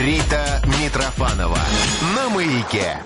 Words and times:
Рита 0.00 0.62
Митрофанова 0.80 1.58
на 2.16 2.30
маяке. 2.30 2.96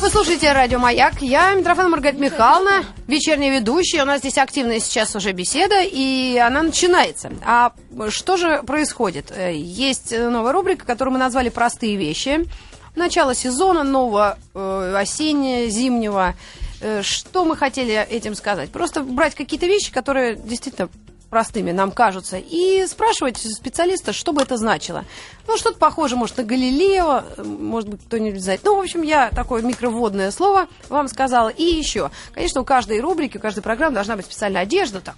Вы 0.00 0.08
слушаете 0.08 0.52
радио 0.52 0.78
«Маяк». 0.78 1.20
Я 1.20 1.52
Митрофан 1.52 1.90
Маргарита 1.90 2.22
Михайловна, 2.22 2.86
вечерняя 3.06 3.58
ведущая. 3.60 4.00
У 4.00 4.06
нас 4.06 4.20
здесь 4.20 4.38
активная 4.38 4.80
сейчас 4.80 5.14
уже 5.14 5.32
беседа, 5.32 5.82
и 5.82 6.38
она 6.38 6.62
начинается. 6.62 7.30
А 7.44 7.72
что 8.08 8.38
же 8.38 8.62
происходит? 8.62 9.30
Э, 9.36 9.54
есть 9.54 10.18
новая 10.18 10.54
рубрика, 10.54 10.86
которую 10.86 11.12
мы 11.12 11.18
назвали 11.18 11.50
«Простые 11.50 11.96
вещи». 11.96 12.46
Начало 12.94 13.34
сезона 13.34 13.82
нового, 13.82 14.38
э, 14.54 14.94
осеннего, 14.96 15.68
зимнего. 15.68 16.34
Э, 16.80 17.02
что 17.02 17.44
мы 17.44 17.54
хотели 17.54 17.94
этим 18.08 18.34
сказать? 18.34 18.70
Просто 18.70 19.02
брать 19.02 19.34
какие-то 19.34 19.66
вещи, 19.66 19.92
которые 19.92 20.36
действительно 20.36 20.88
простыми 21.30 21.72
нам 21.72 21.90
кажутся, 21.90 22.38
и 22.38 22.86
спрашивать 22.86 23.38
специалиста, 23.38 24.12
что 24.12 24.32
бы 24.32 24.42
это 24.42 24.56
значило. 24.56 25.04
Ну, 25.46 25.56
что-то 25.56 25.78
похоже, 25.78 26.16
может, 26.16 26.36
на 26.36 26.44
Галилео, 26.44 27.24
может 27.44 27.88
быть, 27.88 28.00
кто-нибудь 28.06 28.42
знает. 28.42 28.60
Ну, 28.64 28.76
в 28.76 28.80
общем, 28.80 29.02
я 29.02 29.30
такое 29.30 29.62
микроводное 29.62 30.30
слово 30.30 30.68
вам 30.88 31.08
сказала. 31.08 31.48
И 31.48 31.64
еще, 31.64 32.10
конечно, 32.32 32.60
у 32.60 32.64
каждой 32.64 33.00
рубрики, 33.00 33.36
у 33.36 33.40
каждой 33.40 33.62
программы 33.62 33.94
должна 33.94 34.16
быть 34.16 34.26
специальная 34.26 34.62
одежда, 34.62 35.00
так, 35.00 35.16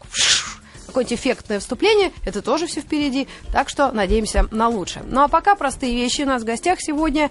какое-нибудь 0.86 1.18
эффектное 1.18 1.60
вступление, 1.60 2.12
это 2.24 2.42
тоже 2.42 2.66
все 2.66 2.80
впереди, 2.80 3.28
так 3.52 3.68
что 3.68 3.92
надеемся 3.92 4.48
на 4.50 4.68
лучшее. 4.68 5.04
Ну, 5.06 5.22
а 5.22 5.28
пока 5.28 5.54
простые 5.54 5.94
вещи. 5.94 6.22
У 6.22 6.26
нас 6.26 6.42
в 6.42 6.46
гостях 6.46 6.78
сегодня 6.80 7.30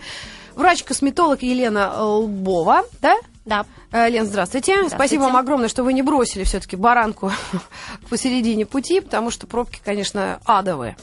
врач-косметолог 0.55 1.41
Елена 1.41 2.03
Лбова, 2.03 2.85
да? 3.01 3.15
Да. 3.47 3.65
Э, 3.93 4.09
Лен, 4.09 4.25
здравствуйте. 4.25 4.73
здравствуйте. 4.73 4.95
Спасибо 4.95 5.21
вам 5.21 5.37
огромное, 5.37 5.69
что 5.69 5.83
вы 5.83 5.93
не 5.93 6.01
бросили 6.01 6.43
все-таки 6.43 6.75
баранку 6.75 7.31
посередине 8.09 8.65
пути, 8.65 8.99
потому 8.99 9.31
что 9.31 9.47
пробки, 9.47 9.79
конечно, 9.83 10.41
адовые. 10.45 10.97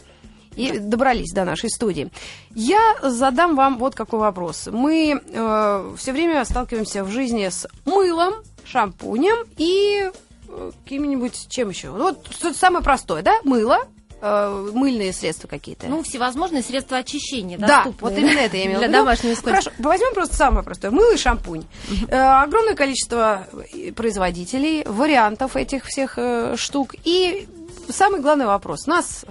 И 0.54 0.78
добрались 0.78 1.32
до 1.32 1.44
нашей 1.44 1.70
студии. 1.70 2.10
Я 2.54 2.96
задам 3.02 3.56
вам 3.56 3.78
вот 3.78 3.94
какой 3.94 4.20
вопрос. 4.20 4.68
Мы 4.70 5.20
э, 5.26 5.94
все 5.96 6.12
время 6.12 6.44
сталкиваемся 6.44 7.02
в 7.02 7.10
жизни 7.10 7.48
с 7.48 7.66
мылом, 7.86 8.34
шампунем 8.64 9.46
и 9.56 10.10
э, 10.46 10.70
каким-нибудь 10.84 11.46
чем 11.48 11.70
еще. 11.70 11.90
Вот 11.90 12.28
самое 12.54 12.84
простое, 12.84 13.22
да? 13.22 13.40
Мыло, 13.42 13.88
э, 14.24 14.70
мыльные 14.72 15.12
средства 15.12 15.48
какие-то? 15.48 15.86
Ну, 15.86 16.02
всевозможные 16.02 16.62
средства 16.62 16.98
очищения 16.98 17.58
Да, 17.58 17.86
вот 18.00 18.12
именно 18.16 18.38
это 18.38 18.56
я 18.56 18.66
имела 18.66 18.78
Для 18.78 18.88
домашнего 18.88 19.34
Хорошо, 19.36 19.70
возьмем 19.78 20.14
просто 20.14 20.36
самое 20.36 20.64
простое. 20.64 20.90
Мыло 20.90 21.12
и 21.12 21.16
шампунь. 21.16 21.64
Э, 22.08 22.42
огромное 22.42 22.74
количество 22.74 23.46
производителей, 23.94 24.84
вариантов 24.84 25.56
этих 25.56 25.84
всех 25.84 26.14
э, 26.16 26.56
штук. 26.56 26.94
И 27.04 27.46
самый 27.88 28.20
главный 28.20 28.46
вопрос. 28.46 28.86
Нас 28.86 29.24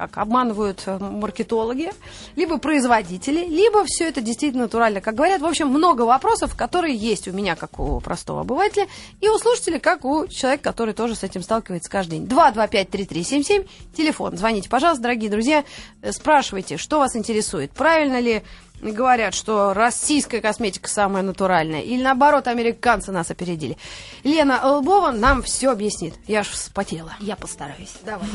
как 0.00 0.16
обманывают 0.16 0.82
э, 0.86 0.98
маркетологи, 0.98 1.90
либо 2.34 2.56
производители, 2.56 3.44
либо 3.44 3.84
все 3.84 4.08
это 4.08 4.22
действительно 4.22 4.62
натурально, 4.62 5.02
как 5.02 5.14
говорят. 5.14 5.42
В 5.42 5.46
общем, 5.46 5.68
много 5.68 6.02
вопросов, 6.02 6.56
которые 6.56 6.96
есть 6.96 7.28
у 7.28 7.32
меня, 7.32 7.54
как 7.54 7.78
у 7.78 8.00
простого 8.00 8.40
обывателя, 8.40 8.86
и 9.20 9.28
у 9.28 9.36
слушателя, 9.38 9.78
как 9.78 10.06
у 10.06 10.26
человека, 10.26 10.62
который 10.64 10.94
тоже 10.94 11.14
с 11.16 11.22
этим 11.22 11.42
сталкивается 11.42 11.90
каждый 11.90 12.18
день. 12.18 12.28
225-3377, 12.28 13.68
телефон. 13.94 14.38
Звоните, 14.38 14.70
пожалуйста, 14.70 15.02
дорогие 15.02 15.30
друзья, 15.30 15.64
э, 16.00 16.12
спрашивайте, 16.12 16.78
что 16.78 16.98
вас 16.98 17.14
интересует. 17.14 17.70
Правильно 17.72 18.20
ли 18.20 18.42
говорят, 18.80 19.34
что 19.34 19.74
российская 19.74 20.40
косметика 20.40 20.88
самая 20.88 21.22
натуральная, 21.22 21.80
или 21.80 22.02
наоборот, 22.02 22.46
американцы 22.46 23.12
нас 23.12 23.30
опередили. 23.30 23.76
Лена 24.24 24.60
Лбова 24.76 25.10
нам 25.10 25.42
все 25.42 25.70
объяснит. 25.70 26.14
Я 26.26 26.40
аж 26.40 26.48
вспотела. 26.48 27.12
Я 27.20 27.36
постараюсь. 27.36 27.94
Давайте. 28.04 28.34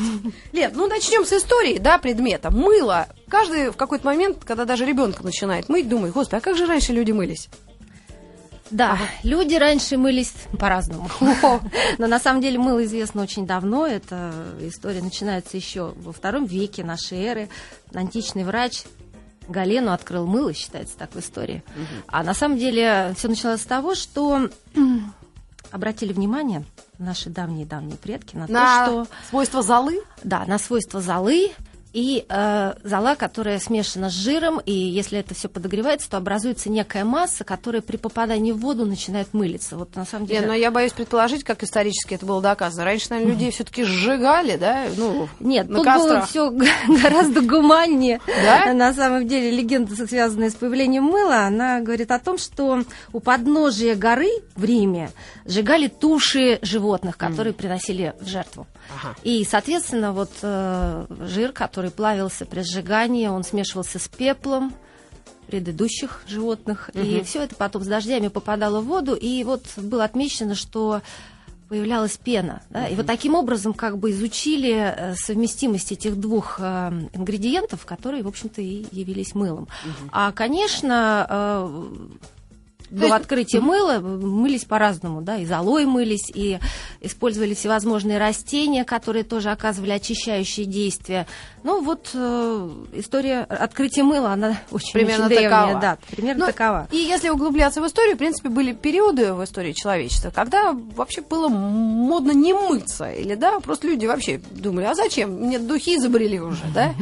Лен, 0.52 0.72
ну 0.74 0.86
начнем 0.86 1.24
с 1.24 1.32
истории, 1.32 1.78
да, 1.78 1.98
предмета. 1.98 2.50
Мыло. 2.50 3.08
Каждый 3.28 3.70
в 3.70 3.76
какой-то 3.76 4.06
момент, 4.06 4.44
когда 4.44 4.64
даже 4.64 4.84
ребенка 4.84 5.24
начинает 5.24 5.68
мыть, 5.68 5.88
думает, 5.88 6.14
господи, 6.14 6.38
а 6.38 6.40
как 6.40 6.56
же 6.56 6.66
раньше 6.66 6.92
люди 6.92 7.12
мылись? 7.12 7.48
Да, 8.70 8.92
ага. 8.92 9.04
люди 9.22 9.54
раньше 9.54 9.96
мылись 9.96 10.32
по-разному. 10.58 11.08
Но 11.98 12.06
на 12.06 12.18
самом 12.18 12.40
деле 12.40 12.58
мыло 12.58 12.84
известно 12.84 13.22
очень 13.22 13.46
давно. 13.46 13.86
Эта 13.86 14.32
история 14.60 15.02
начинается 15.02 15.56
еще 15.56 15.92
во 15.96 16.12
втором 16.12 16.46
веке 16.46 16.84
нашей 16.84 17.22
эры. 17.22 17.48
Античный 17.94 18.44
врач 18.44 18.82
Галену 19.48 19.92
открыл 19.92 20.26
мыло, 20.26 20.52
считается 20.52 20.96
так 20.96 21.14
в 21.14 21.18
истории. 21.18 21.62
Угу. 21.74 22.04
А 22.08 22.22
на 22.22 22.34
самом 22.34 22.58
деле 22.58 23.14
все 23.16 23.28
началось 23.28 23.60
с 23.62 23.66
того, 23.66 23.94
что 23.94 24.48
обратили 25.70 26.12
внимание 26.12 26.64
наши 26.98 27.30
давние-давние 27.30 27.96
предки 27.96 28.36
на, 28.36 28.46
на 28.46 28.86
то, 28.86 29.04
что... 29.04 29.14
свойства 29.30 29.62
золы? 29.62 30.02
Да, 30.24 30.44
на 30.46 30.58
свойства 30.58 31.00
золы, 31.00 31.52
и 31.96 32.26
э, 32.28 32.74
зола, 32.84 33.14
которая 33.14 33.58
смешана 33.58 34.10
с 34.10 34.12
жиром, 34.12 34.60
и 34.66 34.70
если 34.70 35.18
это 35.18 35.34
все 35.34 35.48
подогревается, 35.48 36.10
то 36.10 36.18
образуется 36.18 36.68
некая 36.68 37.06
масса, 37.06 37.42
которая 37.42 37.80
при 37.80 37.96
попадании 37.96 38.52
в 38.52 38.58
воду 38.58 38.84
начинает 38.84 39.32
мылиться. 39.32 39.78
Вот 39.78 39.96
на 39.96 40.04
самом 40.04 40.26
деле. 40.26 40.40
Нет, 40.40 40.48
но 40.48 40.54
я 40.54 40.70
боюсь 40.70 40.92
предположить, 40.92 41.42
как 41.42 41.62
исторически 41.62 42.12
это 42.12 42.26
было 42.26 42.42
доказано. 42.42 42.84
Раньше, 42.84 43.06
наверное, 43.08 43.32
людей 43.32 43.50
все-таки 43.50 43.84
сжигали, 43.84 44.58
да? 44.58 44.88
Ну, 44.94 45.26
Нет, 45.40 45.70
на 45.70 45.76
тут 45.76 45.86
кострах. 45.86 46.06
было 46.06 46.26
все 46.26 46.50
гораздо 47.02 47.40
гуманнее. 47.40 48.20
Да? 48.26 48.74
На 48.74 48.92
самом 48.92 49.26
деле 49.26 49.50
легенда, 49.50 49.96
связанная 50.06 50.50
с 50.50 50.54
появлением 50.54 51.04
мыла, 51.04 51.46
она 51.46 51.80
говорит 51.80 52.10
о 52.10 52.18
том, 52.18 52.36
что 52.36 52.84
у 53.14 53.20
подножия 53.20 53.94
горы 53.94 54.28
в 54.54 54.64
Риме 54.64 55.12
сжигали 55.46 55.88
туши 55.88 56.58
животных, 56.60 57.16
которые 57.16 57.54
приносили 57.54 58.12
в 58.20 58.28
жертву. 58.28 58.66
Ага. 58.94 59.16
И, 59.22 59.44
соответственно, 59.44 60.12
вот 60.12 60.30
э, 60.42 61.06
жир, 61.26 61.52
который 61.52 61.90
плавился 61.90 62.46
при 62.46 62.62
сжигании, 62.62 63.26
он 63.26 63.44
смешивался 63.44 63.98
с 63.98 64.08
пеплом 64.08 64.74
предыдущих 65.46 66.22
животных, 66.26 66.90
угу. 66.92 67.02
и 67.02 67.22
все 67.22 67.42
это 67.42 67.54
потом 67.54 67.84
с 67.84 67.86
дождями 67.86 68.28
попадало 68.28 68.80
в 68.80 68.86
воду, 68.86 69.14
и 69.14 69.44
вот 69.44 69.64
было 69.76 70.04
отмечено, 70.04 70.54
что 70.54 71.02
появлялась 71.68 72.16
пена. 72.16 72.62
Да? 72.70 72.86
Uh-huh. 72.86 72.92
И 72.92 72.94
вот 72.94 73.06
таким 73.06 73.34
образом 73.34 73.74
как 73.74 73.98
бы 73.98 74.10
изучили 74.10 74.72
э, 74.72 75.14
совместимость 75.16 75.92
этих 75.92 76.16
двух 76.16 76.60
э, 76.60 77.08
ингредиентов, 77.12 77.84
которые, 77.84 78.22
в 78.22 78.28
общем-то, 78.28 78.62
и 78.62 78.86
явились 78.92 79.34
мылом. 79.34 79.64
Uh-huh. 79.64 80.08
А, 80.12 80.32
конечно, 80.32 81.26
э, 81.28 81.88
до 82.90 83.14
открытия 83.14 83.60
мыла 83.60 83.98
мылись 84.00 84.64
по-разному, 84.64 85.22
да, 85.22 85.36
и 85.36 85.46
золой 85.46 85.86
мылись, 85.86 86.30
и 86.32 86.58
использовали 87.00 87.54
всевозможные 87.54 88.18
растения, 88.18 88.84
которые 88.84 89.24
тоже 89.24 89.50
оказывали 89.50 89.90
очищающие 89.90 90.66
действия. 90.66 91.26
Ну 91.62 91.82
вот 91.82 92.10
э, 92.14 92.70
история 92.94 93.40
открытия 93.40 94.02
мыла, 94.02 94.32
она 94.32 94.58
очень, 94.70 94.92
примерно 94.92 95.26
очень 95.26 95.36
древняя, 95.36 95.60
такова. 95.60 95.80
да, 95.80 95.98
примерно 96.10 96.46
ну, 96.46 96.52
такова. 96.52 96.88
И 96.90 96.96
если 96.96 97.28
углубляться 97.28 97.80
в 97.80 97.86
историю, 97.86 98.14
в 98.14 98.18
принципе, 98.18 98.48
были 98.48 98.72
периоды 98.72 99.34
в 99.34 99.42
истории 99.44 99.72
человечества, 99.72 100.30
когда 100.30 100.72
вообще 100.72 101.22
было 101.22 101.48
модно 101.48 102.32
не 102.32 102.52
мыться, 102.52 103.10
или 103.10 103.34
да, 103.34 103.60
просто 103.60 103.88
люди 103.88 104.06
вообще 104.06 104.40
думали, 104.50 104.84
а 104.84 104.94
зачем? 104.94 105.32
Мне 105.32 105.58
духи 105.58 105.96
изобрели 105.96 106.40
уже, 106.40 106.64
да? 106.74 106.94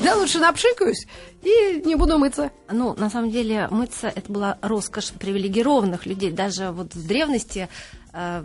Тогда 0.00 0.16
лучше 0.16 0.38
напшикаюсь 0.38 1.06
и 1.42 1.82
не 1.84 1.94
буду 1.94 2.18
мыться. 2.18 2.50
Ну, 2.70 2.94
на 2.96 3.10
самом 3.10 3.30
деле, 3.30 3.68
мыться 3.70 4.08
это 4.08 4.32
была 4.32 4.56
роскошь 4.62 5.10
привилегированных 5.10 6.06
людей. 6.06 6.30
Даже 6.30 6.70
вот 6.70 6.94
в 6.94 7.06
древности 7.06 7.68
э, 8.14 8.42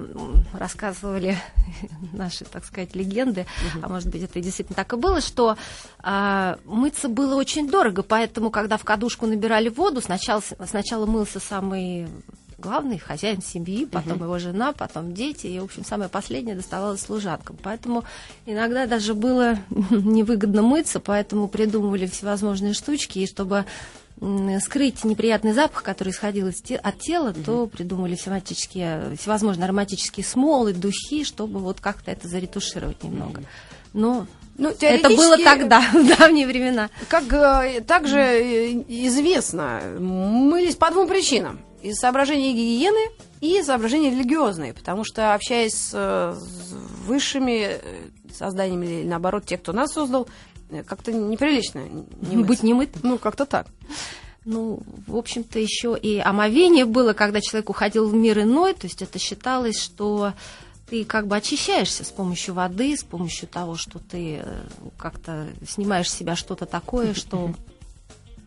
рассказывали 0.51 1.37
наши, 2.11 2.43
так 2.43 2.65
сказать, 2.65 2.93
легенды, 2.93 3.47
угу. 3.73 3.85
а 3.85 3.87
может 3.87 4.09
быть, 4.09 4.23
это 4.23 4.41
действительно 4.41 4.75
так 4.75 4.91
и 4.91 4.97
было, 4.97 5.21
что 5.21 5.55
э, 6.03 6.55
мыться 6.65 7.07
было 7.07 7.35
очень 7.35 7.69
дорого, 7.69 8.03
поэтому, 8.03 8.51
когда 8.51 8.75
в 8.75 8.83
кадушку 8.83 9.25
набирали 9.25 9.69
воду, 9.69 10.01
сначала, 10.01 10.41
сначала 10.67 11.05
мылся 11.05 11.39
самый 11.39 12.07
главный 12.65 12.97
хозяин 12.97 13.41
семьи, 13.41 13.85
потом 13.85 14.17
uh 14.17 14.23
его 14.23 14.39
жена, 14.39 14.73
потом 14.73 15.13
дети, 15.13 15.47
и, 15.47 15.59
в 15.59 15.65
общем, 15.65 15.85
самое 15.85 16.09
последнее 16.09 16.55
доставалось 16.55 17.01
служанкам. 17.01 17.57
Поэтому 17.61 18.03
иногда 18.45 18.87
даже 18.87 19.13
было 19.13 19.59
невыгодно 19.69 20.63
мыться, 20.63 20.99
поэтому 20.99 21.47
придумывали 21.47 22.07
всевозможные 22.07 22.73
штучки, 22.73 23.19
и 23.19 23.27
чтобы 23.27 23.65
скрыть 24.61 25.03
неприятный 25.03 25.51
запах, 25.51 25.83
который 25.83 26.09
исходил 26.09 26.47
от 26.47 26.99
тела, 26.99 27.29
mm 27.29 27.43
то 27.43 27.67
придумали 27.67 28.15
всевозможные, 28.15 29.15
всевозможные 29.17 29.65
ароматические 29.65 30.25
смолы, 30.25 30.73
духи, 30.73 31.23
чтобы 31.23 31.59
вот 31.59 31.81
как-то 31.81 32.11
это 32.11 32.27
заретушировать 32.27 33.03
немного. 33.03 33.43
Но 33.93 34.25
ну, 34.57 34.73
это 34.79 35.09
было 35.09 35.37
тогда, 35.37 35.81
в 35.93 36.17
давние 36.17 36.47
времена. 36.47 36.89
Как 37.09 37.31
э, 37.33 37.81
также 37.81 38.17
э, 38.17 38.71
известно, 38.87 39.81
мылись 39.99 40.75
по 40.75 40.89
двум 40.91 41.07
причинам 41.07 41.59
из 41.85 41.97
соображений 41.97 42.53
гигиены 42.53 43.11
и 43.41 43.61
соображений 43.61 44.09
религиозные, 44.09 44.73
потому 44.73 45.03
что 45.03 45.33
общаясь 45.33 45.75
с, 45.75 46.37
высшими 47.05 47.79
э, 47.79 47.79
созданиями 48.33 48.85
или 48.85 49.07
наоборот 49.07 49.45
тех, 49.45 49.61
кто 49.61 49.71
нас 49.71 49.93
создал, 49.93 50.27
э, 50.69 50.83
как-то 50.83 51.11
неприлично 51.11 51.83
не 52.21 52.43
быть 52.43 52.63
немыт. 52.63 52.89
Ну, 53.03 53.17
как-то 53.17 53.45
так. 53.45 53.67
Ну, 54.45 54.79
в 55.07 55.15
общем-то, 55.15 55.59
еще 55.59 55.97
и 55.99 56.19
омовение 56.19 56.85
было, 56.85 57.13
когда 57.13 57.41
человек 57.41 57.69
уходил 57.69 58.09
в 58.09 58.13
мир 58.13 58.41
иной, 58.41 58.73
то 58.73 58.85
есть 58.85 59.01
это 59.01 59.17
считалось, 59.17 59.79
что 59.79 60.33
ты 60.87 61.03
как 61.03 61.27
бы 61.27 61.35
очищаешься 61.35 62.03
с 62.03 62.11
помощью 62.11 62.53
воды, 62.53 62.95
с 62.95 63.03
помощью 63.03 63.47
того, 63.47 63.75
что 63.75 63.99
ты 63.99 64.41
э, 64.43 64.61
как-то 64.97 65.47
снимаешь 65.67 66.09
с 66.09 66.15
себя 66.15 66.35
что-то 66.35 66.65
такое, 66.65 67.13
что 67.13 67.53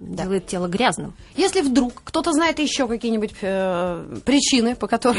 да. 0.00 0.24
делает 0.24 0.46
тело 0.46 0.68
грязным. 0.68 1.14
Если 1.36 1.60
вдруг 1.60 1.92
кто-то 2.04 2.32
знает 2.32 2.58
еще 2.58 2.86
какие-нибудь 2.86 3.34
э, 3.40 4.20
причины, 4.24 4.76
по 4.76 4.86
которым 4.86 5.16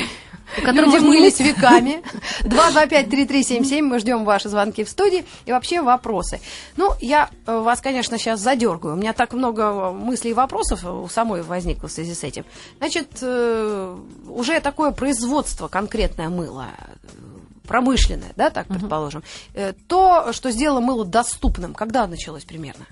люди 0.64 0.98
мылись 1.00 1.40
веками, 1.40 2.02
225-3377, 2.44 3.82
мы 3.82 4.00
ждем 4.00 4.26
ваши 4.26 4.50
звонки 4.50 4.84
в 4.84 4.90
студии 4.90 5.26
и 5.46 5.52
вообще 5.52 5.82
вопросы. 5.82 6.40
Ну, 6.78 6.92
я 7.02 7.30
э, 7.46 7.60
вас, 7.60 7.82
конечно, 7.82 8.18
сейчас 8.18 8.40
задергаю. 8.40 8.96
У 8.96 8.98
меня 8.98 9.14
так 9.14 9.34
много 9.34 9.92
мыслей 9.92 10.32
и 10.32 10.34
вопросов 10.34 10.84
у 10.86 11.08
самой 11.10 11.42
возникло 11.42 11.88
в 11.88 11.92
связи 11.92 12.14
с 12.14 12.24
этим. 12.24 12.46
Значит, 12.78 13.08
э, 13.22 13.98
уже 14.28 14.60
такое 14.62 14.92
производство 14.92 15.68
конкретное 15.68 16.30
мыло, 16.30 16.68
промышленное, 17.68 18.32
да, 18.36 18.50
так 18.50 18.68
предположим, 18.68 19.24
угу. 19.54 19.64
то, 19.88 20.34
что 20.34 20.52
сделало 20.52 20.80
мыло 20.80 21.06
доступным, 21.06 21.74
когда 21.74 22.08
началось 22.08 22.44
примерно? 22.44 22.86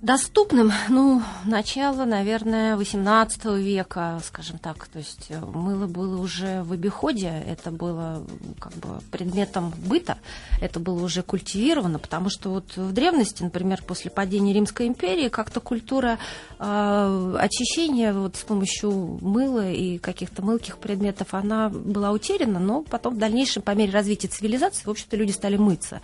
Доступным, 0.00 0.70
ну, 0.88 1.22
начало, 1.44 2.04
наверное, 2.04 2.76
18 2.76 3.46
века, 3.56 4.20
скажем 4.24 4.58
так. 4.58 4.86
То 4.86 4.98
есть 5.00 5.26
э, 5.30 5.40
мыло 5.40 5.88
было 5.88 6.20
уже 6.20 6.62
в 6.62 6.72
обиходе, 6.72 7.26
это 7.26 7.72
было 7.72 8.24
как 8.60 8.72
бы 8.74 9.00
предметом 9.10 9.74
быта, 9.76 10.18
это 10.60 10.78
было 10.78 11.02
уже 11.02 11.24
культивировано, 11.24 11.98
потому 11.98 12.30
что 12.30 12.50
вот 12.50 12.76
в 12.76 12.92
древности, 12.92 13.42
например, 13.42 13.82
после 13.82 14.08
падения 14.08 14.52
Римской 14.52 14.86
империи, 14.86 15.28
как-то 15.28 15.58
культура 15.58 16.18
э, 16.60 17.36
очищения 17.36 18.12
вот 18.12 18.36
с 18.36 18.44
помощью 18.44 19.18
мыла 19.20 19.68
и 19.68 19.98
каких-то 19.98 20.42
мылких 20.42 20.78
предметов, 20.78 21.34
она 21.34 21.70
была 21.70 22.12
утеряна, 22.12 22.60
но 22.60 22.82
потом 22.82 23.16
в 23.16 23.18
дальнейшем, 23.18 23.62
по 23.62 23.72
мере 23.72 23.90
развития 23.90 24.28
цивилизации, 24.28 24.84
в 24.84 24.90
общем-то, 24.90 25.16
люди 25.16 25.32
стали 25.32 25.56
мыться. 25.56 26.00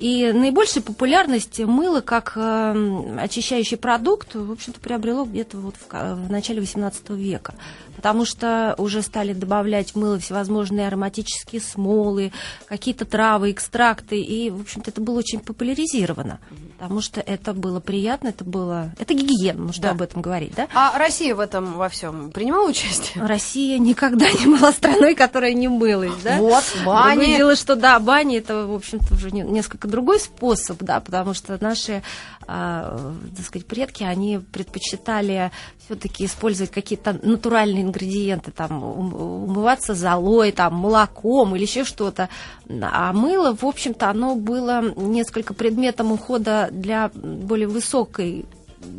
И 0.00 0.32
наибольшая 0.32 0.82
популярность 0.82 1.60
мыла 1.60 2.00
как 2.00 2.32
э, 2.34 3.18
очищающий 3.18 3.76
продукт, 3.76 4.34
в 4.34 4.50
общем-то, 4.50 4.80
приобрело 4.80 5.26
где-то 5.26 5.58
вот 5.58 5.74
в 5.90 6.30
начале 6.30 6.62
XVIII 6.62 7.16
века 7.16 7.54
потому 8.00 8.24
что 8.24 8.74
уже 8.78 9.02
стали 9.02 9.34
добавлять 9.34 9.90
в 9.90 9.96
мыло 9.96 10.18
всевозможные 10.18 10.86
ароматические 10.86 11.60
смолы, 11.60 12.32
какие-то 12.66 13.04
травы, 13.04 13.50
экстракты, 13.50 14.18
и, 14.18 14.48
в 14.48 14.62
общем-то, 14.62 14.90
это 14.90 15.02
было 15.02 15.18
очень 15.18 15.38
популяризировано, 15.38 16.40
потому 16.78 17.02
что 17.02 17.20
это 17.20 17.52
было 17.52 17.78
приятно, 17.78 18.28
это 18.28 18.42
было... 18.42 18.94
Это 18.98 19.12
гигиена, 19.12 19.60
нужно 19.60 19.82
да. 19.82 19.90
об 19.90 20.00
этом 20.00 20.22
говорить, 20.22 20.54
да? 20.54 20.66
А 20.72 20.96
Россия 20.96 21.34
в 21.34 21.40
этом 21.40 21.74
во 21.74 21.90
всем 21.90 22.30
принимала 22.30 22.70
участие? 22.70 23.22
Россия 23.22 23.78
никогда 23.78 24.30
не 24.30 24.46
была 24.46 24.72
страной, 24.72 25.14
которая 25.14 25.52
не 25.52 25.68
мылась, 25.68 26.22
да? 26.24 26.38
Вот, 26.38 26.64
бани. 26.86 27.16
Другое 27.16 27.36
дело, 27.36 27.54
что, 27.54 27.76
да, 27.76 28.00
бани 28.00 28.38
это, 28.38 28.66
в 28.66 28.72
общем-то, 28.76 29.12
уже 29.12 29.30
несколько 29.30 29.88
другой 29.88 30.20
способ, 30.20 30.82
да, 30.82 31.00
потому 31.00 31.34
что 31.34 31.62
наши, 31.62 32.02
а, 32.46 33.12
так 33.36 33.44
сказать, 33.44 33.66
предки, 33.66 34.04
они 34.04 34.38
предпочитали 34.38 35.50
все-таки 35.84 36.24
использовать 36.24 36.70
какие-то 36.70 37.18
натуральные 37.22 37.89
ингредиенты, 37.90 38.50
там, 38.50 38.82
умываться 38.82 39.94
золой, 39.94 40.52
там, 40.52 40.74
молоком 40.74 41.54
или 41.54 41.62
еще 41.62 41.84
что-то. 41.84 42.28
А 42.68 43.12
мыло, 43.12 43.54
в 43.54 43.64
общем-то, 43.64 44.08
оно 44.08 44.34
было 44.34 44.82
несколько 44.96 45.54
предметом 45.54 46.12
ухода 46.12 46.68
для 46.72 47.10
более 47.14 47.68
высокой 47.68 48.46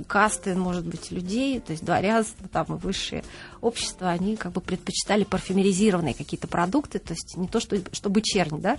касты, 0.07 0.55
может 0.55 0.85
быть, 0.85 1.11
людей, 1.11 1.59
то 1.59 1.71
есть 1.71 1.83
дворянство, 1.83 2.47
там 2.47 2.65
и 2.69 2.77
высшее 2.77 3.23
общество, 3.61 4.09
они 4.09 4.35
как 4.35 4.51
бы 4.51 4.61
предпочитали 4.61 5.23
парфюмеризированные 5.23 6.13
какие-то 6.13 6.47
продукты, 6.47 6.99
то 6.99 7.13
есть 7.13 7.35
не 7.35 7.47
то, 7.47 7.59
что, 7.59 7.77
чтобы 7.91 8.21
чернь, 8.21 8.59
да, 8.59 8.77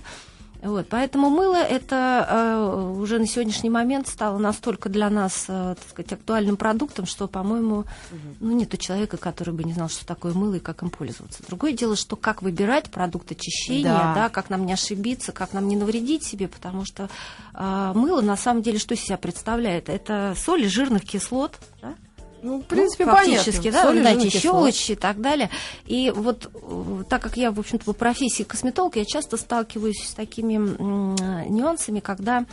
вот, 0.63 0.87
поэтому 0.89 1.29
мыло 1.29 1.57
это 1.57 2.27
э, 2.29 2.97
уже 2.97 3.19
на 3.19 3.27
сегодняшний 3.27 3.69
момент 3.69 4.07
стало 4.07 4.37
настолько 4.37 4.87
для 4.87 5.09
нас, 5.09 5.45
э, 5.49 5.75
так 5.77 5.89
сказать, 5.89 6.13
актуальным 6.13 6.55
продуктом, 6.55 7.05
что, 7.05 7.27
по-моему, 7.27 7.79
угу. 7.79 7.87
ну, 8.39 8.51
нету 8.53 8.77
человека, 8.77 9.17
который 9.17 9.53
бы 9.53 9.63
не 9.65 9.73
знал, 9.73 9.89
что 9.89 10.05
такое 10.05 10.33
мыло 10.33 10.55
и 10.55 10.59
как 10.59 10.81
им 10.81 10.89
пользоваться. 10.89 11.43
Другое 11.45 11.73
дело, 11.73 11.97
что 11.97 12.15
как 12.15 12.41
выбирать 12.41 12.89
продукт 12.89 13.31
очищения, 13.31 13.91
да. 13.91 14.13
Да, 14.15 14.29
как 14.29 14.49
нам 14.49 14.65
не 14.65 14.71
ошибиться, 14.71 15.33
как 15.33 15.51
нам 15.51 15.67
не 15.67 15.75
навредить 15.75 16.23
себе, 16.23 16.47
потому 16.47 16.85
что 16.85 17.09
э, 17.53 17.91
мыло 17.93 18.21
на 18.21 18.37
самом 18.37 18.61
деле 18.61 18.79
что 18.79 18.93
из 18.93 19.01
себя 19.01 19.17
представляет? 19.17 19.89
Это 19.89 20.33
соли 20.37 20.67
жирных 20.67 21.03
кислот, 21.03 21.59
да? 21.81 21.95
Ну, 22.43 22.59
в 22.59 22.65
принципе, 22.65 23.05
ну, 23.05 23.11
фактически, 23.13 23.71
понятно. 23.71 23.71
да, 23.71 23.83
Соли, 23.83 24.01
знаете, 24.01 24.39
щелочь 24.39 24.89
и 24.89 24.95
так 24.95 25.21
далее. 25.21 25.49
И 25.85 26.11
вот 26.13 26.51
э, 26.53 27.03
так 27.07 27.21
как 27.21 27.37
я, 27.37 27.51
в 27.51 27.59
общем-то, 27.59 27.85
по 27.85 27.93
профессии 27.93 28.43
косметолог, 28.43 28.97
я 28.97 29.05
часто 29.05 29.37
сталкиваюсь 29.37 30.03
с 30.05 30.13
такими 30.13 30.53
нюансами, 30.53 32.01
когда 32.01 32.45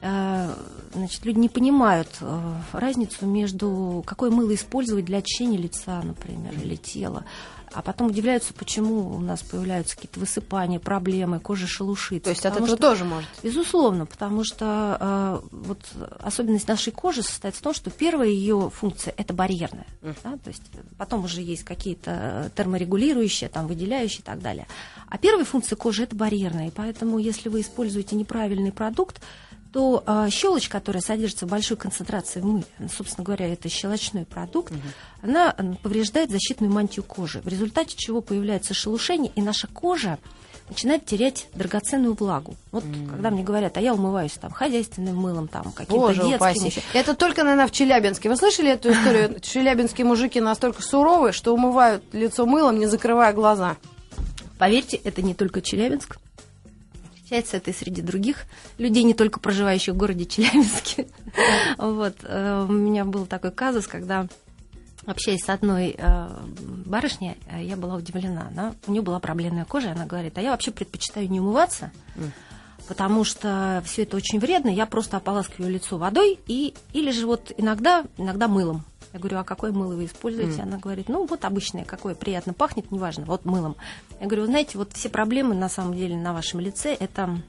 э, 0.00 0.54
значит, 0.94 1.24
люди 1.26 1.38
не 1.38 1.50
понимают 1.50 2.08
э, 2.22 2.54
разницу 2.72 3.26
между 3.26 4.02
какое 4.06 4.30
мыло 4.30 4.54
использовать 4.54 5.04
для 5.04 5.18
очищения 5.18 5.58
лица, 5.58 6.00
например, 6.02 6.54
или 6.54 6.76
тела 6.76 7.24
а 7.72 7.82
потом 7.82 8.08
удивляются, 8.08 8.54
почему 8.54 9.16
у 9.16 9.20
нас 9.20 9.42
появляются 9.42 9.96
какие-то 9.96 10.20
высыпания, 10.20 10.78
проблемы, 10.78 11.40
кожа 11.40 11.66
шелушится. 11.66 12.24
То 12.24 12.30
есть 12.30 12.46
от 12.46 12.54
этого 12.54 12.66
что, 12.66 12.76
тоже 12.76 13.04
может? 13.04 13.28
Безусловно, 13.42 14.06
потому 14.06 14.44
что 14.44 14.96
э, 15.00 15.48
вот 15.50 15.80
особенность 16.20 16.68
нашей 16.68 16.92
кожи 16.92 17.22
состоит 17.22 17.54
в 17.54 17.62
том, 17.62 17.74
что 17.74 17.90
первая 17.90 18.28
ее 18.28 18.70
функция 18.74 19.14
это 19.16 19.34
барьерная. 19.34 19.86
Mm. 20.02 20.16
Да, 20.24 20.30
то 20.32 20.48
есть 20.48 20.62
потом 20.96 21.24
уже 21.24 21.42
есть 21.42 21.64
какие-то 21.64 22.50
терморегулирующие, 22.56 23.48
там, 23.48 23.66
выделяющие 23.66 24.20
и 24.20 24.24
так 24.24 24.40
далее. 24.40 24.66
А 25.08 25.18
первая 25.18 25.44
функция 25.44 25.76
кожи 25.76 26.04
это 26.04 26.16
барьерная. 26.16 26.68
И 26.68 26.70
поэтому, 26.70 27.18
если 27.18 27.48
вы 27.48 27.60
используете 27.60 28.16
неправильный 28.16 28.72
продукт, 28.72 29.20
то 29.72 30.02
э, 30.06 30.28
щелочь, 30.30 30.68
которая 30.68 31.02
содержится 31.02 31.46
в 31.46 31.50
большой 31.50 31.76
концентрации 31.76 32.40
в 32.40 32.46
мыле, 32.46 32.64
собственно 32.94 33.24
говоря, 33.24 33.52
это 33.52 33.68
щелочной 33.68 34.24
продукт, 34.24 34.72
угу. 34.72 34.80
она 35.22 35.54
повреждает 35.82 36.30
защитную 36.30 36.72
мантию 36.72 37.04
кожи, 37.04 37.40
в 37.40 37.48
результате 37.48 37.96
чего 37.96 38.20
появляется 38.20 38.74
шелушение, 38.74 39.32
и 39.34 39.42
наша 39.42 39.66
кожа 39.66 40.18
начинает 40.68 41.04
терять 41.06 41.48
драгоценную 41.54 42.14
влагу. 42.14 42.54
Вот 42.72 42.84
mm. 42.84 43.10
когда 43.10 43.30
мне 43.30 43.42
говорят, 43.42 43.76
а 43.76 43.80
я 43.80 43.94
умываюсь 43.94 44.32
там 44.32 44.50
хозяйственным 44.50 45.16
мылом, 45.16 45.48
там 45.48 45.72
каким-то 45.72 46.12
детским. 46.14 46.34
Упаси. 46.34 46.82
Это 46.92 47.14
только, 47.14 47.42
наверное, 47.42 47.66
в 47.66 47.72
Челябинске. 47.72 48.28
Вы 48.28 48.36
слышали 48.36 48.70
эту 48.72 48.92
историю? 48.92 49.40
Челябинские 49.42 50.06
мужики 50.06 50.40
настолько 50.40 50.82
суровые, 50.82 51.32
что 51.32 51.54
умывают 51.54 52.02
лицо 52.12 52.46
мылом, 52.46 52.78
не 52.78 52.86
закрывая 52.86 53.32
глаза. 53.32 53.76
Поверьте, 54.58 54.96
это 54.96 55.22
не 55.22 55.34
только 55.34 55.62
Челябинск. 55.62 56.18
Встречается 57.28 57.58
это 57.58 57.72
и 57.72 57.74
среди 57.74 58.00
других 58.00 58.46
людей, 58.78 59.02
не 59.02 59.12
только 59.12 59.38
проживающих 59.38 59.92
в 59.92 59.98
городе 59.98 60.24
Челябинске. 60.24 61.08
Вот. 61.76 62.16
Э, 62.22 62.64
у 62.66 62.72
меня 62.72 63.04
был 63.04 63.26
такой 63.26 63.50
казус, 63.50 63.86
когда 63.86 64.26
общаясь 65.04 65.44
с 65.44 65.50
одной 65.50 65.94
э, 65.98 66.28
барышней, 66.86 67.36
э, 67.50 67.62
я 67.62 67.76
была 67.76 67.96
удивлена. 67.96 68.48
Она, 68.50 68.74
у 68.86 68.92
нее 68.92 69.02
была 69.02 69.20
проблемная 69.20 69.66
кожа, 69.66 69.88
и 69.88 69.90
она 69.90 70.06
говорит, 70.06 70.38
а 70.38 70.40
я 70.40 70.52
вообще 70.52 70.70
предпочитаю 70.70 71.28
не 71.28 71.38
умываться, 71.38 71.92
потому 72.86 73.24
что 73.24 73.82
все 73.84 74.04
это 74.04 74.16
очень 74.16 74.38
вредно, 74.38 74.70
я 74.70 74.86
просто 74.86 75.18
ополаскиваю 75.18 75.70
лицо 75.70 75.98
водой 75.98 76.40
и, 76.46 76.72
или 76.94 77.10
же 77.10 77.26
вот 77.26 77.52
иногда, 77.58 78.06
иногда 78.16 78.48
мылом. 78.48 78.86
Я 79.12 79.18
говорю, 79.18 79.38
а 79.38 79.44
какое 79.44 79.72
мыло 79.72 79.94
вы 79.94 80.04
используете? 80.04 80.60
Mm. 80.60 80.62
Она 80.62 80.78
говорит, 80.78 81.08
ну 81.08 81.26
вот 81.26 81.44
обычное, 81.44 81.84
какое 81.84 82.14
приятно 82.14 82.52
пахнет, 82.52 82.90
неважно, 82.90 83.24
вот 83.24 83.44
мылом. 83.44 83.76
Я 84.20 84.26
говорю, 84.26 84.42
вы 84.42 84.48
знаете, 84.48 84.76
вот 84.76 84.92
все 84.92 85.08
проблемы 85.08 85.54
на 85.54 85.68
самом 85.68 85.94
деле 85.94 86.16
на 86.16 86.32
вашем 86.32 86.60
лице 86.60 86.94
это 86.98 87.40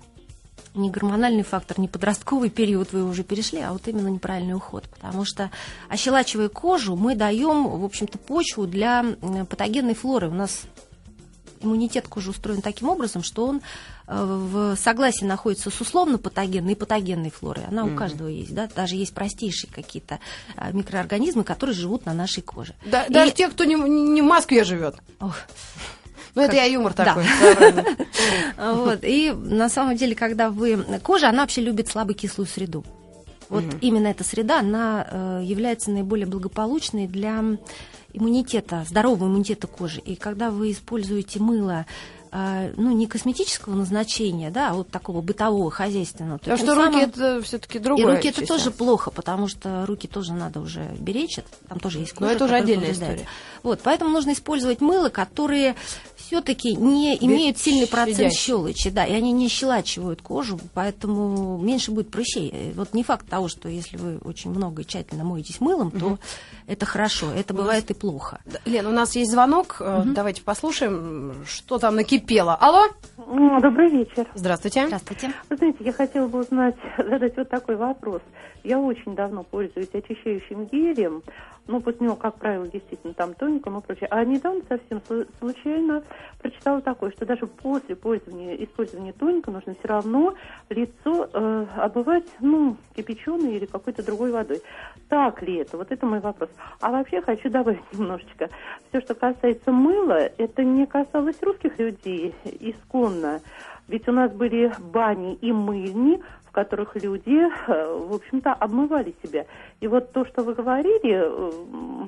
не 0.76 0.90
гормональный 0.90 1.44
фактор, 1.44 1.80
не 1.80 1.88
подростковый 1.88 2.50
период 2.50 2.94
вы 2.94 3.04
уже 3.04 3.24
перешли, 3.24 3.60
а 3.60 3.74
вот 3.74 3.88
именно 3.88 4.08
неправильный 4.08 4.54
уход. 4.54 4.88
Потому 4.90 5.26
что, 5.26 5.52
ощелачивая 5.90 6.50
кожу, 6.50 6.96
мы 6.96 7.16
даем, 7.16 7.68
в 7.68 7.84
общем-то, 7.84 8.18
почву 8.18 8.68
для 8.68 9.04
патогенной 9.50 9.96
флоры. 9.96 10.30
У 10.30 10.34
нас 10.34 10.64
иммунитет 11.62 12.08
кожи 12.08 12.30
устроен 12.30 12.62
таким 12.62 12.90
образом, 12.90 13.24
что 13.24 13.46
он 13.46 13.62
в 14.10 14.76
согласии 14.76 15.24
находится 15.24 15.70
с 15.70 15.82
условно-патогенной 15.82 16.72
и 16.72 16.76
патогенной 16.76 17.30
флорой. 17.30 17.66
Она 17.66 17.84
mm-hmm. 17.84 17.94
у 17.94 17.98
каждого 17.98 18.28
есть, 18.28 18.54
да, 18.54 18.68
даже 18.76 18.96
есть 18.96 19.14
простейшие 19.14 19.72
какие-то 19.72 20.20
э, 20.58 20.72
микроорганизмы, 20.74 21.44
которые 21.44 21.76
живут 21.76 22.08
на 22.08 22.14
нашей 22.14 22.42
коже. 22.42 22.74
Да, 22.86 23.04
и... 23.04 23.14
Даже 23.14 23.32
те, 23.32 23.48
кто 23.50 23.66
не, 23.66 23.76
не 23.76 24.22
в 24.24 24.26
Москве 24.26 24.64
живет. 24.64 24.96
Ох. 25.20 25.36
Ну, 26.34 26.42
это 26.42 26.56
я 26.56 26.66
юмор 26.66 26.94
такой. 26.94 27.26
Вот. 28.58 29.00
И 29.04 29.32
на 29.32 29.70
самом 29.70 29.96
деле, 29.96 30.16
когда 30.16 30.50
вы... 30.50 30.78
Кожа, 31.02 31.30
она 31.30 31.42
вообще 31.42 31.62
любит 31.62 31.88
слабокислую 31.88 32.46
среду. 32.48 32.84
Вот 33.50 33.64
угу. 33.64 33.78
именно 33.82 34.08
эта 34.08 34.24
среда, 34.24 34.60
она 34.60 35.08
э, 35.10 35.42
является 35.44 35.92
наиболее 35.92 36.28
благополучной 36.28 37.08
для 37.08 37.44
иммунитета, 38.14 38.86
здорового 38.88 39.28
иммунитета 39.28 39.68
кожи. 39.68 40.00
И 40.02 40.16
когда 40.16 40.52
вы 40.52 40.72
используете 40.72 41.40
мыло 41.40 41.74
а, 41.74 41.86
ну, 42.32 42.92
не 42.92 43.08
косметического 43.08 43.76
назначения, 43.76 44.52
да, 44.52 44.70
а 44.70 44.74
вот 44.74 44.90
такого 44.90 45.22
бытового, 45.22 45.72
хозяйственного. 45.72 46.40
То 46.40 46.54
а 46.54 46.58
что 46.58 46.76
самым... 46.76 46.94
руки 46.94 47.00
это 47.00 47.42
все-таки 47.42 47.80
другое. 47.80 48.14
И 48.14 48.16
руки 48.16 48.28
это 48.28 48.46
тоже 48.46 48.72
плохо, 48.72 49.12
потому 49.12 49.48
что 49.48 49.86
руки 49.86 50.08
тоже 50.08 50.34
надо 50.34 50.60
уже 50.60 50.86
беречь, 51.00 51.40
там 51.68 51.80
тоже 51.80 52.00
есть 52.00 52.14
кожа. 52.14 52.30
Но 52.30 52.36
это 52.36 52.46
уже 52.46 52.56
отдельная 52.56 52.92
история. 52.92 53.26
Вот, 53.64 53.80
поэтому 53.84 54.12
нужно 54.12 54.34
использовать 54.34 54.82
мыло, 54.82 55.10
которые 55.10 55.76
все-таки 56.16 56.76
не 56.76 57.18
имеют 57.18 57.58
сильный 57.58 57.88
процент 57.88 58.34
щелочи, 58.34 58.92
да, 58.92 59.06
и 59.06 59.14
они 59.14 59.32
не 59.32 59.50
щелачивают 59.50 60.22
кожу, 60.22 60.60
поэтому 60.76 61.58
меньше 61.58 61.92
будет 61.92 62.12
прыщей. 62.12 62.74
Вот 62.76 62.94
не 62.94 63.04
факт 63.04 63.28
того, 63.28 63.48
что 63.48 63.68
если 63.68 63.98
вы 63.98 64.20
очень 64.20 64.52
много 64.52 64.84
и 64.84 64.86
тщательно 64.86 65.24
моетесь 65.24 65.60
мылом, 65.60 65.88
угу. 65.88 66.00
то 66.00 66.20
это 66.68 66.86
хорошо, 66.86 67.32
это 67.32 67.54
бывает 67.54 67.90
и 67.90 67.94
плохо. 67.96 68.40
Лен, 68.66 68.86
у 68.86 68.92
нас 68.92 69.16
есть 69.16 69.32
звонок, 69.32 69.78
угу. 69.80 70.14
давайте 70.14 70.44
послушаем, 70.44 71.44
что 71.48 71.80
там 71.80 71.96
накипело. 71.96 72.19
Алло? 72.60 73.60
Добрый 73.62 73.90
вечер. 73.90 74.28
Здравствуйте. 74.34 74.88
Здравствуйте. 74.88 75.32
Вы 75.50 75.56
знаете, 75.56 75.78
я 75.82 75.94
хотела 75.94 76.28
бы 76.28 76.40
узнать, 76.40 76.76
задать 76.98 77.38
вот 77.38 77.50
такой 77.50 77.76
вопрос. 77.76 78.22
Я 78.64 78.80
очень 78.80 79.16
давно 79.16 79.44
пользуюсь 79.44 79.90
очищающим 79.94 80.66
гелем, 80.66 81.24
ну, 81.70 81.82
после 81.82 82.08
него, 82.08 82.16
как 82.16 82.36
правило, 82.36 82.68
действительно 82.68 83.14
там 83.14 83.36
тоненько, 83.36 83.70
но 83.70 83.80
прочее. 83.80 84.08
А 84.10 84.26
недавно 84.26 84.62
совсем 84.68 85.02
случайно 85.40 86.04
прочитала 86.42 86.82
такое, 86.82 87.12
что 87.12 87.28
даже 87.28 87.46
после 87.46 87.96
пользования, 87.96 88.56
использования 88.56 89.14
тоника 89.14 89.52
нужно 89.52 89.76
все 89.76 89.88
равно 89.88 90.34
лицо 90.70 91.30
э, 91.32 91.66
обывать, 91.78 92.26
ну, 92.40 92.76
кипяченой 92.96 93.56
или 93.58 93.68
какой-то 93.68 94.04
другой 94.04 94.32
водой. 94.32 94.64
Так 95.10 95.44
ли 95.44 95.58
это? 95.58 95.78
Вот 95.78 95.92
это 95.92 96.06
мой 96.08 96.20
вопрос. 96.22 96.50
А 96.82 96.90
вообще 96.90 97.22
хочу 97.22 97.52
добавить 97.52 97.82
немножечко. 97.94 98.50
Все, 98.90 99.02
что 99.02 99.14
касается 99.14 99.72
мыла, 99.72 100.32
это 100.38 100.64
не 100.64 100.88
касалось 100.88 101.38
русских 101.44 101.78
людей 101.78 102.09
исконно. 102.60 103.42
Ведь 103.88 104.08
у 104.08 104.12
нас 104.12 104.32
были 104.32 104.72
бани 104.80 105.36
и 105.36 105.52
мыльни, 105.52 106.22
в 106.46 106.52
которых 106.52 106.96
люди, 106.96 107.48
э, 107.68 108.08
в 108.10 108.14
общем-то, 108.14 108.54
обмывали 108.54 109.16
себя. 109.24 109.46
И 109.82 109.88
вот 109.88 110.12
то, 110.12 110.26
что 110.26 110.44
вы 110.44 110.54
говорили, 110.54 111.00
э, 111.04 112.08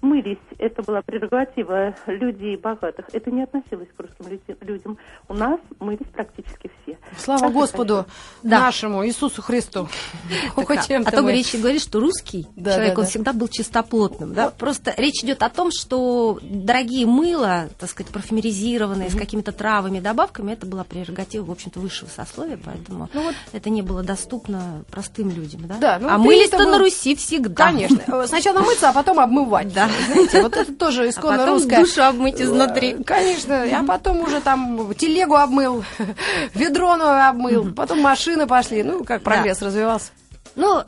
мылись, 0.00 0.38
это 0.58 0.82
была 0.82 1.02
прерогатива 1.02 1.94
людей 2.06 2.56
богатых. 2.56 3.06
Это 3.12 3.30
не 3.30 3.42
относилось 3.42 3.88
к 3.96 4.00
русским 4.00 4.56
людям. 4.60 4.98
У 5.28 5.34
нас 5.34 5.60
мылись 5.80 6.06
практически 6.12 6.70
все. 6.82 6.98
Слава 7.18 7.40
так 7.40 7.52
Господу 7.52 8.06
да. 8.42 8.60
нашему 8.60 9.06
Иисусу 9.06 9.42
Христу. 9.42 9.88
Так, 10.56 10.70
а, 10.70 11.02
а 11.04 11.10
то 11.10 11.28
речь 11.28 11.54
говорит, 11.54 11.82
что 11.82 12.00
русский 12.00 12.46
да, 12.56 12.74
человек, 12.74 12.94
да, 12.94 13.00
он 13.00 13.04
да. 13.04 13.10
всегда 13.10 13.32
был 13.32 13.48
чистоплотным. 13.48 14.34
Да? 14.34 14.50
Просто 14.50 14.94
речь 14.96 15.22
идет 15.24 15.42
о 15.42 15.50
том, 15.50 15.70
что 15.72 16.38
дорогие 16.42 17.06
мыла, 17.06 17.68
так 17.78 17.90
сказать, 17.90 18.12
парфюмеризированные, 18.12 19.10
с 19.10 19.14
какими-то 19.14 19.52
травами, 19.52 20.00
добавками, 20.00 20.52
это 20.52 20.66
была 20.66 20.84
прерогатива, 20.84 21.44
в 21.44 21.50
общем-то, 21.50 21.80
высшего 21.80 22.08
сословия, 22.08 22.58
поэтому 22.62 23.08
ну, 23.12 23.22
вот. 23.22 23.34
это 23.52 23.70
не 23.70 23.82
было 23.82 24.02
доступно 24.02 24.84
простым 24.90 25.30
людям. 25.30 25.66
Да? 25.66 25.76
Да, 25.78 25.98
ну, 26.00 26.08
а 26.08 26.18
мылись-то 26.18 26.58
был... 26.58 26.70
на 26.70 26.78
Руси 26.78 27.14
всегда. 27.14 27.66
Конечно. 27.66 28.26
Сначала 28.26 28.60
мыться, 28.60 28.90
а 28.90 28.92
потом 28.92 29.20
обмывать. 29.20 29.72
Да. 29.72 29.88
Знаете, 30.06 30.42
вот 30.42 30.56
это 30.56 30.72
тоже 30.72 31.08
исконно 31.08 31.34
а 31.34 31.38
потом 31.38 31.54
русская. 31.54 31.80
душу 31.80 32.02
обмыть 32.02 32.40
изнутри. 32.40 33.02
Конечно, 33.04 33.62
а 33.62 33.84
потом 33.84 34.20
уже 34.20 34.40
там 34.40 34.94
телегу 34.94 35.34
обмыл, 35.34 35.84
ведро 36.54 36.92
обмыл, 36.92 37.72
потом 37.72 38.00
машины 38.00 38.46
пошли. 38.46 38.82
Ну, 38.82 39.04
как 39.04 39.22
прогресс 39.22 39.58
да. 39.58 39.66
развивался. 39.66 40.10
Ну, 40.56 40.84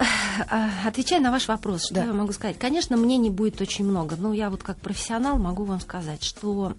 а, 0.49 0.71
отвечая 0.87 1.21
на 1.21 1.33
ваш 1.33 1.49
вопрос, 1.49 1.87
что 1.87 1.95
да. 1.95 2.05
я 2.05 2.13
могу 2.13 2.33
сказать? 2.33 2.57
Конечно, 2.59 2.97
мнений 2.97 3.31
будет 3.31 3.61
очень 3.61 3.85
много, 3.85 4.15
но 4.17 4.33
я 4.33 4.49
вот 4.49 4.63
как 4.63 4.77
профессионал 4.77 5.39
могу 5.39 5.65
вам 5.65 5.81
сказать, 5.81 6.23
что 6.23 6.75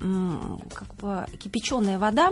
как 0.73 0.95
бы 0.95 1.25
кипяченая 1.37 1.99
вода, 1.99 2.29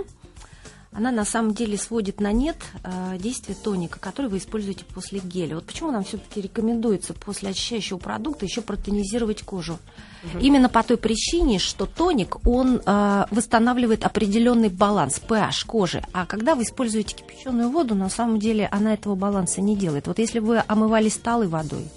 она 0.96 1.12
на 1.12 1.25
самом 1.25 1.54
деле 1.54 1.78
сводит 1.78 2.22
на 2.22 2.32
нет 2.32 2.56
э, 2.84 3.18
действие 3.20 3.58
тоника, 3.62 4.00
который 4.00 4.28
вы 4.28 4.38
используете 4.38 4.86
после 4.86 5.20
геля. 5.20 5.56
Вот 5.56 5.66
почему 5.66 5.92
нам 5.92 6.06
все-таки 6.06 6.40
рекомендуется 6.40 7.14
после 7.14 7.50
очищающего 7.50 7.98
продукта 7.98 8.46
еще 8.46 8.62
протонизировать 8.62 9.42
кожу. 9.44 9.78
Угу. 10.24 10.40
Именно 10.40 10.70
по 10.70 10.84
той 10.84 10.96
причине, 10.96 11.60
что 11.60 11.86
тоник, 11.86 12.38
он 12.48 12.82
э, 12.86 13.25
восстанавливает 13.30 14.06
определенный 14.06 14.70
баланс 14.70 15.22
pH 15.28 15.66
кожи. 15.68 16.02
А 16.14 16.25
когда 16.25 16.56
вы 16.56 16.64
используете 16.64 17.16
кипяченую 17.16 17.70
воду, 17.70 17.94
на 17.94 18.10
самом 18.10 18.40
деле 18.40 18.70
она 18.72 18.94
этого 18.94 19.16
баланса 19.16 19.60
не 19.60 19.75
делает. 19.75 20.08
Вот 20.08 20.18
если 20.18 20.40
вы 20.40 20.64
омывались 20.66 21.18
талой 21.18 21.48
водой, 21.48 21.90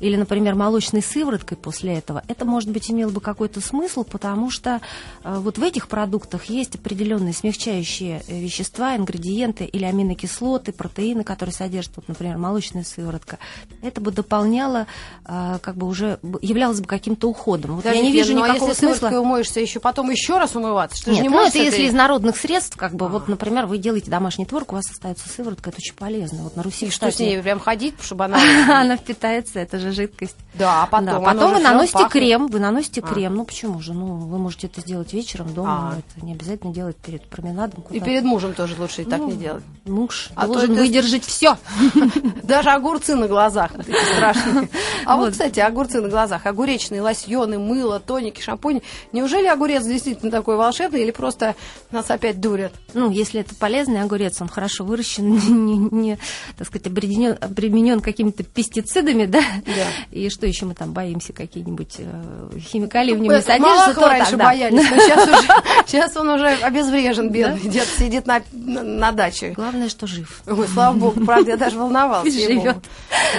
или, 0.00 0.16
например, 0.16 0.54
молочной 0.54 1.02
сывороткой 1.02 1.56
после 1.56 1.94
этого, 1.98 2.22
это, 2.28 2.44
может 2.44 2.70
быть, 2.70 2.90
имело 2.90 3.10
бы 3.10 3.20
какой-то 3.20 3.60
смысл, 3.60 4.04
потому 4.04 4.50
что 4.50 4.80
э, 5.24 5.36
вот 5.38 5.58
в 5.58 5.62
этих 5.62 5.88
продуктах 5.88 6.46
есть 6.46 6.76
определенные 6.76 7.32
смягчающие 7.32 8.22
э, 8.26 8.40
вещества, 8.40 8.96
ингредиенты 8.96 9.64
или 9.64 9.84
аминокислоты, 9.84 10.72
протеины, 10.72 11.24
которые 11.24 11.52
содержат, 11.52 11.94
вот, 11.96 12.08
например, 12.08 12.38
молочная 12.38 12.84
сыворотка. 12.84 13.38
Это 13.82 14.00
бы 14.00 14.10
дополняло, 14.10 14.86
э, 15.26 15.58
как 15.60 15.76
бы 15.76 15.86
уже 15.86 16.18
являлось 16.40 16.80
бы 16.80 16.86
каким-то 16.86 17.28
уходом. 17.28 17.76
Вот 17.76 17.84
я 17.84 18.00
не 18.00 18.12
вижу 18.12 18.34
ну, 18.34 18.44
никакого 18.44 18.66
а 18.66 18.68
если 18.70 18.86
смысла. 18.86 19.08
умоешься 19.18 19.60
еще 19.60 19.80
потом 19.80 20.10
еще 20.10 20.38
раз 20.38 20.54
умываться, 20.56 20.98
что 21.00 21.10
Нет, 21.10 21.22
не 21.22 21.28
ну 21.28 21.44
это 21.44 21.58
если 21.58 21.82
из 21.82 21.92
народных 21.92 22.36
средств, 22.36 22.76
как 22.76 22.94
бы, 22.94 23.06
а. 23.06 23.08
вот, 23.08 23.28
например, 23.28 23.66
вы 23.66 23.78
делаете 23.78 24.10
домашний 24.10 24.46
творог, 24.46 24.72
у 24.72 24.76
вас 24.76 24.90
остается 24.90 25.28
сыворотка, 25.28 25.70
это 25.70 25.78
очень 25.78 25.94
полезно. 25.94 26.42
Вот 26.42 26.56
на 26.56 26.62
Руси, 26.62 26.86
И 26.86 26.90
что 26.90 27.10
с 27.10 27.18
ней 27.18 27.40
прям 27.42 27.60
ходить, 27.60 27.94
чтобы 28.00 28.24
она... 28.26 28.38
Она 28.80 28.96
впитается, 28.96 29.58
это 29.60 29.78
же 29.78 29.87
же 29.90 30.02
жидкость. 30.02 30.36
Да, 30.54 30.82
а 30.82 30.86
потом, 30.86 31.06
да, 31.06 31.20
потом 31.20 31.54
вы 31.54 31.60
наносите 31.60 31.98
пахнет. 31.98 32.12
крем, 32.12 32.46
вы 32.48 32.58
наносите 32.58 33.00
а. 33.00 33.06
крем. 33.06 33.34
Ну 33.34 33.44
почему 33.44 33.80
же? 33.80 33.92
Ну, 33.92 34.06
вы 34.16 34.38
можете 34.38 34.66
это 34.66 34.80
сделать 34.80 35.12
вечером 35.12 35.52
дома, 35.54 35.94
а. 35.94 35.98
это 35.98 36.24
не 36.24 36.32
обязательно 36.32 36.72
делать 36.72 36.96
перед 36.96 37.22
променадом. 37.24 37.84
И 37.90 38.00
перед 38.00 38.24
мужем 38.24 38.54
тоже 38.54 38.74
лучше 38.78 39.04
так 39.04 39.20
ну, 39.20 39.30
не 39.30 39.36
делать. 39.36 39.64
Муж 39.84 40.30
а 40.34 40.46
должен 40.46 40.72
это... 40.72 40.80
выдержать 40.80 41.24
все. 41.24 41.56
Даже 42.42 42.70
огурцы 42.70 43.14
на 43.14 43.28
глазах 43.28 43.72
страшные. 44.14 44.68
А 45.04 45.16
вот, 45.16 45.32
кстати, 45.32 45.60
огурцы 45.60 46.00
на 46.00 46.08
глазах, 46.08 46.46
огуречные 46.46 47.02
лосьоны, 47.02 47.58
мыло, 47.58 48.00
тоники, 48.00 48.40
шампуни. 48.40 48.82
Неужели 49.12 49.46
огурец 49.46 49.84
действительно 49.84 50.30
такой 50.30 50.56
волшебный 50.56 51.02
или 51.02 51.10
просто 51.10 51.54
нас 51.90 52.10
опять 52.10 52.40
дурят? 52.40 52.72
Ну, 52.94 53.10
если 53.10 53.40
это 53.40 53.54
полезный 53.54 54.02
огурец, 54.02 54.40
он 54.40 54.48
хорошо 54.48 54.84
выращен, 54.84 55.30
не, 55.66 55.76
не 55.76 56.18
так 56.56 56.66
сказать, 56.66 56.86
обременен 56.86 58.00
какими-то 58.00 58.42
пестицидами, 58.44 59.26
да? 59.26 59.42
Да. 59.78 60.16
И 60.16 60.28
что 60.30 60.46
еще 60.46 60.66
мы 60.66 60.74
там 60.74 60.92
боимся, 60.92 61.32
какие-нибудь 61.32 61.96
э, 61.98 62.58
химикалии 62.58 63.14
в 63.14 63.18
нем 63.18 63.32
не 63.32 63.42
содержатся? 63.42 63.94
то 63.94 64.08
раньше 64.08 64.30
тогда. 64.32 64.44
боялись, 64.44 64.90
но 64.90 64.96
сейчас, 64.96 65.28
уже, 65.28 65.48
сейчас 65.86 66.16
он 66.16 66.28
уже 66.28 66.46
обезврежен, 66.48 67.30
бедный. 67.30 67.60
Да? 67.62 67.70
Дед 67.70 67.88
сидит 67.98 68.26
на, 68.26 68.42
на, 68.52 68.82
на 68.82 69.12
даче. 69.12 69.50
Главное, 69.50 69.88
что 69.88 70.06
жив. 70.06 70.42
Ой, 70.46 70.68
слава 70.68 70.96
богу, 70.96 71.24
правда, 71.24 71.52
я 71.52 71.56
даже 71.56 71.78
волновалась. 71.78 72.34
Живет. 72.34 72.78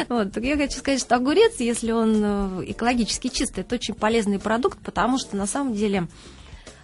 Вот, 0.08 0.31
так 0.31 0.43
я 0.43 0.58
хочу 0.58 0.79
сказать, 0.79 1.00
что 1.00 1.15
огурец, 1.15 1.60
если 1.60 1.91
он 1.91 2.22
э, 2.24 2.63
экологически 2.67 3.27
чистый, 3.27 3.62
это 3.62 3.75
очень 3.75 3.93
полезный 3.93 4.39
продукт, 4.39 4.79
потому 4.79 5.17
что 5.19 5.36
на 5.36 5.48
самом 5.48 5.74
деле 5.74 6.08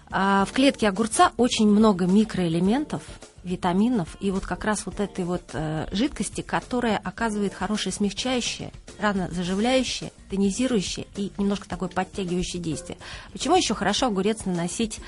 а, 0.10 0.46
в 0.46 0.52
клетке 0.54 0.88
огурца 0.88 1.32
очень 1.38 1.68
много 1.68 2.06
микроэлементов, 2.06 3.02
витаминов 3.44 4.18
и 4.20 4.32
вот 4.32 4.46
как 4.46 4.66
раз 4.66 4.86
вот 4.86 5.00
этой 5.00 5.24
вот 5.24 5.44
э, 5.54 5.88
жидкости, 5.92 6.42
которая 6.42 6.98
оказывает 6.98 7.54
хорошее 7.54 7.94
смягчающее, 7.94 8.72
рано 9.00 9.30
заживляющее, 9.32 10.12
тонизирующее 10.30 11.08
и 11.16 11.32
немножко 11.38 11.68
такое 11.68 11.90
подтягивающее 11.90 12.62
действие. 12.62 12.98
Почему 13.32 13.56
еще 13.56 13.74
хорошо 13.74 14.08
огурец 14.08 14.46
наносить 14.46 15.00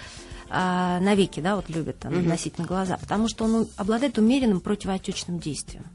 э, 0.50 0.54
на 0.54 1.16
веки, 1.16 1.40
да, 1.40 1.56
вот 1.56 1.70
любят 1.70 2.00
там, 2.00 2.14
наносить 2.16 2.58
на 2.58 2.66
глаза? 2.66 2.98
Потому 2.98 3.28
что 3.28 3.46
он 3.46 3.68
обладает 3.78 4.18
умеренным 4.18 4.60
противоотечным 4.60 5.40
действием. 5.40 5.86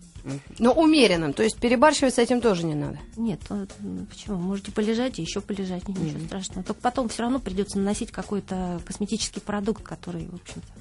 Но 0.58 0.72
умеренным, 0.72 1.32
то 1.32 1.42
есть 1.42 1.58
перебарщивать 1.58 2.14
с 2.14 2.18
этим 2.18 2.40
тоже 2.40 2.64
не 2.64 2.74
надо. 2.74 2.98
Нет, 3.16 3.40
почему? 4.08 4.36
Можете 4.36 4.70
полежать 4.70 5.18
и 5.18 5.22
еще 5.22 5.40
полежать, 5.40 5.88
ничего 5.88 6.04
mm-hmm. 6.04 6.26
страшного. 6.26 6.62
Только 6.62 6.80
потом 6.80 7.08
все 7.08 7.22
равно 7.22 7.40
придется 7.40 7.78
наносить 7.78 8.12
какой-то 8.12 8.80
косметический 8.86 9.42
продукт, 9.42 9.82
который, 9.82 10.28
в 10.28 10.34
общем-то, 10.36 10.72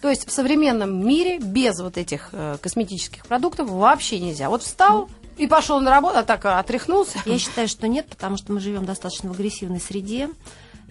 то 0.00 0.08
есть 0.08 0.28
в 0.28 0.32
современном 0.32 1.06
мире 1.06 1.38
без 1.38 1.80
вот 1.80 1.98
этих 1.98 2.28
э, 2.32 2.56
косметических 2.60 3.26
продуктов 3.26 3.68
вообще 3.68 4.20
нельзя. 4.20 4.48
Вот 4.48 4.62
встал 4.62 5.10
и 5.38 5.46
пошел 5.46 5.80
на 5.80 5.90
работу, 5.90 6.18
а 6.18 6.24
так 6.24 6.44
э, 6.44 6.48
отряхнулся. 6.48 7.20
Я 7.24 7.38
считаю, 7.38 7.68
что 7.68 7.88
нет, 7.88 8.06
потому 8.08 8.36
что 8.36 8.52
мы 8.52 8.60
живем 8.60 8.84
достаточно 8.84 9.30
в 9.30 9.32
агрессивной 9.32 9.80
среде. 9.80 10.28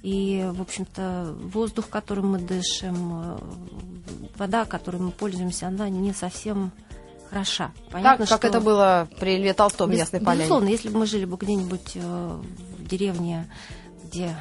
И, 0.04 0.48
в 0.54 0.62
общем-то, 0.62 1.36
воздух, 1.54 1.90
которым 1.90 2.32
мы 2.32 2.40
дышим, 2.40 3.36
э, 3.36 3.38
вода, 4.38 4.66
которой 4.66 4.98
мы 4.98 5.12
пользуемся, 5.12 5.68
она 5.68 5.90
не 5.90 6.14
совсем 6.14 6.72
хороша. 7.30 7.72
Понятно, 7.92 8.26
так, 8.26 8.30
как 8.30 8.40
что... 8.40 8.48
это 8.48 8.62
было 8.62 9.08
при 9.20 9.38
Льве 9.38 9.54
Толстом 9.54 9.92
Без, 9.92 10.00
Ясной 10.00 10.22
Поляне. 10.22 10.44
Безусловно, 10.44 10.70
если 10.70 10.90
бы 10.90 11.00
мы 11.00 11.06
жили 11.08 11.26
бы 11.26 11.38
где-нибудь 11.38 11.92
э, 11.96 12.40
в 12.78 12.88
деревне, 12.88 13.50
где 14.06 14.36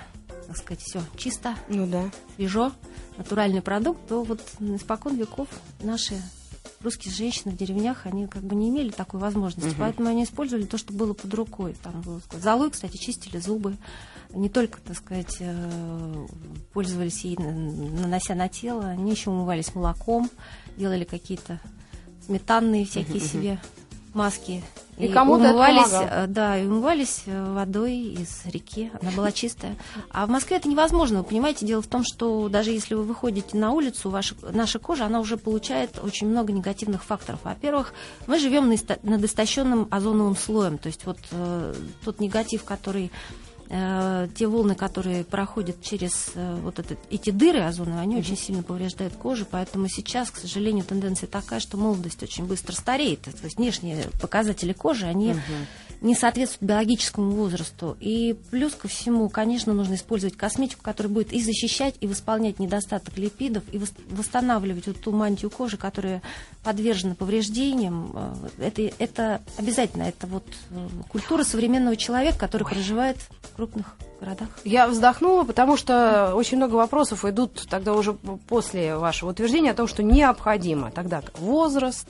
так 0.47 0.57
сказать, 0.57 0.81
все 0.81 1.01
чисто, 1.17 1.57
ну, 1.69 1.87
да. 1.87 2.05
свежо, 2.37 2.71
натуральный 3.19 3.63
продукт, 3.63 4.07
то 4.07 4.23
вот 4.23 4.41
испокон 4.61 5.17
веков 5.17 5.49
наши 5.81 6.15
русские 6.83 7.13
женщины 7.13 7.53
в 7.53 7.57
деревнях, 7.57 8.07
они 8.07 8.27
как 8.27 8.43
бы 8.43 8.55
не 8.55 8.69
имели 8.69 8.91
такой 8.91 9.21
возможности, 9.21 9.71
угу. 9.71 9.77
поэтому 9.79 10.09
они 10.09 10.25
использовали 10.25 10.65
то, 10.65 10.79
что 10.79 10.93
было 10.93 11.13
под 11.13 11.33
рукой. 11.35 11.77
Там 11.83 12.01
было, 12.03 12.21
золой, 12.41 12.71
кстати, 12.71 12.97
чистили 12.97 13.39
зубы, 13.39 13.77
не 14.31 14.49
только, 14.49 14.81
так 14.81 14.97
сказать, 14.97 15.37
э, 15.41 16.27
пользовались 16.73 17.25
ей, 17.25 17.37
нанося 17.37 18.35
на 18.35 18.49
тело, 18.49 18.87
они 18.87 19.11
еще 19.11 19.31
умывались 19.31 19.75
молоком, 19.75 20.31
делали 20.77 21.05
какие-то 21.05 21.61
сметанные 22.27 22.85
всякие 22.85 23.19
угу. 23.19 23.27
себе 23.27 23.61
маски. 24.15 24.63
И, 24.99 25.07
и 25.07 25.13
кому-то 25.13 25.51
умывались, 25.51 25.93
э, 25.93 26.27
да, 26.27 26.59
и 26.59 26.67
умывались 26.67 27.23
э, 27.27 27.53
водой 27.53 27.97
из 27.97 28.43
реки, 28.47 28.91
она 29.01 29.11
была 29.11 29.31
чистая. 29.31 29.77
А 30.11 30.27
в 30.27 30.31
Москве 30.31 30.57
это 30.57 30.69
невозможно, 30.69 31.19
вы 31.19 31.25
понимаете, 31.25 31.67
дело 31.67 31.83
в 31.83 31.87
том, 31.87 32.03
что 32.05 32.49
даже 32.49 32.71
если 32.71 32.95
вы 32.95 33.03
выходите 33.03 33.57
на 33.59 33.73
улицу, 33.73 34.09
ваша, 34.09 34.35
наша 34.53 34.79
кожа, 34.79 35.05
она 35.05 35.21
уже 35.21 35.37
получает 35.37 35.99
очень 36.03 36.29
много 36.29 36.53
негативных 36.53 37.05
факторов. 37.05 37.41
Во-первых, 37.45 37.93
мы 38.27 38.39
живем 38.39 38.73
над 39.03 39.25
истощенным 39.25 39.87
озоновым 39.91 40.37
слоем, 40.37 40.79
то 40.79 40.87
есть 40.87 41.05
вот 41.05 41.19
э, 41.31 41.75
тот 42.05 42.21
негатив, 42.21 42.65
который 42.65 43.11
э, 43.69 44.29
те 44.35 44.47
волны, 44.47 44.75
которые 44.75 45.25
проходят 45.25 45.83
через 45.83 46.33
э, 46.35 46.59
вот 46.63 46.79
этот, 46.79 46.99
эти 47.11 47.31
дыры 47.31 47.61
озоновые, 47.61 48.03
они 48.03 48.17
mm-hmm. 48.17 48.21
очень 48.21 48.37
сильно 48.37 48.63
повреждают 48.63 49.15
кожу, 49.15 49.47
поэтому 49.51 49.89
сейчас, 49.89 50.31
к 50.31 50.37
сожалению, 50.37 50.85
тенденция 50.85 51.27
такая, 51.27 51.61
что 51.61 51.77
молодость 51.77 52.23
очень 52.23 52.47
быстро 52.47 52.75
стареет, 52.75 53.23
то 53.23 53.31
есть 53.43 53.57
внешние 53.57 54.05
показатели 54.21 54.73
кожи, 54.73 55.07
они 55.07 55.31
mm-hmm 55.31 55.86
не 56.07 56.15
соответствует 56.15 56.71
биологическому 56.71 57.33
возрасту. 57.33 57.97
И 58.01 58.37
плюс 58.51 58.75
ко 58.75 58.87
всему, 58.89 59.29
конечно, 59.29 59.73
нужно 59.73 59.95
использовать 59.95 60.37
косметику, 60.37 60.83
которая 60.83 61.13
будет 61.13 61.33
и 61.33 61.43
защищать, 61.43 61.97
и 62.01 62.07
восполнять 62.07 62.59
недостаток 62.59 63.19
липидов, 63.19 63.65
и 63.73 63.81
восстанавливать 64.11 64.87
вот 64.87 65.01
ту 65.01 65.11
мантию 65.11 65.51
кожи, 65.51 65.77
которая 65.77 66.23
подвержена 66.63 67.17
повреждениям. 67.17 68.13
Э, 68.59 68.67
это, 68.67 68.83
это 68.99 69.43
обязательно, 69.57 70.05
это 70.05 70.27
вот 70.29 70.47
э, 70.71 70.89
культура 71.09 71.43
современного 71.43 71.97
человека, 71.97 72.39
который 72.39 72.63
Ой. 72.63 72.73
проживает 72.73 73.17
в 73.19 73.57
крупных 73.57 73.97
городах. 74.21 74.49
Я 74.65 74.87
вздохнула, 74.87 75.43
потому 75.43 75.77
что 75.77 76.35
очень 76.35 76.57
много 76.57 76.77
вопросов 76.77 77.25
идут 77.25 77.67
тогда 77.69 77.95
уже 77.95 78.13
после 78.13 78.97
вашего 78.97 79.31
утверждения 79.31 79.73
о 79.73 79.75
том, 79.75 79.89
что 79.89 80.03
необходимо 80.03 80.91
тогда 80.91 81.23
возраст, 81.39 82.09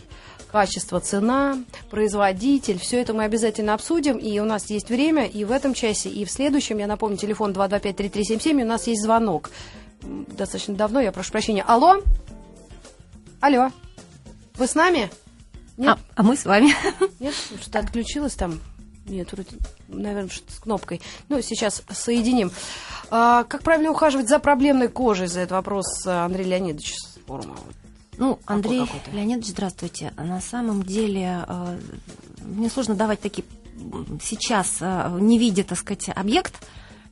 качество, 0.51 1.01
цена, 1.01 1.59
производитель. 1.91 2.79
Все 2.79 3.01
это 3.01 3.15
мы 3.15 3.25
обязательно 3.25 3.75
обсудим. 3.75 4.17
И 4.17 4.39
у 4.39 4.45
нас 4.45 4.71
есть 4.71 4.89
время 4.89 5.27
и 5.27 5.45
в 5.45 5.53
этом 5.53 5.75
часе, 5.75 6.09
и 6.09 6.25
в 6.25 6.31
следующем. 6.31 6.79
Я 6.79 6.87
напомню, 6.87 7.17
телефон 7.17 7.53
225-3377. 7.53 8.61
И 8.61 8.65
у 8.65 8.67
нас 8.67 8.87
есть 8.87 9.03
звонок. 9.03 9.51
Достаточно 10.03 10.75
давно, 10.75 11.01
я 11.01 11.13
прошу 11.13 11.33
прощения. 11.33 11.65
Алло? 11.67 11.97
Алло? 13.41 13.71
Вы 14.55 14.67
с 14.67 14.75
нами? 14.75 15.11
Нет? 15.77 15.99
А, 15.99 16.21
а 16.21 16.23
мы 16.23 16.37
с 16.37 16.45
вами. 16.45 16.75
Нет? 17.21 17.35
Что-то 17.61 17.81
отключилось 17.81 18.35
там? 18.35 18.61
Нет, 19.07 19.31
вроде, 19.33 19.51
наверное, 19.89 20.31
что-то 20.31 20.53
с 20.53 20.59
кнопкой. 20.59 21.01
Ну, 21.29 21.41
сейчас 21.43 21.83
соединим. 21.91 22.51
А, 23.11 23.45
как 23.45 23.63
правильно 23.63 23.91
ухаживать 23.91 24.29
за 24.29 24.39
проблемной 24.39 24.89
кожей? 24.89 25.29
За 25.29 25.41
этот 25.41 25.53
вопрос 25.53 26.07
Андрей 26.07 26.45
Леонидович 26.45 26.95
с 26.95 27.19
форума. 27.27 27.57
Ну, 28.19 28.39
Андрей 28.47 28.85
Леонидович, 29.13 29.49
здравствуйте. 29.49 30.13
На 30.17 30.41
самом 30.41 30.83
деле, 30.83 31.45
э, 31.47 31.79
мне 32.41 32.71
сложно 32.71 32.95
давать 32.95 33.21
такие 33.21 33.45
сейчас, 34.23 34.79
э, 34.81 35.19
не 35.21 35.39
видя, 35.39 35.65
так 35.65 35.79
сказать, 35.79 36.09
объект, 36.15 36.55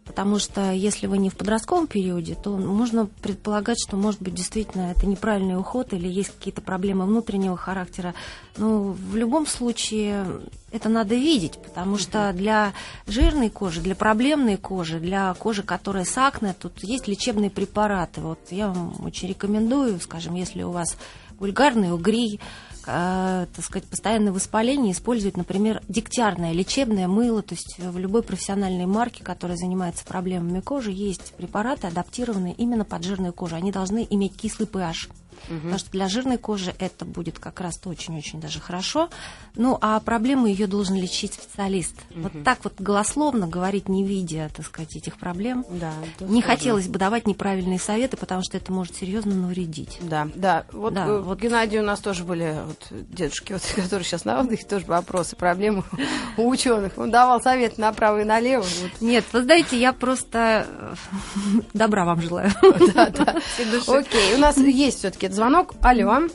Потому 0.05 0.39
что 0.39 0.71
если 0.71 1.07
вы 1.07 1.17
не 1.17 1.31
в 1.31 1.37
подростковом 1.37 1.87
периоде, 1.87 2.35
то 2.35 2.57
можно 2.57 3.07
предполагать, 3.07 3.79
что, 3.81 3.97
может 3.97 4.21
быть, 4.21 4.35
действительно 4.35 4.91
это 4.91 5.07
неправильный 5.07 5.59
уход 5.59 5.95
или 5.95 6.07
есть 6.07 6.31
какие-то 6.31 6.61
проблемы 6.61 7.07
внутреннего 7.07 7.57
характера. 7.57 8.15
Но 8.59 8.93
в 8.93 9.17
любом 9.17 9.47
случае 9.47 10.27
это 10.71 10.91
надо 10.91 11.15
видеть, 11.15 11.59
потому 11.59 11.97
что 11.97 12.33
для 12.35 12.75
жирной 13.07 13.49
кожи, 13.49 13.81
для 13.81 13.95
проблемной 13.95 14.59
кожи, 14.59 15.01
для 15.01 15.33
кожи, 15.35 15.63
которая 15.63 16.05
с 16.05 16.19
акне, 16.19 16.55
тут 16.59 16.85
есть 16.85 17.09
лечебные 17.09 17.51
препараты. 17.51 18.21
Вот 18.21 18.41
я 18.51 18.69
вам 18.69 18.95
очень 19.05 19.29
рекомендую, 19.29 19.99
скажем, 20.01 20.35
если 20.35 20.63
у 20.65 20.71
вас 20.71 20.97
вульгарный 21.39 21.93
угрей, 21.93 22.41
э, 22.87 23.47
так 23.55 23.65
сказать, 23.65 23.89
постоянное 23.89 24.33
воспаление 24.33 24.93
использовать, 24.93 25.37
например, 25.37 25.83
дегтярное 25.89 26.53
лечебное 26.53 27.09
мыло, 27.09 27.43
то 27.43 27.55
есть 27.55 27.77
в 27.79 27.99
любой 27.99 28.23
профессиональной 28.23 28.87
марке, 28.87 29.23
которая 29.23 29.57
занимается 29.57 30.05
проблемами 30.05 30.61
кожи, 30.61 30.91
есть 30.91 31.35
препараты, 31.37 31.87
адаптированные 31.87 32.55
именно 32.55 32.85
под 32.85 33.05
жирную 33.05 33.33
кожу. 33.33 33.57
Они 33.57 33.73
должны 33.73 34.07
иметь 34.09 34.37
кислый 34.37 34.69
pH. 34.69 35.11
Угу. 35.49 35.57
Потому 35.57 35.79
что 35.79 35.91
для 35.91 36.09
жирной 36.09 36.39
кожи 36.39 36.75
это 36.79 37.05
будет 37.05 37.39
как 37.39 37.61
раз 37.61 37.81
очень-очень 37.85 38.41
даже 38.41 38.61
хорошо. 38.61 39.09
Ну, 39.57 39.79
а 39.81 40.01
проблему 40.01 40.47
ее 40.47 40.67
должен 40.67 40.97
лечить 40.97 41.35
специалист. 41.35 41.95
Угу. 42.11 42.21
Вот 42.21 42.45
так 42.45 42.59
вот 42.65 42.75
голословно 42.79 43.47
говорить, 43.47 43.89
не 43.89 44.05
видя, 44.05 44.51
так 44.55 44.67
сказать, 44.67 44.97
этих 44.97 45.17
проблем. 45.17 45.65
Да, 45.71 45.93
не 46.21 46.27
сложно. 46.27 46.43
хотелось 46.43 46.89
бы 46.89 46.99
давать 46.99 47.27
неправильные 47.27 47.79
советы, 47.79 48.17
потому 48.17 48.43
что 48.43 48.57
это 48.57 48.73
может 48.73 48.97
серьезно 48.97 49.35
навредить. 49.35 49.99
Да, 50.01 50.29
да. 50.35 50.65
Вот, 50.73 50.95
да, 50.95 51.07
э, 51.07 51.21
вот 51.21 51.41
Геннадий 51.41 51.79
у 51.79 51.83
нас 51.83 52.01
тоже 52.01 52.25
были 52.25 52.57
вот, 52.67 52.87
дедушки, 52.91 53.53
вот, 53.53 53.63
которые 53.77 54.05
сейчас 54.05 54.25
на 54.25 54.41
отдыхе, 54.41 54.65
тоже 54.65 54.87
вопросы, 54.87 55.37
проблемы 55.37 55.85
у 56.37 56.49
ученых. 56.49 56.97
Он 56.97 57.11
давал 57.11 57.41
совет 57.41 57.79
направо 57.79 58.23
и 58.23 58.25
налево. 58.25 58.63
Вот. 58.65 59.01
Нет, 59.01 59.25
вы 59.33 59.43
знаете, 59.43 59.79
я 59.79 59.93
просто 59.93 60.67
э, 60.69 60.95
добра 61.75 62.05
вам 62.05 62.21
желаю. 62.21 62.53
Да, 62.95 63.11
да. 63.11 63.41
Окей, 63.87 64.35
у 64.35 64.39
нас 64.39 64.57
есть 64.57 64.99
все-таки 64.99 65.24
звонок. 65.33 65.75
Алло. 65.83 66.29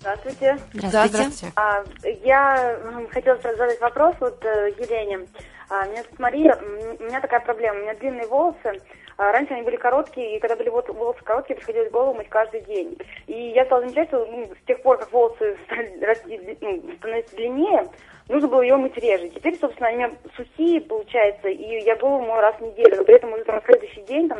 Здравствуйте. 0.00 0.58
Здравствуйте. 0.72 1.08
Здравствуйте. 1.08 1.52
А, 1.56 1.84
я 2.24 2.78
хотела 3.12 3.38
задать 3.40 3.80
вопрос 3.80 4.16
вот 4.20 4.44
э, 4.44 4.70
Елене. 4.78 5.26
А, 5.68 5.86
меня 5.86 6.02
зовут 6.02 6.18
Мария. 6.18 6.58
У 6.98 7.04
меня 7.04 7.20
такая 7.20 7.40
проблема. 7.40 7.78
У 7.78 7.82
меня 7.82 7.94
длинные 7.94 8.26
волосы. 8.26 8.80
А, 9.16 9.32
раньше 9.32 9.54
они 9.54 9.62
были 9.62 9.76
короткие, 9.76 10.36
и 10.36 10.40
когда 10.40 10.56
были 10.56 10.68
вот 10.68 10.88
волосы 10.88 11.22
короткие, 11.22 11.56
приходилось 11.56 11.90
голову 11.90 12.14
мыть 12.14 12.28
каждый 12.28 12.62
день. 12.62 12.96
И 13.26 13.50
я 13.50 13.64
стала 13.64 13.82
замечать, 13.82 14.08
что 14.08 14.24
ну, 14.26 14.46
с 14.46 14.66
тех 14.66 14.80
пор, 14.82 14.98
как 14.98 15.12
волосы 15.12 15.56
стали 15.66 16.56
ну, 16.60 16.94
становятся 16.96 17.36
длиннее, 17.36 17.88
нужно 18.28 18.48
было 18.48 18.62
ее 18.62 18.76
мыть 18.76 18.96
реже. 18.96 19.28
Теперь, 19.28 19.58
собственно, 19.58 19.88
они 19.88 19.96
у 19.96 20.00
меня 20.00 20.16
сухие, 20.36 20.80
получается, 20.80 21.48
и 21.48 21.80
я 21.84 21.96
голову 21.96 22.24
мою 22.24 22.40
раз 22.40 22.56
в 22.56 22.62
неделю, 22.62 22.96
но 22.96 23.04
при 23.04 23.14
этом 23.14 23.32
уже 23.32 23.44
там, 23.44 23.56
на 23.56 23.62
следующий 23.62 24.02
день, 24.02 24.28
там, 24.28 24.38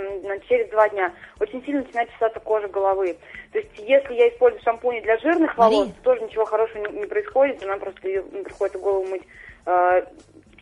через 0.49 0.69
два 0.71 0.89
дня, 0.89 1.13
очень 1.41 1.63
сильно 1.65 1.83
начинает 1.83 2.11
чесаться 2.13 2.41
кожа 2.41 2.69
головы. 2.69 3.17
То 3.53 3.59
есть, 3.59 3.71
если 3.79 4.15
я 4.15 4.29
использую 4.29 4.63
шампуни 4.63 5.01
для 5.01 5.19
жирных 5.19 5.57
волос, 5.57 5.89
то 5.89 6.15
тоже 6.15 6.23
ничего 6.23 6.45
хорошего 6.45 6.87
не, 6.87 7.01
не 7.01 7.07
происходит, 7.07 7.63
она 7.63 7.77
просто 7.77 8.09
ее 8.09 8.25
ну, 8.31 8.43
приходится 8.43 8.79
голову 8.79 9.07
мыть 9.07 9.23
э, 9.67 10.03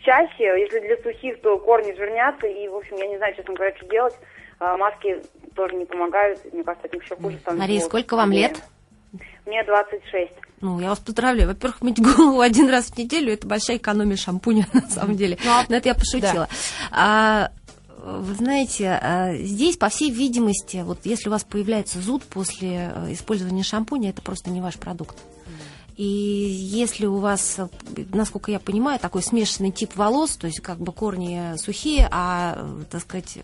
чаще. 0.04 0.44
Если 0.60 0.80
для 0.80 0.96
сухих, 1.02 1.40
то 1.40 1.58
корни 1.58 1.92
жирнятся, 1.92 2.46
и, 2.46 2.68
в 2.68 2.76
общем, 2.76 2.96
я 2.96 3.06
не 3.06 3.16
знаю, 3.18 3.34
честно 3.34 3.54
говоря, 3.54 3.76
что 3.76 3.86
делать. 3.86 4.14
Э, 4.60 4.76
маски 4.76 5.22
тоже 5.54 5.74
не 5.74 5.86
помогают, 5.86 6.40
мне 6.52 6.62
кажется, 6.62 6.86
от 6.86 6.92
них 6.92 7.02
еще 7.02 7.16
хуже 7.16 7.38
становится. 7.38 7.68
Мария, 7.68 7.80
сколько 7.80 8.16
вам 8.16 8.32
лет? 8.32 8.62
Мне 9.46 9.64
26. 9.64 10.32
Ну, 10.60 10.78
я 10.78 10.90
вас 10.90 10.98
поздравляю. 10.98 11.48
Во-первых, 11.48 11.80
мыть 11.80 12.00
голову 12.00 12.40
один 12.40 12.68
раз 12.68 12.86
в 12.86 12.98
неделю– 12.98 13.32
это 13.34 13.46
большая 13.46 13.78
экономия 13.78 14.16
шампуня, 14.16 14.66
на 14.72 14.88
самом 14.88 15.16
деле. 15.16 15.38
Ну, 15.44 15.50
а 15.50 15.64
Но 15.68 15.76
это 15.76 15.88
я 15.88 15.94
пошутила. 15.94 16.48
Да. 16.90 16.90
А, 16.92 17.50
вы 18.02 18.34
знаете, 18.34 18.98
а, 19.02 19.34
здесь, 19.34 19.76
по 19.76 19.88
всей 19.88 20.10
видимости, 20.10 20.82
вот 20.84 21.00
если 21.04 21.28
у 21.28 21.32
вас 21.32 21.44
появляется 21.44 22.00
зуд 22.00 22.24
после 22.24 22.92
э, 22.94 23.12
использования 23.12 23.62
шампуня, 23.62 24.10
это 24.10 24.22
просто 24.22 24.50
не 24.50 24.60
ваш 24.60 24.78
продукт. 24.78 25.16
И 25.96 26.04
если 26.04 27.06
у 27.06 27.18
вас, 27.18 27.58
насколько 28.12 28.50
я 28.50 28.58
понимаю, 28.58 28.98
такой 28.98 29.22
смешанный 29.22 29.70
тип 29.70 29.96
волос, 29.96 30.36
то 30.36 30.46
есть 30.46 30.60
как 30.60 30.78
бы 30.78 30.92
корни 30.92 31.56
сухие, 31.56 32.08
а, 32.10 32.84
так 32.90 33.02
сказать, 33.02 33.38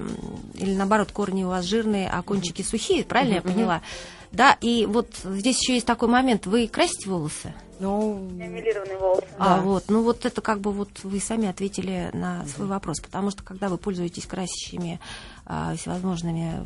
или 0.55 0.75
наоборот, 0.75 1.13
корни 1.13 1.45
у 1.45 1.49
вас 1.49 1.65
жирные, 1.65 2.09
а 2.09 2.23
кончики 2.23 2.63
сухие, 2.63 3.05
правильно 3.05 3.35
я 3.35 3.43
поняла? 3.43 3.83
Да, 4.37 4.57
и 4.61 4.85
вот 4.87 5.09
здесь 5.25 5.61
еще 5.61 5.75
есть 5.75 5.87
такой 5.87 6.09
момент. 6.09 6.47
Вы 6.47 6.69
красите 6.69 7.09
волосы? 7.09 7.55
Ну, 7.79 8.29
эмилированные 8.39 8.99
волосы. 8.99 9.27
А, 9.39 9.57
да. 9.57 9.63
вот, 9.63 9.85
ну 9.89 10.03
вот 10.03 10.25
это 10.25 10.41
как 10.41 10.61
бы 10.61 10.73
вот 10.73 10.89
вы 11.03 11.21
сами 11.21 11.47
ответили 11.49 12.11
на 12.15 12.47
свой 12.47 12.69
вопрос, 12.69 13.01
потому 13.01 13.31
что 13.31 13.43
когда 13.43 13.69
вы 13.69 13.77
пользуетесь 13.77 14.25
красящими 14.27 14.99
а, 15.45 15.75
всевозможными 15.77 16.63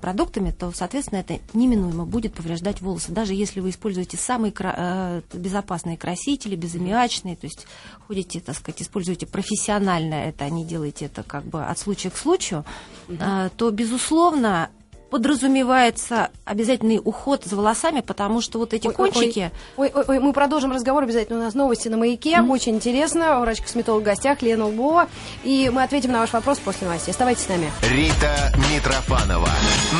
продуктами, 0.00 0.50
то, 0.50 0.72
соответственно, 0.72 1.20
это 1.20 1.38
неминуемо 1.52 2.04
будет 2.04 2.34
повреждать 2.34 2.80
волосы. 2.80 3.12
Даже 3.12 3.34
если 3.34 3.60
вы 3.60 3.70
используете 3.70 4.16
самые 4.16 4.52
а, 4.60 5.22
безопасные 5.32 5.96
красители, 5.96 6.56
безаммиачные, 6.56 7.36
то 7.36 7.46
есть 7.46 7.66
ходите, 8.06 8.40
так 8.40 8.56
сказать, 8.56 8.82
используете 8.82 9.26
профессионально 9.26 10.14
это, 10.14 10.44
а 10.44 10.50
не 10.50 10.64
делаете 10.64 11.06
это 11.06 11.22
как 11.22 11.44
бы 11.44 11.64
от 11.64 11.78
случая 11.78 12.10
к 12.10 12.16
случаю, 12.16 12.64
угу. 13.08 13.18
а, 13.20 13.50
то, 13.50 13.70
безусловно, 13.70 14.70
подразумевается 15.10 16.30
обязательный 16.44 17.00
уход 17.02 17.44
за 17.44 17.56
волосами, 17.56 18.00
потому 18.00 18.40
что 18.40 18.58
вот 18.58 18.74
эти 18.74 18.88
ой, 18.88 18.94
кончики... 18.94 19.50
Ой, 19.76 19.90
ой, 19.94 20.04
ой, 20.06 20.18
мы 20.18 20.32
продолжим 20.32 20.72
разговор 20.72 21.04
обязательно. 21.04 21.38
У 21.38 21.42
нас 21.42 21.54
новости 21.54 21.88
на 21.88 21.96
маяке. 21.96 22.34
Mm-hmm. 22.34 22.50
Очень 22.50 22.74
интересно. 22.76 23.40
Врач-косметолог 23.40 24.02
в 24.02 24.04
гостях 24.04 24.42
Лена 24.42 24.66
Лбова. 24.66 25.08
И 25.42 25.70
мы 25.72 25.82
ответим 25.82 26.12
на 26.12 26.20
ваш 26.20 26.32
вопрос 26.32 26.58
после 26.58 26.86
новостей. 26.86 27.12
Оставайтесь 27.12 27.44
с 27.44 27.48
нами. 27.48 27.70
Рита 27.82 28.52
Митрофанова 28.72 29.50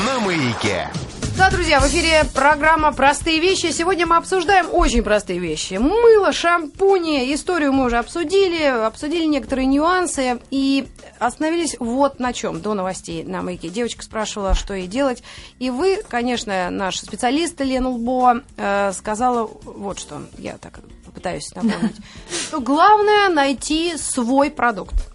на 0.07 0.21
маяке. 0.21 0.91
Да, 1.37 1.51
друзья, 1.51 1.81
в 1.81 1.87
эфире 1.89 2.23
программа 2.33 2.93
«Простые 2.93 3.41
вещи». 3.41 3.73
Сегодня 3.73 4.07
мы 4.07 4.17
обсуждаем 4.17 4.67
очень 4.73 5.03
простые 5.03 5.41
вещи. 5.41 5.75
Мыло, 5.75 6.33
шампуни, 6.33 7.35
историю 7.35 7.73
мы 7.73 7.87
уже 7.87 7.99
обсудили, 7.99 8.63
обсудили 8.63 9.25
некоторые 9.25 9.67
нюансы 9.67 10.39
и 10.53 10.87
остановились 11.19 11.75
вот 11.81 12.21
на 12.21 12.33
чем 12.33 12.61
до 12.61 12.75
новостей 12.75 13.25
на 13.25 13.43
маяке. 13.43 13.69
Девочка 13.69 14.05
спрашивала, 14.05 14.55
что 14.55 14.75
ей 14.75 14.87
делать. 14.87 15.25
И 15.59 15.71
вы, 15.71 16.03
конечно, 16.09 16.71
наш 16.71 16.99
специалист 16.99 17.61
Лена 17.61 17.91
Лбо 17.91 18.43
э, 18.57 18.93
сказала 18.93 19.51
вот 19.65 19.99
что, 19.99 20.23
я 20.39 20.57
так 20.59 20.81
попытаюсь 21.05 21.53
напомнить, 21.57 21.97
главное 22.53 23.29
найти 23.29 23.97
свой 23.97 24.53
продукт. 24.53 25.14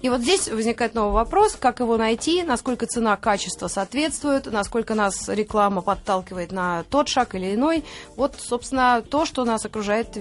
И 0.00 0.08
вот 0.08 0.20
здесь 0.20 0.48
возникает 0.48 0.94
новый 0.94 1.12
вопрос, 1.12 1.56
как 1.58 1.80
его 1.80 1.96
найти, 1.96 2.42
насколько 2.42 2.86
цена, 2.86 3.16
качество 3.16 3.68
соответствует, 3.68 4.46
насколько 4.46 4.94
нас 4.94 5.28
реклама 5.28 5.82
подталкивает 5.82 6.52
на 6.52 6.84
тот 6.84 7.08
шаг 7.08 7.34
или 7.34 7.54
иной. 7.54 7.84
Вот, 8.16 8.36
собственно, 8.38 9.02
то, 9.02 9.24
что 9.24 9.44
нас 9.44 9.64
окружает 9.64 10.16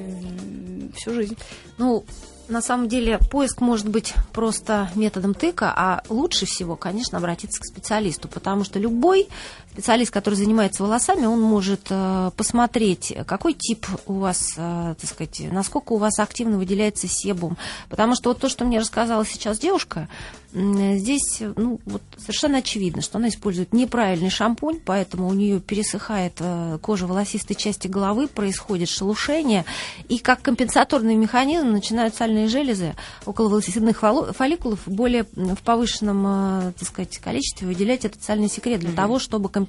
всю 0.95 1.13
жизнь. 1.13 1.37
Ну, 1.77 2.05
на 2.51 2.61
самом 2.61 2.89
деле 2.89 3.17
поиск 3.17 3.61
может 3.61 3.87
быть 3.87 4.13
просто 4.33 4.89
методом 4.95 5.33
тыка, 5.33 5.73
а 5.75 6.03
лучше 6.09 6.45
всего, 6.45 6.75
конечно, 6.75 7.17
обратиться 7.17 7.61
к 7.61 7.65
специалисту, 7.65 8.27
потому 8.27 8.63
что 8.65 8.77
любой 8.77 9.29
специалист, 9.71 10.11
который 10.11 10.35
занимается 10.35 10.83
волосами, 10.83 11.25
он 11.25 11.41
может 11.41 11.87
э, 11.89 12.31
посмотреть, 12.35 13.13
какой 13.25 13.53
тип 13.53 13.85
у 14.05 14.13
вас, 14.13 14.53
э, 14.57 14.95
так 14.99 15.09
сказать, 15.09 15.41
насколько 15.51 15.93
у 15.93 15.97
вас 15.97 16.19
активно 16.19 16.57
выделяется 16.57 17.07
себум. 17.07 17.57
Потому 17.89 18.15
что 18.15 18.29
вот 18.31 18.39
то, 18.39 18.49
что 18.49 18.65
мне 18.65 18.79
рассказала 18.79 19.25
сейчас 19.25 19.59
девушка, 19.59 20.09
здесь 20.53 21.41
ну, 21.55 21.79
вот 21.85 22.01
совершенно 22.17 22.57
очевидно, 22.57 23.01
что 23.01 23.17
она 23.17 23.29
использует 23.29 23.71
неправильный 23.71 24.29
шампунь, 24.29 24.81
поэтому 24.83 25.29
у 25.29 25.33
нее 25.33 25.61
пересыхает 25.61 26.33
э, 26.39 26.77
кожа 26.81 27.07
волосистой 27.07 27.55
части 27.55 27.87
головы, 27.87 28.27
происходит 28.27 28.89
шелушение, 28.89 29.63
и 30.09 30.17
как 30.17 30.41
компенсаторный 30.41 31.15
механизм 31.15 31.71
начинают 31.71 32.15
сальные 32.15 32.49
железы 32.49 32.93
около 33.25 33.47
волосяных 33.47 34.01
фолликулов 34.35 34.81
более 34.85 35.23
в 35.23 35.61
повышенном 35.63 36.73
так 36.73 36.87
сказать, 36.87 37.17
количестве 37.19 37.67
выделять 37.67 38.03
этот 38.03 38.21
сальный 38.21 38.49
секрет 38.49 38.81
для 38.81 38.89
mm-hmm. 38.89 38.95
того, 38.95 39.19
чтобы 39.19 39.47
компенсировать 39.47 39.60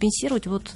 вот 0.47 0.71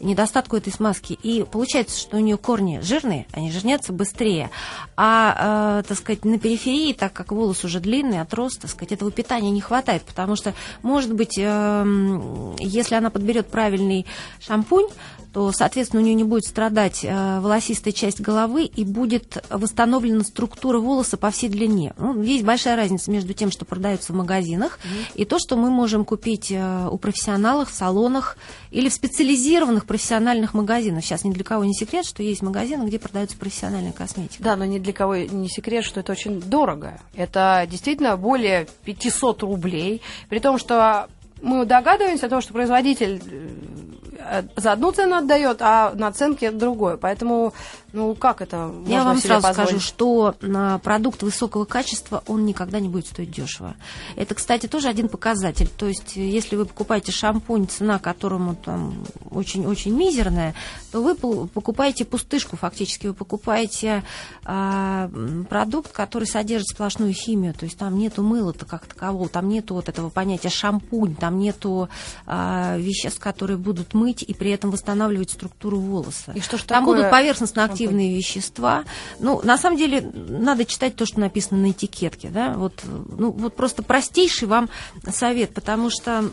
недостатку 0.00 0.56
этой 0.56 0.72
смазки. 0.72 1.18
И 1.22 1.44
получается, 1.50 1.98
что 1.98 2.16
у 2.16 2.20
нее 2.20 2.36
корни 2.36 2.80
жирные, 2.80 3.26
они 3.32 3.50
жирнятся 3.50 3.92
быстрее. 3.92 4.50
А, 4.96 5.80
э, 5.80 5.88
так 5.88 5.98
сказать, 5.98 6.24
на 6.24 6.38
периферии, 6.38 6.92
так 6.92 7.12
как 7.12 7.32
волос 7.32 7.64
уже 7.64 7.80
длинный, 7.80 8.20
отрос, 8.20 8.56
так 8.56 8.70
сказать, 8.70 8.92
этого 8.92 9.10
питания 9.10 9.50
не 9.50 9.60
хватает, 9.60 10.02
потому 10.02 10.36
что, 10.36 10.54
может 10.82 11.12
быть, 11.12 11.38
э, 11.38 12.52
если 12.58 12.94
она 12.94 13.10
подберет 13.10 13.48
правильный 13.48 14.06
шампунь, 14.40 14.88
то, 15.36 15.52
соответственно, 15.52 16.00
у 16.00 16.04
нее 16.06 16.14
не 16.14 16.24
будет 16.24 16.46
страдать 16.46 17.04
э, 17.04 17.40
волосистая 17.40 17.92
часть 17.92 18.22
головы 18.22 18.64
и 18.64 18.86
будет 18.86 19.44
восстановлена 19.50 20.24
структура 20.24 20.78
волоса 20.78 21.18
по 21.18 21.30
всей 21.30 21.50
длине. 21.50 21.92
Ну, 21.98 22.22
есть 22.22 22.42
большая 22.42 22.74
разница 22.74 23.10
между 23.10 23.34
тем, 23.34 23.50
что 23.50 23.66
продается 23.66 24.14
в 24.14 24.16
магазинах, 24.16 24.78
mm-hmm. 24.78 25.12
и 25.16 25.24
то, 25.26 25.38
что 25.38 25.56
мы 25.56 25.68
можем 25.68 26.06
купить 26.06 26.50
э, 26.50 26.88
у 26.90 26.96
профессионалов 26.96 27.70
в 27.70 27.74
салонах 27.74 28.38
или 28.70 28.88
в 28.88 28.92
специализированных 28.92 29.86
профессиональных 29.86 30.54
магазинах. 30.54 31.04
Сейчас 31.04 31.24
ни 31.24 31.30
для 31.30 31.44
кого 31.44 31.64
не 31.64 31.74
секрет, 31.74 32.06
что 32.06 32.22
есть 32.22 32.42
магазины, 32.42 32.86
где 32.86 32.98
продается 32.98 33.36
профессиональная 33.36 33.92
косметика. 33.92 34.42
Да, 34.42 34.56
но 34.56 34.64
ни 34.64 34.78
для 34.78 34.92
кого 34.92 35.16
не 35.16 35.48
секрет, 35.48 35.84
что 35.84 36.00
это 36.00 36.12
очень 36.12 36.40
дорого. 36.40 37.00
Это 37.14 37.66
действительно 37.68 38.16
более 38.16 38.66
500 38.84 39.42
рублей, 39.42 40.02
при 40.28 40.38
том, 40.38 40.58
что 40.58 41.08
мы 41.42 41.64
догадываемся 41.66 42.26
о 42.26 42.30
том, 42.30 42.40
что 42.40 42.52
производитель 42.52 43.20
Э, 44.28 44.42
за 44.56 44.72
одну 44.72 44.92
цену 44.92 45.16
отдает, 45.16 45.58
а 45.60 45.92
наценки 45.94 46.50
другое. 46.50 46.96
Поэтому, 46.96 47.52
ну, 47.96 48.14
как 48.14 48.42
это 48.42 48.74
Я 48.86 49.04
вам 49.04 49.18
сразу 49.18 49.42
позволить? 49.42 49.70
скажу, 49.70 49.80
что 49.80 50.34
на 50.42 50.78
продукт 50.80 51.22
высокого 51.22 51.64
качества 51.64 52.22
он 52.26 52.44
никогда 52.44 52.78
не 52.78 52.90
будет 52.90 53.06
стоить 53.06 53.30
дешево. 53.30 53.74
Это, 54.16 54.34
кстати, 54.34 54.66
тоже 54.66 54.88
один 54.88 55.08
показатель. 55.08 55.66
То 55.66 55.86
есть, 55.86 56.14
если 56.14 56.56
вы 56.56 56.66
покупаете 56.66 57.10
шампунь, 57.10 57.66
цена 57.66 57.98
которому 57.98 58.54
там 58.54 59.06
очень-очень 59.30 59.96
мизерная, 59.96 60.54
то 60.92 61.02
вы 61.02 61.14
покупаете 61.14 62.04
пустышку 62.04 62.58
фактически. 62.58 63.06
Вы 63.06 63.14
покупаете 63.14 64.04
а, 64.44 65.10
продукт, 65.48 65.90
который 65.90 66.24
содержит 66.24 66.68
сплошную 66.68 67.14
химию. 67.14 67.54
То 67.54 67.64
есть, 67.64 67.78
там 67.78 67.98
нету 67.98 68.22
мыла-то 68.22 68.66
как 68.66 68.84
такового, 68.84 69.30
там 69.30 69.48
нету 69.48 69.72
вот 69.72 69.88
этого 69.88 70.10
понятия 70.10 70.50
шампунь, 70.50 71.14
там 71.14 71.38
нету 71.38 71.88
а, 72.26 72.76
веществ, 72.76 73.20
которые 73.20 73.56
будут 73.56 73.94
мыть 73.94 74.22
и 74.22 74.34
при 74.34 74.50
этом 74.50 74.70
восстанавливать 74.70 75.30
структуру 75.30 75.78
волоса. 75.78 76.32
И 76.34 76.40
что 76.40 76.58
ж 76.58 76.62
Там 76.64 76.82
такое? 76.82 76.96
будут 76.96 77.10
поверхностно-активные 77.86 78.16
вещества. 78.16 78.84
Ну, 79.18 79.40
на 79.42 79.58
самом 79.58 79.76
деле, 79.76 80.00
надо 80.12 80.64
читать 80.64 80.96
то, 80.96 81.06
что 81.06 81.20
написано 81.20 81.60
на 81.60 81.70
этикетке. 81.70 82.28
Да? 82.28 82.54
Вот, 82.56 82.82
ну, 82.84 83.30
вот 83.30 83.54
просто 83.54 83.82
простейший 83.82 84.48
вам 84.48 84.68
совет, 85.10 85.54
потому 85.54 85.90
что 85.90 86.24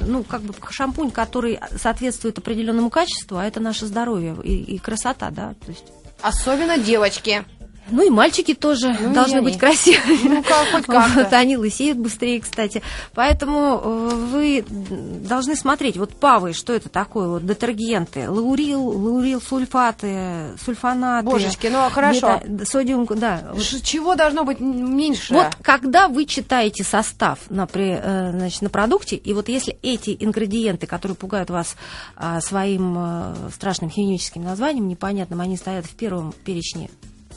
ну, 0.00 0.24
как 0.24 0.42
бы 0.42 0.54
шампунь, 0.70 1.10
который 1.10 1.58
соответствует 1.76 2.38
определенному 2.38 2.90
качеству, 2.90 3.38
а 3.38 3.44
это 3.44 3.60
наше 3.60 3.86
здоровье 3.86 4.36
и, 4.42 4.74
и 4.74 4.78
красота, 4.78 5.30
да, 5.30 5.54
то 5.64 5.70
есть 5.70 5.84
Особенно 6.22 6.78
девочки. 6.78 7.44
Ну 7.90 8.06
и 8.06 8.10
мальчики 8.10 8.54
тоже 8.54 8.96
ну, 8.98 9.12
должны 9.12 9.42
быть 9.42 9.58
красивыми. 9.58 10.36
Ну, 10.36 10.42
как, 10.42 10.68
хоть 10.70 10.86
как 10.86 11.10
вот, 11.14 11.32
Они 11.32 11.56
лысеют 11.56 11.98
быстрее, 11.98 12.40
кстати. 12.40 12.82
Поэтому 13.12 13.80
э, 13.82 14.08
вы 14.32 14.64
должны 14.68 15.54
смотреть. 15.54 15.96
Вот 15.96 16.14
павы, 16.14 16.54
что 16.54 16.72
это 16.72 16.88
такое? 16.88 17.28
Вот 17.28 17.46
детергенты. 17.46 18.28
Лаурил, 18.28 18.82
лаурил 18.82 19.40
сульфаты, 19.40 20.56
сульфанаты. 20.64 21.26
Божечки, 21.26 21.66
ну 21.66 21.88
хорошо. 21.90 22.40
Бета, 22.42 22.64
содиум, 22.64 23.06
да. 23.06 23.50
Вот. 23.52 23.82
Чего 23.82 24.14
должно 24.14 24.44
быть 24.44 24.60
меньше? 24.60 25.34
Вот 25.34 25.56
когда 25.62 26.08
вы 26.08 26.24
читаете 26.24 26.84
состав 26.84 27.38
на, 27.50 27.68
э, 27.74 28.30
значит, 28.32 28.62
на 28.62 28.70
продукте, 28.70 29.16
и 29.16 29.32
вот 29.34 29.48
если 29.48 29.78
эти 29.82 30.16
ингредиенты, 30.18 30.86
которые 30.86 31.16
пугают 31.16 31.50
вас 31.50 31.76
а, 32.16 32.40
своим 32.40 32.94
а, 32.96 33.36
страшным 33.52 33.90
химическим 33.90 34.42
названием, 34.42 34.88
непонятным, 34.88 35.40
они 35.40 35.56
стоят 35.56 35.84
в 35.86 35.94
первом 35.94 36.32
перечне 36.44 36.88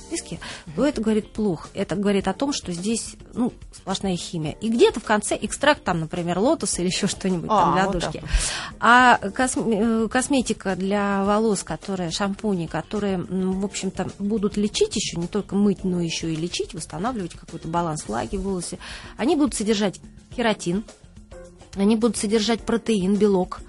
списке, 0.08 0.40
то 0.76 0.86
это 0.86 1.02
говорит 1.02 1.32
плохо. 1.32 1.70
Это 1.74 1.96
говорит 1.96 2.28
о 2.28 2.34
том, 2.34 2.54
что 2.54 2.72
здесь 2.72 3.16
ну, 3.34 3.54
сплошная 3.72 4.16
химия. 4.16 4.56
И 4.62 4.70
где-то 4.70 5.00
в 5.00 5.04
конце 5.04 5.38
экстракт, 5.40 5.84
там, 5.84 6.00
например, 6.00 6.40
лотос 6.40 6.80
или 6.80 6.88
еще 6.88 7.08
что-нибудь 7.08 7.50
а, 7.52 7.62
там 7.62 7.74
для 7.74 7.86
вот 7.86 7.94
душки. 7.94 8.24
А 8.80 9.20
косме- 9.22 10.06
э, 10.06 10.08
косметика 10.08 10.76
для 10.76 11.24
волос, 11.24 11.64
которые, 11.64 12.12
шампуни, 12.12 12.68
которые, 12.68 13.18
в 13.18 13.66
общем-то, 13.66 14.10
будут 14.20 14.58
лечить 14.58 14.96
еще, 14.96 15.18
не 15.18 15.28
только 15.28 15.56
мыть, 15.56 15.84
но 15.84 16.02
еще 16.02 16.32
и 16.32 16.36
лечить, 16.36 16.74
восстанавливать 16.74 17.34
какой-то 17.34 17.68
баланс 17.68 18.08
влаги 18.08 18.38
в 18.38 18.42
волосе, 18.42 18.80
они 19.18 19.36
будут 19.36 19.56
содержать 19.56 20.00
кератин, 20.36 20.84
они 21.76 21.96
будут 21.96 22.18
содержать 22.18 22.62
протеин, 22.62 23.16
белок, 23.16 23.60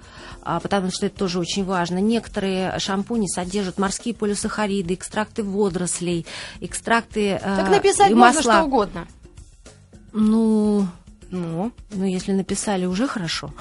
потому 0.43 0.91
что 0.91 1.05
это 1.05 1.17
тоже 1.17 1.39
очень 1.39 1.65
важно. 1.65 1.99
Некоторые 1.99 2.77
шампуни 2.79 3.27
содержат 3.27 3.77
морские 3.77 4.13
полисахариды, 4.13 4.93
экстракты 4.93 5.43
водорослей, 5.43 6.25
экстракты 6.61 7.31
э, 7.31 7.39
Так 7.39 7.69
написать 7.69 8.11
можно 8.11 8.41
что 8.41 8.63
угодно. 8.63 9.07
Ну, 10.11 10.87
ну, 11.31 11.71
ну, 11.91 12.05
если 12.05 12.31
написали, 12.31 12.85
уже 12.85 13.07
хорошо. 13.07 13.53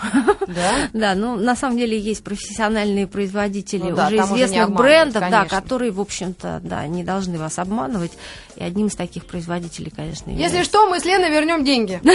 Да? 0.46 0.88
да, 0.94 1.14
ну, 1.14 1.36
на 1.36 1.54
самом 1.54 1.76
деле 1.76 1.98
есть 1.98 2.24
профессиональные 2.24 3.06
производители 3.06 3.90
ну, 3.90 3.96
да, 3.96 4.06
уже 4.06 4.16
известных 4.16 4.68
уже 4.68 4.74
брендов, 4.74 5.22
конечно. 5.22 5.46
да, 5.48 5.60
которые, 5.60 5.90
в 5.90 6.00
общем-то, 6.00 6.60
да, 6.62 6.86
не 6.86 7.04
должны 7.04 7.38
вас 7.38 7.58
обманывать. 7.58 8.12
И 8.56 8.62
одним 8.62 8.86
из 8.86 8.96
таких 8.96 9.26
производителей, 9.26 9.90
конечно, 9.94 10.30
является... 10.30 10.56
Если 10.56 10.68
что, 10.68 10.88
мы 10.88 10.98
с 10.98 11.04
Леной 11.04 11.30
вернем 11.30 11.64
деньги. 11.64 12.00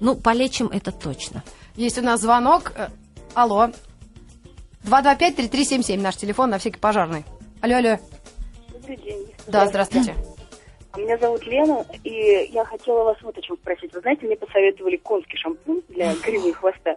Ну, 0.00 0.14
полечим 0.14 0.68
это 0.68 0.92
точно. 0.92 1.42
Есть 1.74 1.98
у 1.98 2.02
нас 2.02 2.20
звонок. 2.20 2.72
Э, 2.76 2.88
алло. 3.34 3.70
225-3377 4.84 6.00
наш 6.00 6.16
телефон 6.16 6.50
на 6.50 6.58
всякий 6.58 6.78
пожарный. 6.78 7.24
Алло, 7.60 7.76
алло. 7.76 7.98
Добрый 8.72 8.96
день. 8.98 9.26
Да, 9.48 9.66
здравствуйте. 9.66 10.14
Меня 10.96 11.18
зовут 11.18 11.44
Лена, 11.46 11.84
и 12.04 12.48
я 12.52 12.64
хотела 12.64 13.04
вас 13.04 13.18
вот 13.22 13.36
о 13.36 13.42
чем 13.42 13.56
спросить. 13.56 13.92
Вы 13.92 14.00
знаете, 14.00 14.26
мне 14.26 14.36
посоветовали 14.36 14.96
конский 14.96 15.36
шампунь 15.36 15.82
для 15.88 16.14
гривы 16.24 16.50
и 16.50 16.52
хвоста. 16.52 16.96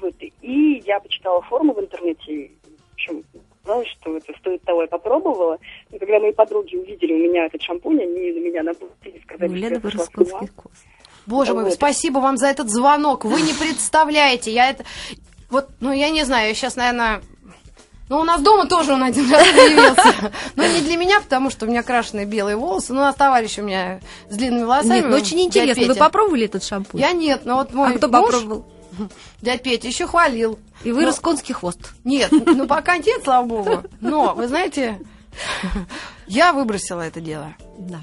Вот. 0.00 0.14
И 0.20 0.82
я 0.84 1.00
почитала 1.00 1.40
форму 1.42 1.72
в 1.72 1.80
интернете. 1.80 2.50
В 2.90 2.92
общем, 2.92 3.24
знала, 3.64 3.84
что 3.86 4.16
это 4.16 4.32
стоит 4.38 4.62
того, 4.62 4.82
я 4.82 4.88
попробовала. 4.88 5.58
Но 5.90 5.98
когда 5.98 6.18
мои 6.18 6.32
подруги 6.32 6.76
увидели 6.76 7.12
у 7.14 7.18
меня 7.18 7.46
этот 7.46 7.62
шампунь, 7.62 8.02
они 8.02 8.32
на 8.32 8.38
меня 8.38 8.62
напустили, 8.62 9.20
сказали, 9.20 9.48
ну, 9.48 9.56
Лена 9.56 9.80
Боровского 9.80 10.48
Боже 11.26 11.54
мой, 11.54 11.70
спасибо 11.72 12.18
вам 12.18 12.36
за 12.36 12.48
этот 12.48 12.70
звонок. 12.70 13.24
Вы 13.24 13.42
не 13.42 13.52
представляете, 13.52 14.52
я 14.52 14.70
это... 14.70 14.84
Вот, 15.50 15.68
ну, 15.80 15.92
я 15.92 16.10
не 16.10 16.24
знаю, 16.24 16.48
я 16.48 16.54
сейчас, 16.54 16.76
наверное... 16.76 17.22
Ну, 18.08 18.20
у 18.20 18.24
нас 18.24 18.42
дома 18.42 18.66
тоже 18.66 18.92
он 18.92 19.02
один 19.02 19.30
раз 19.30 19.46
появился. 19.48 20.32
Но 20.56 20.66
не 20.66 20.80
для 20.80 20.96
меня, 20.96 21.20
потому 21.20 21.50
что 21.50 21.64
у 21.64 21.68
меня 21.68 21.82
крашеные 21.82 22.26
белые 22.26 22.56
волосы. 22.56 22.92
Ну, 22.92 23.00
у 23.00 23.04
нас 23.04 23.14
товарищ 23.14 23.58
у 23.58 23.62
меня 23.62 24.00
с 24.28 24.36
длинными 24.36 24.64
волосами. 24.64 24.96
Нет, 24.96 25.06
ну, 25.08 25.16
очень 25.16 25.40
интересно. 25.40 25.86
Вы 25.86 25.94
попробовали 25.94 26.44
этот 26.44 26.64
шампунь? 26.64 27.00
Я 27.00 27.12
нет, 27.12 27.42
но 27.44 27.56
вот 27.56 27.72
мой 27.72 27.94
А 27.94 27.96
кто 27.96 28.08
муж, 28.08 28.32
попробовал? 28.32 28.66
Дядь 29.40 29.62
Петя 29.62 29.88
еще 29.88 30.06
хвалил. 30.06 30.58
И 30.84 30.92
вырос 30.92 31.16
Но... 31.16 31.22
конский 31.22 31.54
хвост. 31.54 31.92
Нет, 32.04 32.30
ну 32.32 32.66
пока 32.66 32.98
нет, 32.98 33.22
слава 33.24 33.46
богу. 33.46 33.82
Но, 34.00 34.34
вы 34.34 34.48
знаете, 34.48 35.00
я 36.26 36.52
выбросила 36.52 37.00
это 37.00 37.20
дело. 37.20 37.54
Да. 37.78 38.00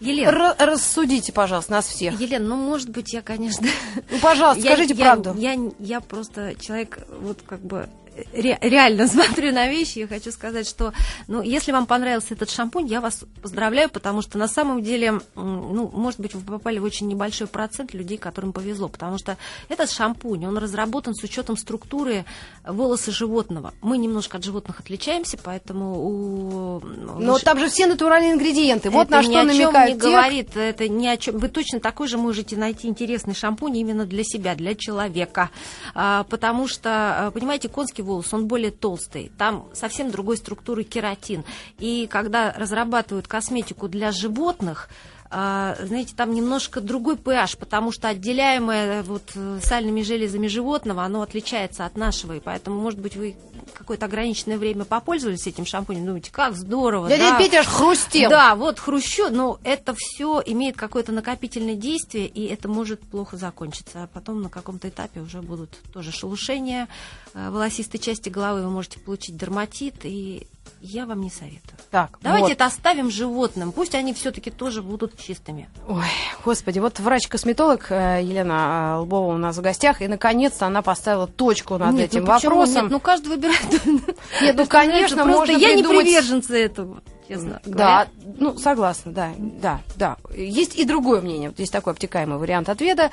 Елена. 0.00 0.56
рассудите, 0.58 1.32
пожалуйста, 1.32 1.72
нас 1.72 1.86
всех. 1.86 2.18
Елена, 2.20 2.46
ну, 2.46 2.56
может 2.56 2.88
быть, 2.88 3.12
я, 3.12 3.22
конечно... 3.22 3.66
Ну, 4.10 4.18
пожалуйста, 4.20 4.62
скажите 4.66 4.94
я, 4.94 5.04
правду. 5.04 5.34
Я, 5.36 5.52
я, 5.52 5.70
я 5.78 6.00
просто 6.00 6.54
человек, 6.58 7.06
вот 7.20 7.42
как 7.46 7.60
бы 7.60 7.88
ре, 8.32 8.58
реально 8.60 9.06
смотрю 9.08 9.52
на 9.52 9.68
вещи 9.68 10.00
и 10.00 10.06
хочу 10.06 10.30
сказать, 10.32 10.68
что 10.68 10.92
ну, 11.28 11.42
если 11.42 11.72
вам 11.72 11.86
понравился 11.86 12.34
этот 12.34 12.50
шампунь, 12.50 12.86
я 12.86 13.00
вас 13.00 13.24
поздравляю, 13.42 13.90
потому 13.90 14.22
что 14.22 14.38
на 14.38 14.48
самом 14.48 14.82
деле, 14.82 15.20
ну, 15.34 15.90
может 15.92 16.20
быть, 16.20 16.34
вы 16.34 16.40
попали 16.40 16.78
в 16.78 16.84
очень 16.84 17.08
небольшой 17.08 17.46
процент 17.46 17.94
людей, 17.94 18.18
которым 18.18 18.52
повезло, 18.52 18.88
потому 18.88 19.18
что 19.18 19.36
этот 19.68 19.90
шампунь, 19.90 20.46
он 20.46 20.58
разработан 20.58 21.14
с 21.14 21.22
учетом 21.22 21.56
структуры 21.56 22.24
волоса 22.64 23.10
животного. 23.10 23.72
Мы 23.82 23.98
немножко 23.98 24.38
от 24.38 24.44
животных 24.44 24.80
отличаемся, 24.80 25.38
поэтому 25.42 26.06
у... 26.06 26.80
Но 26.80 27.38
там 27.38 27.58
же 27.58 27.68
все 27.68 27.86
натуральные 27.86 28.32
ингредиенты. 28.32 28.90
Вот 28.90 29.08
это 29.08 29.16
на 29.16 29.22
что 29.22 29.42
намекают. 29.44 29.94
не 29.94 30.00
тех... 30.00 30.10
говорит, 30.10 30.56
это 30.56 30.88
ни 30.88 31.06
о 31.06 31.16
чем. 31.16 31.38
Вы 31.38 31.48
точно 31.48 31.80
такой 31.80 32.08
же 32.08 32.18
можете 32.18 32.56
найти 32.56 32.88
интересный 32.88 33.34
шампунь 33.34 33.76
именно 33.76 34.06
для 34.06 34.24
себя, 34.24 34.54
для 34.54 34.74
человека. 34.74 35.50
А, 35.94 36.24
потому 36.24 36.68
что, 36.68 36.90
а, 37.26 37.30
понимаете, 37.30 37.68
конский 37.68 38.02
волос, 38.10 38.32
он 38.32 38.46
более 38.46 38.70
толстый, 38.70 39.30
там 39.38 39.66
совсем 39.72 40.10
другой 40.10 40.36
структуры 40.36 40.84
кератин. 40.84 41.44
И 41.78 42.06
когда 42.10 42.52
разрабатывают 42.52 43.28
косметику 43.28 43.88
для 43.88 44.12
животных, 44.12 44.88
а, 45.32 45.76
знаете, 45.80 46.12
там 46.16 46.34
немножко 46.34 46.80
другой 46.80 47.14
pH, 47.14 47.56
потому 47.56 47.92
что 47.92 48.08
отделяемое 48.08 49.04
вот 49.04 49.22
э, 49.36 49.60
сальными 49.62 50.02
железами 50.02 50.48
животного, 50.48 51.04
оно 51.04 51.22
отличается 51.22 51.86
от 51.86 51.96
нашего, 51.96 52.32
и 52.32 52.40
поэтому, 52.40 52.80
может 52.80 52.98
быть, 52.98 53.14
вы 53.14 53.36
какое-то 53.72 54.06
ограниченное 54.06 54.58
время 54.58 54.84
попользовались 54.84 55.46
этим 55.46 55.66
шампунем, 55.66 56.04
думаете, 56.04 56.32
как 56.32 56.56
здорово, 56.56 57.08
Дядя 57.08 57.30
да? 57.30 57.38
Петя 57.38 57.60
аж 57.60 57.66
хрустел. 57.68 58.28
Да, 58.28 58.56
вот 58.56 58.80
хрущу, 58.80 59.28
но 59.30 59.60
это 59.62 59.94
все 59.96 60.42
имеет 60.44 60.76
какое-то 60.76 61.12
накопительное 61.12 61.76
действие, 61.76 62.26
и 62.26 62.46
это 62.46 62.66
может 62.68 63.00
плохо 63.00 63.36
закончиться, 63.36 64.02
а 64.02 64.06
потом 64.08 64.42
на 64.42 64.48
каком-то 64.48 64.88
этапе 64.88 65.20
уже 65.20 65.42
будут 65.42 65.78
тоже 65.92 66.10
шелушения 66.10 66.88
э, 67.29 67.29
волосистой 67.34 68.00
части 68.00 68.28
головы, 68.28 68.62
вы 68.62 68.70
можете 68.70 68.98
получить 68.98 69.36
дерматит, 69.36 70.04
и 70.04 70.46
я 70.80 71.06
вам 71.06 71.20
не 71.20 71.30
советую. 71.30 71.78
Так, 71.90 72.18
Давайте 72.22 72.48
вот. 72.48 72.52
это 72.52 72.66
оставим 72.66 73.10
животным. 73.10 73.72
Пусть 73.72 73.94
они 73.94 74.14
все-таки 74.14 74.50
тоже 74.50 74.82
будут 74.82 75.18
чистыми. 75.18 75.68
Ой, 75.88 76.04
господи, 76.44 76.78
вот 76.78 77.00
врач-косметолог 77.00 77.90
э, 77.90 78.20
Елена 78.22 78.96
э, 78.96 79.00
Лбова 79.00 79.34
у 79.34 79.38
нас 79.38 79.56
в 79.58 79.60
гостях, 79.60 80.00
и 80.00 80.08
наконец-то 80.08 80.66
она 80.66 80.82
поставила 80.82 81.26
точку 81.26 81.76
над 81.76 81.94
нет, 81.94 82.10
этим 82.10 82.22
ну 82.22 82.28
вопросом. 82.28 82.82
Нет, 82.84 82.92
ну 82.92 83.00
каждый 83.00 83.28
выбирает. 83.28 83.84
Нет, 84.40 84.56
ну 84.56 84.66
конечно, 84.66 85.24
можно 85.24 85.52
я 85.52 85.74
не 85.74 85.82
приверженца 85.82 86.54
этого 86.54 87.02
честно 87.30 87.60
Да, 87.64 88.08
ну, 88.38 88.58
согласна, 88.58 89.12
да, 89.12 89.30
да, 89.38 89.80
да. 89.96 90.16
Есть 90.34 90.76
и 90.76 90.84
другое 90.84 91.20
мнение, 91.20 91.50
вот 91.50 91.58
есть 91.58 91.72
такой 91.72 91.92
обтекаемый 91.92 92.38
вариант 92.38 92.68
ответа, 92.68 93.10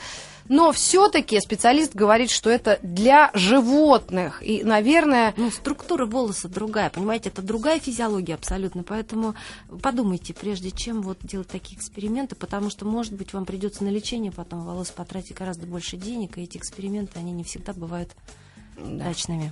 но 0.50 0.72
все-таки 0.72 1.40
специалист 1.40 1.96
говорит, 1.96 2.30
что 2.30 2.50
это 2.50 2.80
для 2.82 3.32
животных, 3.34 4.42
и, 4.46 4.64
наверное... 4.64 5.34
Ну, 5.38 5.52
структура 5.52 6.06
волоса 6.06 6.48
другая, 6.48 6.90
понимаете, 6.90 7.30
это 7.30 7.42
другая 7.42 7.80
физиология 7.80 8.36
абсолютно, 8.36 8.84
поэтому 8.84 9.36
подумайте, 9.82 10.34
прежде 10.34 10.72
чем 10.72 11.02
вот 11.02 11.18
делать 11.22 11.48
такие 11.48 11.78
эксперименты, 11.78 12.36
потому 12.36 12.70
что, 12.70 12.86
может 12.86 13.14
быть, 13.14 13.34
вам 13.34 13.46
придется 13.46 13.84
на 13.84 13.90
лечение 13.90 14.32
потом 14.32 14.66
волос 14.66 14.90
потратить 14.90 15.36
гораздо 15.36 15.66
больше 15.68 15.98
денег, 15.98 16.38
и 16.38 16.44
эти 16.44 16.58
эксперименты, 16.58 17.20
они 17.20 17.32
не 17.32 17.44
всегда 17.44 17.74
бывают 17.74 18.10
удачными. 18.78 19.52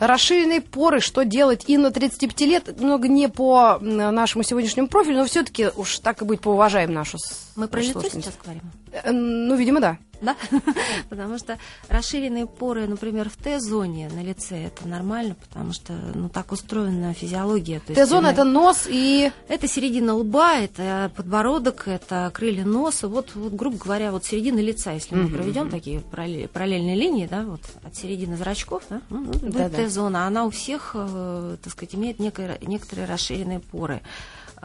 Расширенные 0.00 0.60
поры, 0.60 1.00
что 1.00 1.24
делать? 1.24 1.64
Инна 1.68 1.90
35 1.90 2.40
лет, 2.40 2.80
много 2.80 3.08
не 3.08 3.28
по 3.28 3.78
нашему 3.80 4.42
сегодняшнему 4.42 4.88
профилю, 4.88 5.18
но 5.18 5.24
все-таки 5.26 5.68
уж 5.76 5.98
так 6.00 6.22
и 6.22 6.24
быть, 6.24 6.40
поуважаем 6.40 6.92
нашу 6.92 7.18
Мы 7.56 7.68
про 7.68 7.80
лицо 7.80 8.02
сейчас 8.02 8.34
говорим? 8.42 8.62
Э, 8.92 9.12
ну, 9.12 9.54
видимо, 9.54 9.80
да 9.80 9.98
да? 10.24 10.36
потому 11.08 11.38
что 11.38 11.58
расширенные 11.88 12.46
поры, 12.46 12.86
например, 12.86 13.28
в 13.28 13.36
Т-зоне 13.36 14.10
на 14.14 14.22
лице, 14.22 14.64
это 14.64 14.88
нормально, 14.88 15.36
потому 15.48 15.72
что, 15.72 15.92
ну, 16.14 16.28
так 16.28 16.52
устроена 16.52 17.14
физиология. 17.14 17.80
Т-зона– 17.80 18.26
это 18.28 18.44
нос 18.44 18.86
и… 18.88 19.30
Это 19.48 19.68
середина 19.68 20.14
лба, 20.14 20.58
это 20.58 21.12
подбородок, 21.14 21.86
это 21.86 22.30
крылья 22.34 22.64
носа, 22.64 23.08
вот, 23.08 23.34
вот 23.34 23.52
грубо 23.52 23.76
говоря, 23.76 24.10
вот 24.12 24.24
середина 24.24 24.60
лица, 24.60 24.92
если 24.92 25.14
мы 25.14 25.28
проведем 25.28 25.70
такие 25.70 26.00
параллельные 26.00 26.96
линии, 26.96 27.26
да, 27.26 27.42
вот 27.42 27.60
от 27.82 27.94
середины 27.94 28.36
зрачков, 28.36 28.82
да, 28.88 29.00
ну, 29.10 29.24
будет 29.24 29.76
Т-зона, 29.76 30.26
она 30.26 30.44
у 30.44 30.50
всех, 30.50 30.92
э, 30.94 31.56
так 31.62 31.72
сказать, 31.72 31.94
имеет 31.94 32.18
некоторые 32.18 33.06
расширенные 33.06 33.60
поры. 33.60 34.00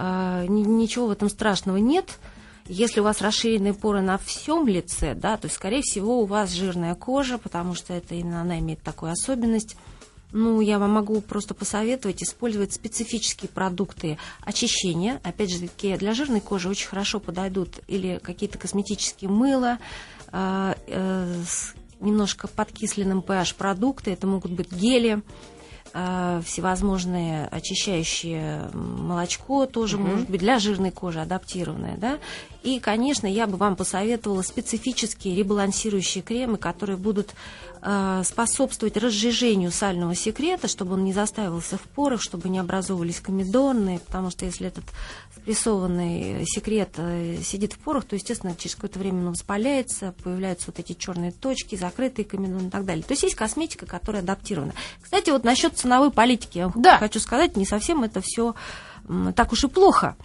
А, 0.02 0.46
ничего 0.46 1.08
в 1.08 1.12
этом 1.12 1.30
страшного 1.30 1.78
нет, 1.78 2.20
если 2.70 3.00
у 3.00 3.04
вас 3.04 3.20
расширенные 3.22 3.74
поры 3.74 4.02
на 4.02 4.20
всем 4.20 4.68
лице, 4.68 5.16
да, 5.16 5.38
то, 5.38 5.50
скорее 5.50 5.82
всего, 5.82 6.22
у 6.22 6.26
вас 6.26 6.52
жирная 6.52 6.94
кожа, 6.94 7.40
потому 7.40 7.74
что 7.74 7.94
это 7.94 8.14
именно 8.14 8.42
она 8.42 8.60
имеет 8.60 8.82
такую 8.84 9.12
особенность. 9.12 9.76
Ну, 10.32 10.62
я 10.62 10.78
вам 10.78 10.92
могу 10.92 11.20
просто 11.22 11.56
посоветовать 11.56 12.22
использовать 12.22 12.72
специфические 12.72 13.50
продукты 13.50 14.20
очищения. 14.42 15.20
Опять 15.24 15.52
же, 15.52 15.62
таки, 15.62 15.98
для 15.98 16.14
жирной 16.14 16.42
кожи 16.42 16.70
очень 16.70 16.88
хорошо 16.88 17.20
подойдут 17.20 17.80
или 17.88 18.20
какие-то 18.22 18.60
косметические 18.60 19.32
мыла, 19.32 19.80
э, 20.32 20.76
э, 20.86 21.42
с 21.48 21.74
немножко 22.00 22.48
подкисленным 22.48 23.20
pH 23.20 23.56
продукты, 23.58 24.12
это 24.12 24.28
могут 24.28 24.52
быть 24.52 24.72
гели, 24.72 25.24
всевозможные 25.92 27.48
очищающие 27.48 28.70
молочко 28.74 29.66
тоже 29.66 29.98
угу. 29.98 30.08
может 30.08 30.30
быть 30.30 30.40
для 30.40 30.60
жирной 30.60 30.92
кожи 30.92 31.20
адаптированное, 31.20 31.98
да. 31.98 32.20
И, 32.64 32.80
конечно, 32.80 33.26
я 33.26 33.48
бы 33.48 33.58
вам 33.58 33.76
посоветовала 33.76 34.42
специфические 34.42 35.36
ребалансирующие 35.36 36.22
кремы, 36.22 36.58
которые 36.58 36.98
будут 36.98 37.34
способствовать 38.24 38.98
разжижению 38.98 39.72
сального 39.72 40.16
секрета, 40.16 40.68
чтобы 40.68 40.94
он 40.94 41.04
не 41.04 41.14
застаивался 41.14 41.78
в 41.78 41.84
порах, 41.84 42.22
чтобы 42.22 42.50
не 42.50 42.60
образовывались 42.60 43.22
комедонные, 43.22 44.00
потому 44.00 44.32
что 44.32 44.46
если 44.46 44.68
этот 44.68 44.84
спрессованный 45.36 46.46
секрет 46.46 46.90
э, 46.98 47.38
сидит 47.44 47.74
в 47.74 47.78
порах, 47.80 48.06
то, 48.06 48.16
естественно, 48.16 48.56
через 48.56 48.76
какое-то 48.76 49.00
время 49.00 49.20
он 49.20 49.32
воспаляется, 49.32 50.14
появляются 50.24 50.68
вот 50.68 50.80
эти 50.80 50.94
черные 50.94 51.32
точки, 51.32 51.76
закрытые 51.76 52.26
комедоны 52.26 52.68
и 52.68 52.70
так 52.70 52.86
далее. 52.86 53.04
То 53.04 53.14
есть 53.14 53.24
есть 53.24 53.36
косметика, 53.36 53.86
которая 53.86 54.22
адаптирована. 54.22 54.74
Кстати, 55.02 55.30
вот 55.30 55.44
насчет 55.44 55.78
ценовой 55.78 56.12
политики, 56.12 56.58
я 56.60 56.72
да. 56.76 56.98
хочу 56.98 57.20
сказать, 57.20 57.56
не 57.56 57.66
совсем 57.66 58.04
это 58.04 58.22
все 58.22 58.56
так 59.36 59.52
уж 59.52 59.64
и 59.64 59.68
плохо 59.68 60.16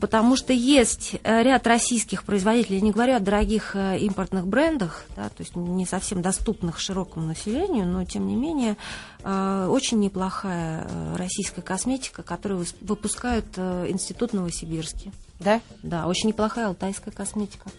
потому 0.00 0.36
что 0.36 0.52
есть 0.52 1.16
э, 1.22 1.42
ряд 1.42 1.66
российских 1.66 2.24
производителей, 2.24 2.76
я 2.76 2.82
не 2.82 2.90
говорю 2.90 3.14
о 3.14 3.20
дорогих 3.20 3.76
э, 3.76 3.98
импортных 3.98 4.46
брендах, 4.46 5.04
да, 5.16 5.28
то 5.28 5.40
есть 5.40 5.54
не 5.56 5.86
совсем 5.86 6.22
доступных 6.22 6.80
широкому 6.80 7.26
населению, 7.26 7.86
но 7.86 8.04
тем 8.04 8.26
не 8.26 8.34
менее 8.34 8.76
э, 9.22 9.68
очень 9.70 10.00
неплохая 10.00 10.86
российская 11.16 11.62
косметика, 11.62 12.22
которую 12.22 12.66
выпускают 12.80 13.46
Институт 13.56 14.32
Новосибирский. 14.32 15.12
Да? 15.38 15.60
Да, 15.82 16.06
очень 16.06 16.28
неплохая 16.28 16.68
алтайская 16.68 17.12
косметика. 17.12 17.70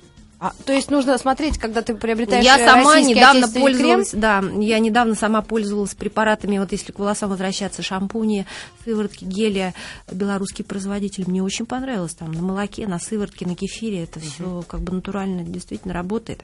А, 0.44 0.52
то 0.66 0.74
есть 0.74 0.92
нужно 0.92 1.18
смотреть, 1.18 1.58
когда 1.58 1.82
ты 1.82 1.96
приобретаешь 1.96 2.44
Я 2.44 2.58
сама 2.58 3.00
недавно 3.00 3.48
пользовалась, 3.48 4.10
крем? 4.10 4.20
да, 4.20 4.44
я 4.60 4.80
недавно 4.80 5.16
сама 5.16 5.42
пользовалась 5.42 5.96
препаратами, 5.96 6.58
вот 6.58 6.74
если 6.74 6.92
к 6.92 7.00
волосам 7.00 7.30
возвращаться, 7.30 7.82
шампуни, 7.82 8.46
сыворотки, 8.84 9.24
гели, 9.24 9.74
белорусский 10.12 10.66
производитель, 10.66 11.24
мне 11.28 11.42
очень 11.42 11.66
понравилось, 11.66 12.14
там, 12.16 12.34
на 12.34 12.42
молоке, 12.42 12.88
на 12.88 13.00
сыворотке, 13.00 13.46
на 13.46 13.56
кефире, 13.56 14.04
это 14.04 14.20
угу. 14.20 14.26
все 14.28 14.64
как 14.68 14.82
бы 14.82 14.92
натурально 14.92 15.44
действительно 15.44 15.94
работает. 15.94 16.44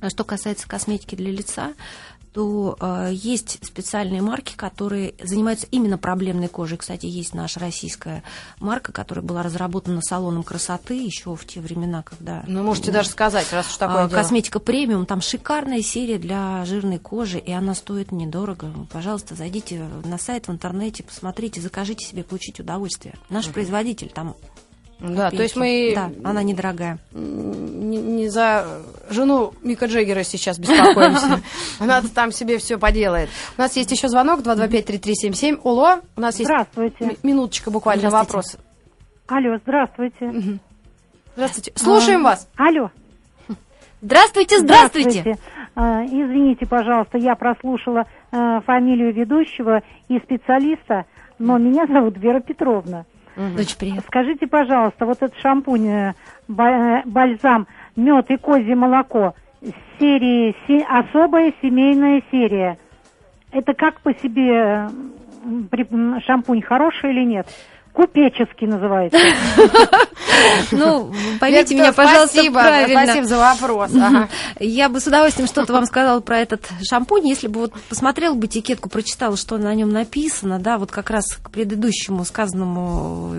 А 0.00 0.10
что 0.10 0.24
касается 0.24 0.66
косметики 0.66 1.14
для 1.14 1.30
лица, 1.30 1.74
то 2.32 2.76
э, 2.80 3.10
есть 3.12 3.58
специальные 3.62 4.22
марки, 4.22 4.54
которые 4.56 5.14
занимаются 5.22 5.66
именно 5.70 5.98
проблемной 5.98 6.48
кожей. 6.48 6.78
Кстати, 6.78 7.06
есть 7.06 7.34
наша 7.34 7.60
российская 7.60 8.22
марка, 8.58 8.92
которая 8.92 9.24
была 9.24 9.42
разработана 9.42 10.00
салоном 10.02 10.42
красоты 10.42 10.94
еще 10.94 11.34
в 11.36 11.44
те 11.46 11.60
времена, 11.60 12.02
когда... 12.02 12.42
Ну, 12.46 12.62
можете 12.62 12.90
даже 12.90 13.10
сказать, 13.10 13.52
раз 13.52 13.68
уж 13.68 13.76
такое 13.76 14.06
э, 14.06 14.08
Косметика 14.08 14.60
премиум, 14.60 15.06
там 15.06 15.20
шикарная 15.20 15.82
серия 15.82 16.18
для 16.18 16.64
жирной 16.64 16.98
кожи, 16.98 17.38
и 17.38 17.52
она 17.52 17.74
стоит 17.74 18.12
недорого. 18.12 18.72
Пожалуйста, 18.90 19.34
зайдите 19.34 19.84
на 20.04 20.18
сайт 20.18 20.48
в 20.48 20.52
интернете, 20.52 21.02
посмотрите, 21.02 21.60
закажите 21.60 22.06
себе, 22.06 22.24
получите 22.24 22.62
удовольствие. 22.62 23.14
Наш 23.28 23.46
uh 23.46 23.52
производитель 23.52 24.08
там 24.08 24.34
да, 25.02 25.30
то 25.30 25.42
есть 25.42 25.56
мы... 25.56 25.92
Да, 25.94 26.10
она 26.22 26.42
недорогая. 26.42 26.98
Не, 27.12 27.98
не 27.98 28.28
за 28.28 28.64
жену 29.10 29.52
Мика 29.62 29.86
Джеггера 29.86 30.22
сейчас 30.22 30.58
беспокоимся. 30.58 31.40
Она 31.80 32.02
там 32.14 32.30
себе 32.30 32.58
все 32.58 32.78
поделает. 32.78 33.28
У 33.58 33.60
нас 33.60 33.76
есть 33.76 33.90
еще 33.90 34.08
звонок 34.08 34.40
225-3377. 34.40 35.60
Оло, 35.64 36.00
у 36.16 36.20
нас 36.20 36.38
есть... 36.38 36.46
Здравствуйте. 36.46 37.16
Минуточка 37.22 37.70
буквально 37.70 38.10
вопрос. 38.10 38.56
Алло, 39.26 39.58
здравствуйте. 39.62 40.60
Здравствуйте. 41.34 41.72
Слушаем 41.74 42.22
вас. 42.22 42.48
Алло. 42.56 42.90
Здравствуйте, 44.00 44.58
здравствуйте. 44.58 45.20
здравствуйте. 45.20 45.38
А, 45.74 46.04
извините, 46.04 46.66
пожалуйста, 46.66 47.18
я 47.18 47.34
прослушала 47.34 48.04
э, 48.30 48.60
фамилию 48.66 49.14
ведущего 49.14 49.80
и 50.08 50.18
специалиста, 50.18 51.06
но 51.38 51.56
меня 51.56 51.86
зовут 51.86 52.18
Вера 52.18 52.40
Петровна. 52.40 53.04
Дочь, 53.36 53.76
привет. 53.76 54.04
Скажите, 54.06 54.46
пожалуйста, 54.46 55.06
вот 55.06 55.22
этот 55.22 55.38
шампунь, 55.38 55.88
э, 55.88 56.14
э, 56.48 57.02
бальзам, 57.06 57.66
мед 57.96 58.30
и 58.30 58.36
козье 58.36 58.74
молоко, 58.74 59.34
серии, 59.98 60.54
особая 61.00 61.54
семейная 61.62 62.22
серия. 62.30 62.78
Это 63.50 63.74
как 63.74 64.00
по 64.00 64.14
себе 64.14 64.88
шампунь 66.24 66.62
хороший 66.62 67.10
или 67.10 67.24
нет? 67.24 67.46
Купеческий 67.92 68.66
называется. 68.66 69.18
Ну, 70.72 71.12
поймите 71.40 71.74
меня, 71.74 71.92
пожалуйста, 71.92 72.42
правильно. 72.50 73.04
Спасибо 73.04 73.26
за 73.26 73.38
вопрос. 73.38 73.90
Я 74.60 74.88
бы 74.88 74.98
с 74.98 75.06
удовольствием 75.06 75.46
что-то 75.46 75.72
вам 75.72 75.84
сказала 75.86 76.20
про 76.20 76.38
этот 76.38 76.68
шампунь, 76.82 77.28
если 77.28 77.48
бы 77.48 77.60
вот 77.60 77.72
посмотрела 77.88 78.34
бы 78.34 78.46
этикетку, 78.46 78.88
прочитала, 78.88 79.36
что 79.36 79.58
на 79.58 79.74
нем 79.74 79.90
написано, 79.90 80.58
да, 80.58 80.78
вот 80.78 80.90
как 80.90 81.10
раз 81.10 81.36
к 81.36 81.50
предыдущему 81.50 82.24
сказанному 82.24 83.34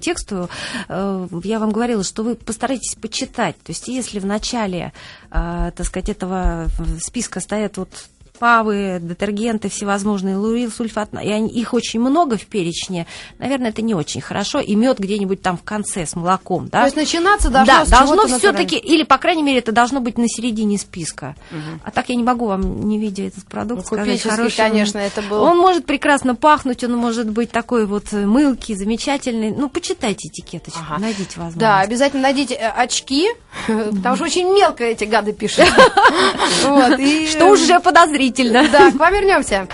тексту, 0.00 0.50
э, 0.88 1.28
я 1.44 1.58
вам 1.58 1.70
говорила, 1.70 2.02
что 2.02 2.24
вы 2.24 2.34
постарайтесь 2.34 2.96
почитать. 2.96 3.56
То 3.56 3.70
есть, 3.70 3.88
если 3.88 4.18
в 4.18 4.26
начале, 4.26 4.92
э, 5.30 5.70
так 5.74 5.86
сказать, 5.86 6.08
этого 6.08 6.66
списка 7.00 7.40
стоят 7.40 7.76
вот 7.76 7.90
павы, 8.38 8.98
детергенты 9.00 9.68
всевозможные, 9.68 10.36
лурил, 10.36 10.70
сульфат, 10.70 11.10
и 11.14 11.28
они, 11.28 11.48
их 11.48 11.74
очень 11.74 12.00
много 12.00 12.36
в 12.36 12.46
перечне, 12.46 13.06
наверное, 13.38 13.70
это 13.70 13.82
не 13.82 13.94
очень 13.94 14.20
хорошо, 14.20 14.60
и 14.60 14.74
мед 14.74 14.98
где-нибудь 14.98 15.42
там 15.42 15.56
в 15.56 15.62
конце 15.62 16.06
с 16.06 16.14
молоком, 16.16 16.68
да? 16.68 16.80
То 16.80 16.84
есть 16.86 16.96
начинаться 16.96 17.50
должно 17.50 17.74
да, 17.74 17.84
с 17.84 17.90
должно 17.90 18.26
все-таки, 18.38 18.76
или, 18.76 19.02
по 19.02 19.18
крайней 19.18 19.42
мере, 19.42 19.58
это 19.58 19.72
должно 19.72 20.00
быть 20.00 20.18
на 20.18 20.28
середине 20.28 20.78
списка. 20.78 21.36
Угу. 21.50 21.80
А 21.84 21.90
так 21.90 22.08
я 22.08 22.14
не 22.14 22.22
могу 22.22 22.46
вам, 22.46 22.88
не 22.88 22.98
видя 22.98 23.24
этот 23.24 23.44
продукт, 23.44 23.82
ну, 23.82 23.86
сказать, 23.86 24.22
хороший. 24.22 24.56
конечно, 24.56 24.98
это 24.98 25.22
был... 25.22 25.42
Он 25.42 25.58
может 25.58 25.86
прекрасно 25.86 26.34
пахнуть, 26.34 26.84
он 26.84 26.96
может 26.96 27.28
быть 27.30 27.50
такой 27.50 27.86
вот 27.86 28.12
мылкий, 28.12 28.74
замечательный. 28.74 29.50
Ну, 29.50 29.68
почитайте 29.68 30.28
этикеточку, 30.28 30.80
ага. 30.88 31.00
найдите 31.00 31.30
возможность. 31.36 31.58
Да, 31.58 31.80
обязательно 31.80 32.22
найдите 32.22 32.54
э, 32.54 32.68
очки, 32.68 33.28
потому 33.66 34.16
что 34.16 34.24
очень 34.24 34.46
мелко 34.52 34.84
эти 34.84 35.04
гады 35.04 35.32
пишут. 35.32 35.66
Что 36.60 37.46
уже 37.46 37.80
подозрительно. 37.80 38.68
Да, 38.68 38.90
к 38.90 38.94
вам 38.94 39.12
вернемся. 39.12 39.66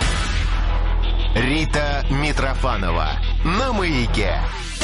Рита 1.34 2.04
Митрофанова 2.10 3.08
на 3.44 3.72
маяке. 3.72 4.40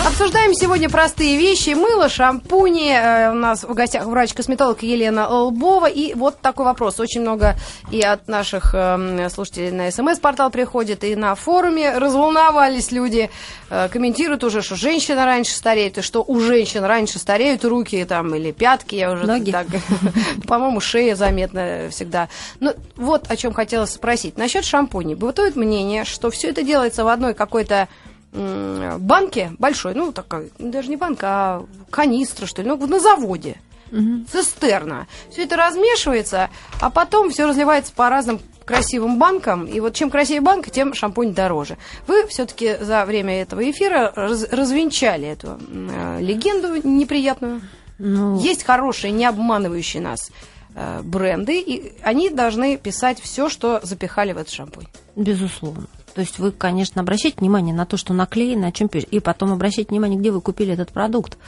Обсуждаем 0.06 0.54
сегодня 0.54 0.88
простые 0.88 1.36
вещи. 1.36 1.70
Мыло, 1.70 2.08
шампуни. 2.08 2.90
Э, 2.90 3.32
у 3.32 3.34
нас 3.34 3.64
в 3.64 3.74
гостях 3.74 4.06
врач-косметолог 4.06 4.82
Елена 4.82 5.28
Лбова. 5.28 5.86
И 5.86 6.14
вот 6.14 6.40
такой 6.40 6.64
вопрос. 6.64 7.00
Очень 7.00 7.20
много 7.20 7.54
и 7.90 8.00
от 8.00 8.26
наших 8.26 8.74
э, 8.74 9.28
слушателей 9.28 9.70
на 9.70 9.90
СМС-портал 9.90 10.50
приходит, 10.50 11.04
и 11.04 11.16
на 11.16 11.34
форуме 11.34 11.98
разволновались 11.98 12.92
люди. 12.92 13.30
Э, 13.68 13.88
комментируют 13.90 14.42
уже, 14.42 14.62
что 14.62 14.74
женщина 14.74 15.26
раньше 15.26 15.52
стареет, 15.52 15.98
и 15.98 16.02
что 16.02 16.24
у 16.26 16.40
женщин 16.40 16.84
раньше 16.84 17.18
стареют 17.18 17.64
руки 17.66 18.02
там 18.06 18.34
или 18.34 18.52
пятки. 18.52 18.94
Я 18.94 19.12
уже 19.12 19.26
Ноги. 19.26 19.50
так, 19.52 19.66
по-моему, 20.46 20.80
шея 20.80 21.14
заметна 21.14 21.88
всегда. 21.90 22.30
Ну, 22.58 22.74
вот 22.96 23.30
о 23.30 23.36
чем 23.36 23.52
хотелось 23.52 23.90
спросить. 23.90 24.38
Насчет 24.38 24.64
шампуней. 24.64 25.14
Бытует 25.14 25.56
мнение, 25.56 26.06
что 26.06 26.30
все 26.30 26.48
это 26.48 26.62
делается 26.62 27.04
в 27.04 27.08
одной 27.08 27.34
какой-то 27.34 27.88
банке 28.32 29.52
большой, 29.58 29.94
ну, 29.94 30.12
такой, 30.12 30.52
даже 30.58 30.88
не 30.88 30.96
банка, 30.96 31.26
а 31.28 31.66
канистра, 31.90 32.46
что 32.46 32.62
ли, 32.62 32.68
ну, 32.68 32.76
на 32.86 33.00
заводе. 33.00 33.60
Угу. 33.92 34.26
Цистерна. 34.30 35.08
Все 35.30 35.44
это 35.44 35.56
размешивается, 35.56 36.48
а 36.80 36.90
потом 36.90 37.30
все 37.30 37.46
разливается 37.46 37.92
по 37.92 38.08
разным 38.08 38.40
красивым 38.64 39.18
банкам. 39.18 39.66
И 39.66 39.80
вот 39.80 39.94
чем 39.94 40.10
красивее 40.10 40.40
банк, 40.40 40.70
тем 40.70 40.94
шампунь 40.94 41.34
дороже. 41.34 41.76
Вы 42.06 42.26
все-таки 42.28 42.76
за 42.80 43.04
время 43.04 43.42
этого 43.42 43.68
эфира 43.68 44.12
раз, 44.14 44.46
развенчали 44.50 45.26
эту 45.26 45.58
э, 45.68 46.18
легенду 46.20 46.76
неприятную. 46.88 47.62
Ну... 47.98 48.38
Есть 48.38 48.64
хорошие, 48.64 49.10
не 49.10 49.26
обманывающие 49.26 50.00
нас 50.00 50.30
э, 50.74 51.00
бренды, 51.02 51.60
и 51.60 51.92
они 52.02 52.30
должны 52.30 52.76
писать 52.76 53.20
все, 53.20 53.48
что 53.48 53.80
запихали 53.82 54.32
в 54.32 54.38
этот 54.38 54.52
шампунь. 54.52 54.86
Безусловно. 55.16 55.86
То 56.14 56.20
есть 56.20 56.38
вы, 56.38 56.52
конечно, 56.52 57.00
обращайте 57.02 57.38
внимание 57.38 57.74
на 57.74 57.86
то, 57.86 57.96
что 57.96 58.12
наклеено, 58.12 58.68
о 58.68 58.72
чем 58.72 58.88
пишет, 58.88 59.08
и 59.10 59.20
потом 59.20 59.52
обращайте 59.52 59.90
внимание, 59.90 60.18
где 60.18 60.30
вы 60.30 60.40
купили 60.40 60.72
этот 60.72 60.90
продукт. 60.90 61.38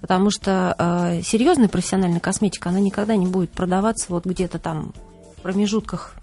Потому 0.00 0.30
что 0.30 0.74
э, 0.78 1.22
серьезная 1.22 1.68
профессиональная 1.68 2.20
косметика, 2.20 2.70
она 2.70 2.80
никогда 2.80 3.16
не 3.16 3.26
будет 3.26 3.50
продаваться 3.50 4.06
вот 4.08 4.24
где-то 4.24 4.58
там 4.58 4.92
в 5.36 5.42
промежутках 5.42 6.14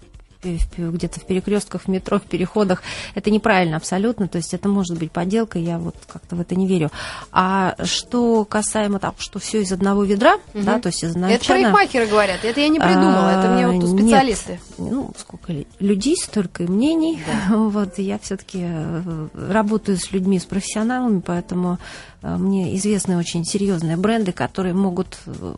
где-то 0.42 1.20
в 1.20 1.24
перекрестках, 1.24 1.82
в 1.82 1.88
метро, 1.88 2.18
в 2.18 2.22
переходах. 2.22 2.82
Это 3.14 3.30
неправильно 3.30 3.76
абсолютно, 3.76 4.28
то 4.28 4.38
есть 4.38 4.54
это 4.54 4.68
может 4.68 4.98
быть 4.98 5.12
подделка, 5.12 5.58
я 5.58 5.78
вот 5.78 5.96
как-то 6.06 6.36
в 6.36 6.40
это 6.40 6.54
не 6.54 6.66
верю. 6.66 6.90
А 7.32 7.74
что 7.84 8.44
касаемо 8.44 8.98
того, 8.98 9.14
что 9.18 9.38
все 9.38 9.62
из 9.62 9.72
одного 9.72 10.04
ведра, 10.04 10.36
угу. 10.54 10.64
да, 10.64 10.78
то 10.78 10.88
есть 10.88 11.04
изначально... 11.04 11.34
Это 11.34 11.46
парикмахеры 11.46 12.06
говорят, 12.06 12.44
это 12.44 12.60
я 12.60 12.68
не 12.68 12.78
придумала, 12.78 13.30
а, 13.30 13.38
это 13.38 13.50
мне 13.52 13.68
вот 13.68 13.88
специалисты. 13.88 14.60
Нет, 14.78 14.92
ну, 14.92 15.12
сколько 15.16 15.52
людей, 15.78 16.16
столько 16.16 16.64
и 16.64 16.66
мнений. 16.66 17.22
Да. 17.26 17.56
Вот, 17.70 17.98
я 17.98 18.18
все-таки 18.18 18.60
э, 18.62 19.28
работаю 19.50 19.96
с 19.96 20.10
людьми, 20.12 20.38
с 20.38 20.44
профессионалами, 20.44 21.20
поэтому 21.24 21.78
э, 22.22 22.36
мне 22.36 22.76
известны 22.76 23.16
очень 23.16 23.44
серьезные 23.44 23.96
бренды, 23.96 24.32
которые 24.32 24.74
могут 24.74 25.18
э, 25.26 25.54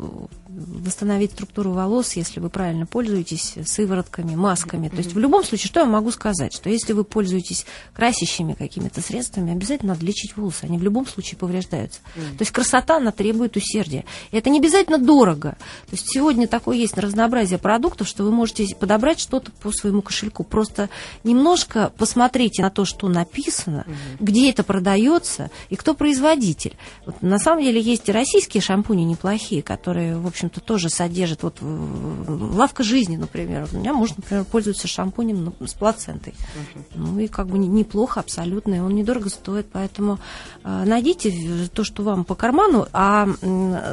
восстановить 0.54 1.32
структуру 1.32 1.72
волос, 1.72 2.14
если 2.14 2.40
вы 2.40 2.50
правильно 2.50 2.86
пользуетесь 2.86 3.54
сыворотками, 3.64 4.34
масками. 4.34 4.88
То 4.88 4.96
есть 4.98 5.14
в 5.14 5.18
любом 5.18 5.44
случае, 5.44 5.68
что 5.68 5.80
я 5.80 5.86
могу 5.86 6.10
сказать? 6.10 6.54
Что 6.54 6.68
если 6.68 6.92
вы 6.92 7.04
пользуетесь 7.04 7.64
красящими 7.94 8.54
какими-то 8.54 9.00
средствами, 9.00 9.52
обязательно 9.52 9.94
надо 9.94 10.04
лечить 10.04 10.36
волосы. 10.36 10.64
Они 10.64 10.78
в 10.78 10.82
любом 10.82 11.06
случае 11.06 11.38
повреждаются. 11.38 12.00
То 12.14 12.40
есть 12.40 12.50
красота, 12.50 12.96
она 12.98 13.12
требует 13.12 13.56
усердия. 13.56 14.04
И 14.30 14.36
это 14.36 14.50
не 14.50 14.58
обязательно 14.58 14.98
дорого. 14.98 15.56
То 15.86 15.92
есть 15.92 16.06
сегодня 16.08 16.46
такое 16.46 16.76
есть 16.76 16.98
разнообразие 16.98 17.58
продуктов, 17.58 18.08
что 18.08 18.24
вы 18.24 18.30
можете 18.30 18.66
подобрать 18.76 19.20
что-то 19.20 19.50
по 19.52 19.70
своему 19.72 20.02
кошельку. 20.02 20.44
Просто 20.44 20.90
немножко 21.24 21.92
посмотрите 21.96 22.62
на 22.62 22.70
то, 22.70 22.84
что 22.84 23.08
написано, 23.08 23.86
где 24.20 24.50
это 24.50 24.64
продается 24.64 25.50
и 25.70 25.76
кто 25.76 25.94
производитель. 25.94 26.74
Вот, 27.06 27.22
на 27.22 27.38
самом 27.38 27.62
деле 27.62 27.80
есть 27.80 28.08
и 28.08 28.12
российские 28.12 28.60
шампуни 28.60 29.04
неплохие, 29.04 29.62
которые, 29.62 30.16
в 30.16 30.26
общем-то, 30.42 30.60
тоже 30.60 30.90
содержит. 30.90 31.42
Вот 31.42 31.58
лавка 31.60 32.82
жизни, 32.82 33.16
например. 33.16 33.68
У 33.72 33.76
меня 33.76 33.92
можно, 33.92 34.16
например, 34.18 34.44
пользоваться 34.44 34.88
шампунем 34.88 35.52
с 35.64 35.74
плацентой. 35.74 36.32
Uh-huh. 36.32 36.82
Ну 36.94 37.18
и 37.20 37.28
как 37.28 37.46
бы 37.46 37.58
неплохо 37.58 38.20
абсолютно, 38.20 38.74
и 38.74 38.78
он 38.80 38.94
недорого 38.94 39.28
стоит. 39.28 39.66
Поэтому 39.72 40.18
э, 40.64 40.84
найдите 40.84 41.32
то, 41.72 41.84
что 41.84 42.02
вам 42.02 42.24
по 42.24 42.34
карману. 42.34 42.88
А, 42.92 43.28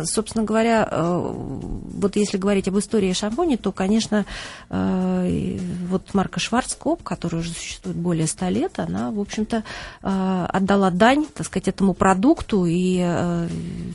собственно 0.05 0.43
говоря, 0.43 0.87
э, 0.89 1.33
вот 1.99 2.15
если 2.15 2.37
говорить 2.37 2.67
об 2.67 2.79
истории 2.79 3.13
шампуня, 3.13 3.57
то, 3.57 3.71
конечно, 3.71 4.25
э, 4.69 5.59
вот 5.87 6.13
марка 6.13 6.39
Шварцкоп, 6.39 7.03
которая 7.03 7.41
уже 7.41 7.51
существует 7.51 7.97
более 7.97 8.27
ста 8.27 8.49
лет, 8.49 8.79
она, 8.79 9.11
в 9.11 9.19
общем-то, 9.19 9.63
отдала 10.01 10.89
дань, 10.89 11.25
так 11.33 11.45
сказать, 11.45 11.67
этому 11.67 11.93
продукту. 11.93 12.65
И 12.65 12.99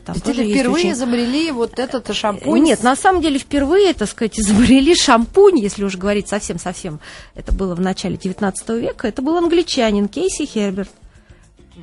там 0.04 0.14
То 0.14 0.20
тоже 0.20 0.44
впервые 0.44 0.68
очень... 0.68 0.92
изобрели 0.92 1.50
вот 1.50 1.78
этот 1.78 2.14
шампунь 2.14 2.43
шампунь? 2.44 2.62
Нет, 2.62 2.82
на 2.82 2.96
самом 2.96 3.22
деле 3.22 3.38
впервые, 3.38 3.94
так 3.94 4.08
сказать, 4.08 4.38
изобрели 4.38 4.94
шампунь, 4.94 5.58
если 5.58 5.84
уж 5.84 5.96
говорить 5.96 6.28
совсем-совсем. 6.28 7.00
Это 7.34 7.52
было 7.52 7.74
в 7.74 7.80
начале 7.80 8.16
19 8.16 8.68
века. 8.70 9.08
Это 9.08 9.22
был 9.22 9.36
англичанин 9.36 10.08
Кейси 10.08 10.46
Херберт. 10.46 10.90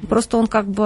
Просто 0.08 0.38
он 0.38 0.47
как 0.47 0.67
бы... 0.67 0.86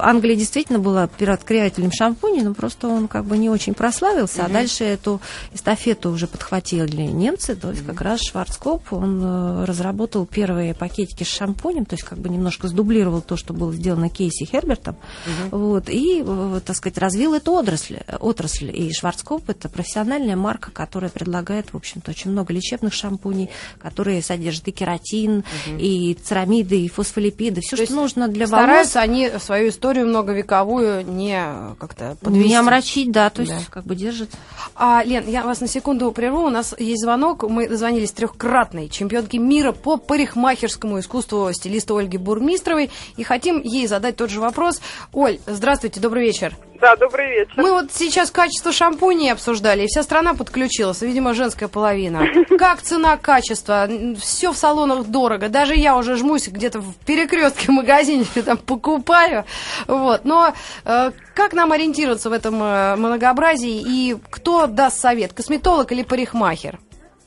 Англия 0.00 0.36
действительно 0.36 0.78
была 0.78 1.06
первооткрывателем 1.06 1.92
шампуней, 1.92 2.42
но 2.42 2.54
просто 2.54 2.88
он 2.88 3.08
как 3.08 3.24
бы 3.24 3.38
не 3.38 3.48
очень 3.48 3.74
прославился. 3.74 4.42
Mm-hmm. 4.42 4.46
А 4.46 4.48
дальше 4.48 4.84
эту 4.84 5.20
эстафету 5.52 6.10
уже 6.10 6.26
подхватили 6.26 7.02
немцы. 7.02 7.54
То 7.54 7.70
есть 7.70 7.82
mm-hmm. 7.82 7.86
как 7.86 8.00
раз 8.00 8.20
Шварцкоп, 8.20 8.92
он 8.92 9.20
э, 9.22 9.64
разработал 9.64 10.26
первые 10.26 10.74
пакетики 10.74 11.22
с 11.22 11.28
шампунем, 11.28 11.84
то 11.84 11.94
есть 11.94 12.04
как 12.04 12.18
бы 12.18 12.28
немножко 12.28 12.68
сдублировал 12.68 13.22
то, 13.22 13.36
что 13.36 13.54
было 13.54 13.72
сделано 13.72 14.08
Кейси 14.08 14.44
Хербертом. 14.44 14.96
Mm-hmm. 14.96 15.58
Вот, 15.58 15.88
и, 15.88 16.22
э, 16.26 16.60
так 16.64 16.76
сказать, 16.76 16.98
развил 16.98 17.34
эту 17.34 17.52
отрасль. 17.52 17.98
отрасль. 18.18 18.70
И 18.74 18.92
Шварцкоп– 18.92 19.44
это 19.48 19.68
профессиональная 19.68 20.36
марка, 20.36 20.70
которая 20.70 21.10
предлагает, 21.10 21.72
в 21.72 21.76
общем-то, 21.76 22.10
очень 22.10 22.32
много 22.32 22.52
лечебных 22.52 22.92
шампуней, 22.92 23.50
которые 23.80 24.22
содержат 24.22 24.68
и 24.68 24.72
кератин, 24.72 25.44
mm-hmm. 25.66 25.80
и 25.80 26.14
церамиды, 26.14 26.80
и 26.80 26.88
фосфолипиды, 26.88 27.60
все, 27.60 27.76
что 27.76 27.94
нужно 27.94 28.07
нужно 28.08 28.28
для 28.28 28.46
Стараются 28.46 29.00
волос... 29.00 29.08
они 29.08 29.30
свою 29.38 29.68
историю 29.68 30.06
многовековую 30.06 31.04
не 31.04 31.38
как-то 31.78 32.16
подвести. 32.22 32.48
Не 32.48 32.54
омрачить, 32.56 33.10
да, 33.10 33.28
то 33.28 33.42
есть 33.42 33.52
да. 33.52 33.60
как 33.70 33.84
бы 33.84 33.94
держит. 33.94 34.30
А, 34.74 35.02
Лен, 35.04 35.24
я 35.26 35.42
вас 35.42 35.60
на 35.60 35.68
секунду 35.68 36.10
прерву. 36.12 36.46
У 36.46 36.50
нас 36.50 36.74
есть 36.78 37.02
звонок. 37.02 37.42
Мы 37.48 37.68
дозвонились 37.68 38.12
трехкратной 38.12 38.88
чемпионке 38.88 39.38
мира 39.38 39.72
по 39.72 39.96
парикмахерскому 39.96 41.00
искусству 41.00 41.50
стилиста 41.52 41.98
Ольги 41.98 42.16
Бурмистровой 42.16 42.90
и 43.16 43.22
хотим 43.22 43.60
ей 43.60 43.86
задать 43.86 44.16
тот 44.16 44.30
же 44.30 44.40
вопрос. 44.40 44.80
Оль, 45.12 45.38
здравствуйте, 45.46 46.00
добрый 46.00 46.24
вечер. 46.24 46.56
Да, 46.80 46.94
добрый 46.94 47.28
вечер. 47.30 47.54
Мы 47.56 47.72
вот 47.72 47.92
сейчас 47.92 48.30
качество 48.30 48.70
шампуней 48.70 49.32
обсуждали, 49.32 49.82
и 49.82 49.86
вся 49.88 50.04
страна 50.04 50.34
подключилась, 50.34 51.02
видимо, 51.02 51.34
женская 51.34 51.66
половина. 51.66 52.24
Как 52.58 52.82
цена, 52.82 53.16
качество, 53.16 53.88
все 54.20 54.52
в 54.52 54.56
салонах 54.56 55.06
дорого. 55.06 55.48
Даже 55.48 55.74
я 55.74 55.96
уже 55.96 56.16
жмусь 56.16 56.46
где-то 56.46 56.80
в 56.80 56.94
перекрестке 57.04 57.72
магазине 57.98 58.24
там 58.44 58.58
покупаю. 58.58 59.44
Вот. 59.86 60.24
Но 60.24 60.52
э, 60.84 61.10
как 61.34 61.52
нам 61.52 61.72
ориентироваться 61.72 62.30
в 62.30 62.32
этом 62.32 62.62
э, 62.62 62.96
многообразии 62.96 63.82
и 63.86 64.16
кто 64.30 64.66
даст 64.66 65.00
совет, 65.00 65.32
косметолог 65.32 65.90
или 65.92 66.02
парикмахер? 66.02 66.78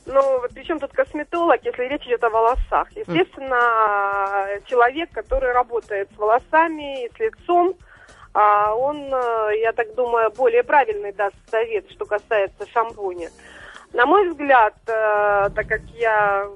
Ну, 0.06 0.42
при 0.54 0.64
чем 0.64 0.80
тут 0.80 0.92
косметолог, 0.92 1.60
если 1.64 1.84
речь 1.84 2.06
идет 2.08 2.24
о 2.24 2.30
волосах? 2.30 2.88
Естественно, 2.96 4.60
человек, 4.66 5.12
который 5.12 5.54
работает 5.54 6.10
с 6.16 6.18
волосами 6.18 7.06
и 7.06 7.10
с 7.16 7.20
лицом, 7.20 7.76
а 8.34 8.74
он, 8.74 8.98
э, 8.98 9.60
я 9.62 9.72
так 9.74 9.94
думаю, 9.96 10.32
более 10.32 10.64
правильный 10.64 11.12
даст 11.12 11.36
совет, 11.50 11.90
что 11.92 12.06
касается 12.06 12.66
шампуня. 12.74 13.30
На 13.94 14.06
мой 14.06 14.30
взгляд, 14.30 14.74
э, 14.88 15.50
так 15.54 15.68
как 15.68 15.82
я 15.96 16.48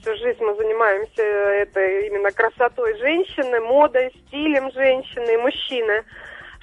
всю 0.00 0.16
жизнь 0.16 0.42
мы 0.42 0.54
занимаемся 0.54 1.22
это 1.22 1.80
именно 2.06 2.30
красотой 2.30 2.96
женщины, 2.98 3.60
модой, 3.60 4.12
стилем 4.26 4.70
женщины 4.72 5.34
и 5.34 5.36
мужчины, 5.36 6.04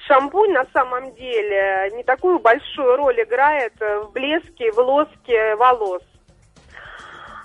шампунь 0.06 0.52
на 0.52 0.66
самом 0.72 1.14
деле 1.14 1.90
не 1.94 2.02
такую 2.04 2.38
большую 2.38 2.96
роль 2.96 3.22
играет 3.22 3.74
в 3.78 4.10
блеске, 4.12 4.72
в 4.72 4.78
лоске 4.78 5.56
волос. 5.56 6.02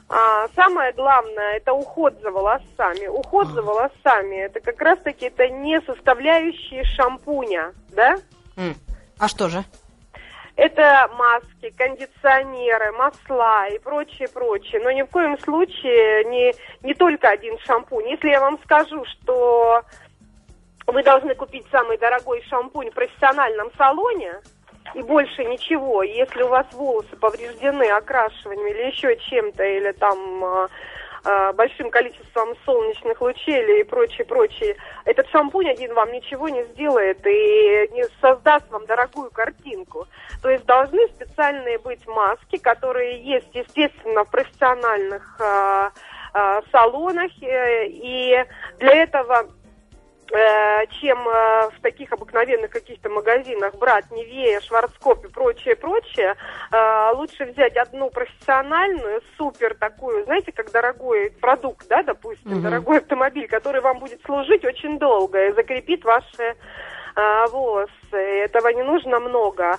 А, 0.09 0.47
самое 0.55 0.93
главное 0.93 1.57
это 1.57 1.73
уход 1.73 2.13
за 2.21 2.29
волосами. 2.29 3.07
Уход 3.07 3.47
за 3.47 3.63
волосами 3.63 4.35
это 4.45 4.59
как 4.59 4.79
раз 4.81 4.99
таки 4.99 5.25
это 5.25 5.47
не 5.47 5.81
составляющие 5.81 6.83
шампуня, 6.83 7.73
да? 7.89 8.17
А 9.17 9.27
что 9.27 9.49
же? 9.49 9.63
Это 10.55 11.09
маски, 11.17 11.73
кондиционеры, 11.75 12.91
масла 12.91 13.67
и 13.69 13.79
прочее, 13.79 14.27
прочее. 14.27 14.81
Но 14.83 14.91
ни 14.91 15.01
в 15.01 15.07
коем 15.07 15.37
случае 15.39 16.25
не, 16.25 16.53
не 16.83 16.93
только 16.93 17.29
один 17.29 17.57
шампунь. 17.59 18.09
Если 18.09 18.29
я 18.29 18.39
вам 18.39 18.59
скажу, 18.63 19.03
что 19.05 19.81
вы 20.85 21.01
должны 21.01 21.33
купить 21.33 21.65
самый 21.71 21.97
дорогой 21.97 22.43
шампунь 22.43 22.91
в 22.91 22.93
профессиональном 22.93 23.71
салоне, 23.77 24.41
и 24.93 25.01
больше 25.01 25.43
ничего. 25.45 26.03
Если 26.03 26.43
у 26.43 26.49
вас 26.49 26.67
волосы 26.73 27.15
повреждены 27.15 27.89
окрашиванием 27.89 28.67
или 28.67 28.91
еще 28.91 29.15
чем-то, 29.17 29.63
или 29.63 29.91
там 29.93 30.43
а, 30.43 30.67
большим 31.53 31.89
количеством 31.89 32.53
солнечных 32.65 33.21
лучей 33.21 33.61
или 33.63 33.83
прочее, 33.83 34.25
прочее, 34.25 34.75
этот 35.05 35.27
шампунь 35.29 35.69
один 35.69 35.93
вам 35.93 36.11
ничего 36.11 36.49
не 36.49 36.63
сделает 36.65 37.25
и 37.25 37.89
не 37.93 38.03
создаст 38.19 38.69
вам 38.69 38.85
дорогую 38.85 39.31
картинку. 39.31 40.07
То 40.41 40.49
есть 40.49 40.65
должны 40.65 41.07
специальные 41.07 41.79
быть 41.79 42.05
маски, 42.07 42.57
которые 42.57 43.21
есть, 43.21 43.49
естественно, 43.53 44.25
в 44.25 44.31
профессиональных 44.31 45.39
э, 45.39 45.89
э, 46.33 46.61
салонах, 46.71 47.31
э, 47.41 47.87
и 47.87 48.45
для 48.79 49.03
этого 49.03 49.47
Э, 49.47 49.62
чем 50.99 51.27
э, 51.27 51.69
в 51.69 51.81
таких 51.81 52.11
обыкновенных 52.11 52.71
каких-то 52.71 53.09
магазинах 53.09 53.75
брать 53.75 54.09
Невея, 54.11 54.59
Шварцкоп 54.61 55.25
и 55.25 55.27
прочее, 55.29 55.75
прочее, 55.75 56.35
э, 56.71 57.11
лучше 57.13 57.45
взять 57.45 57.77
одну 57.77 58.09
профессиональную, 58.09 59.21
супер 59.37 59.75
такую, 59.75 60.25
знаете, 60.25 60.51
как 60.51 60.71
дорогой 60.71 61.31
продукт, 61.39 61.87
да, 61.87 62.01
допустим, 62.03 62.53
угу. 62.53 62.61
дорогой 62.61 62.97
автомобиль, 62.97 63.47
который 63.47 63.81
вам 63.81 63.99
будет 63.99 64.21
служить 64.25 64.65
очень 64.65 64.97
долго 64.97 65.47
и 65.47 65.53
закрепит 65.53 66.03
ваши 66.03 66.55
волосы. 67.51 67.91
Этого 68.11 68.69
не 68.69 68.81
нужно 68.81 69.19
много. 69.19 69.77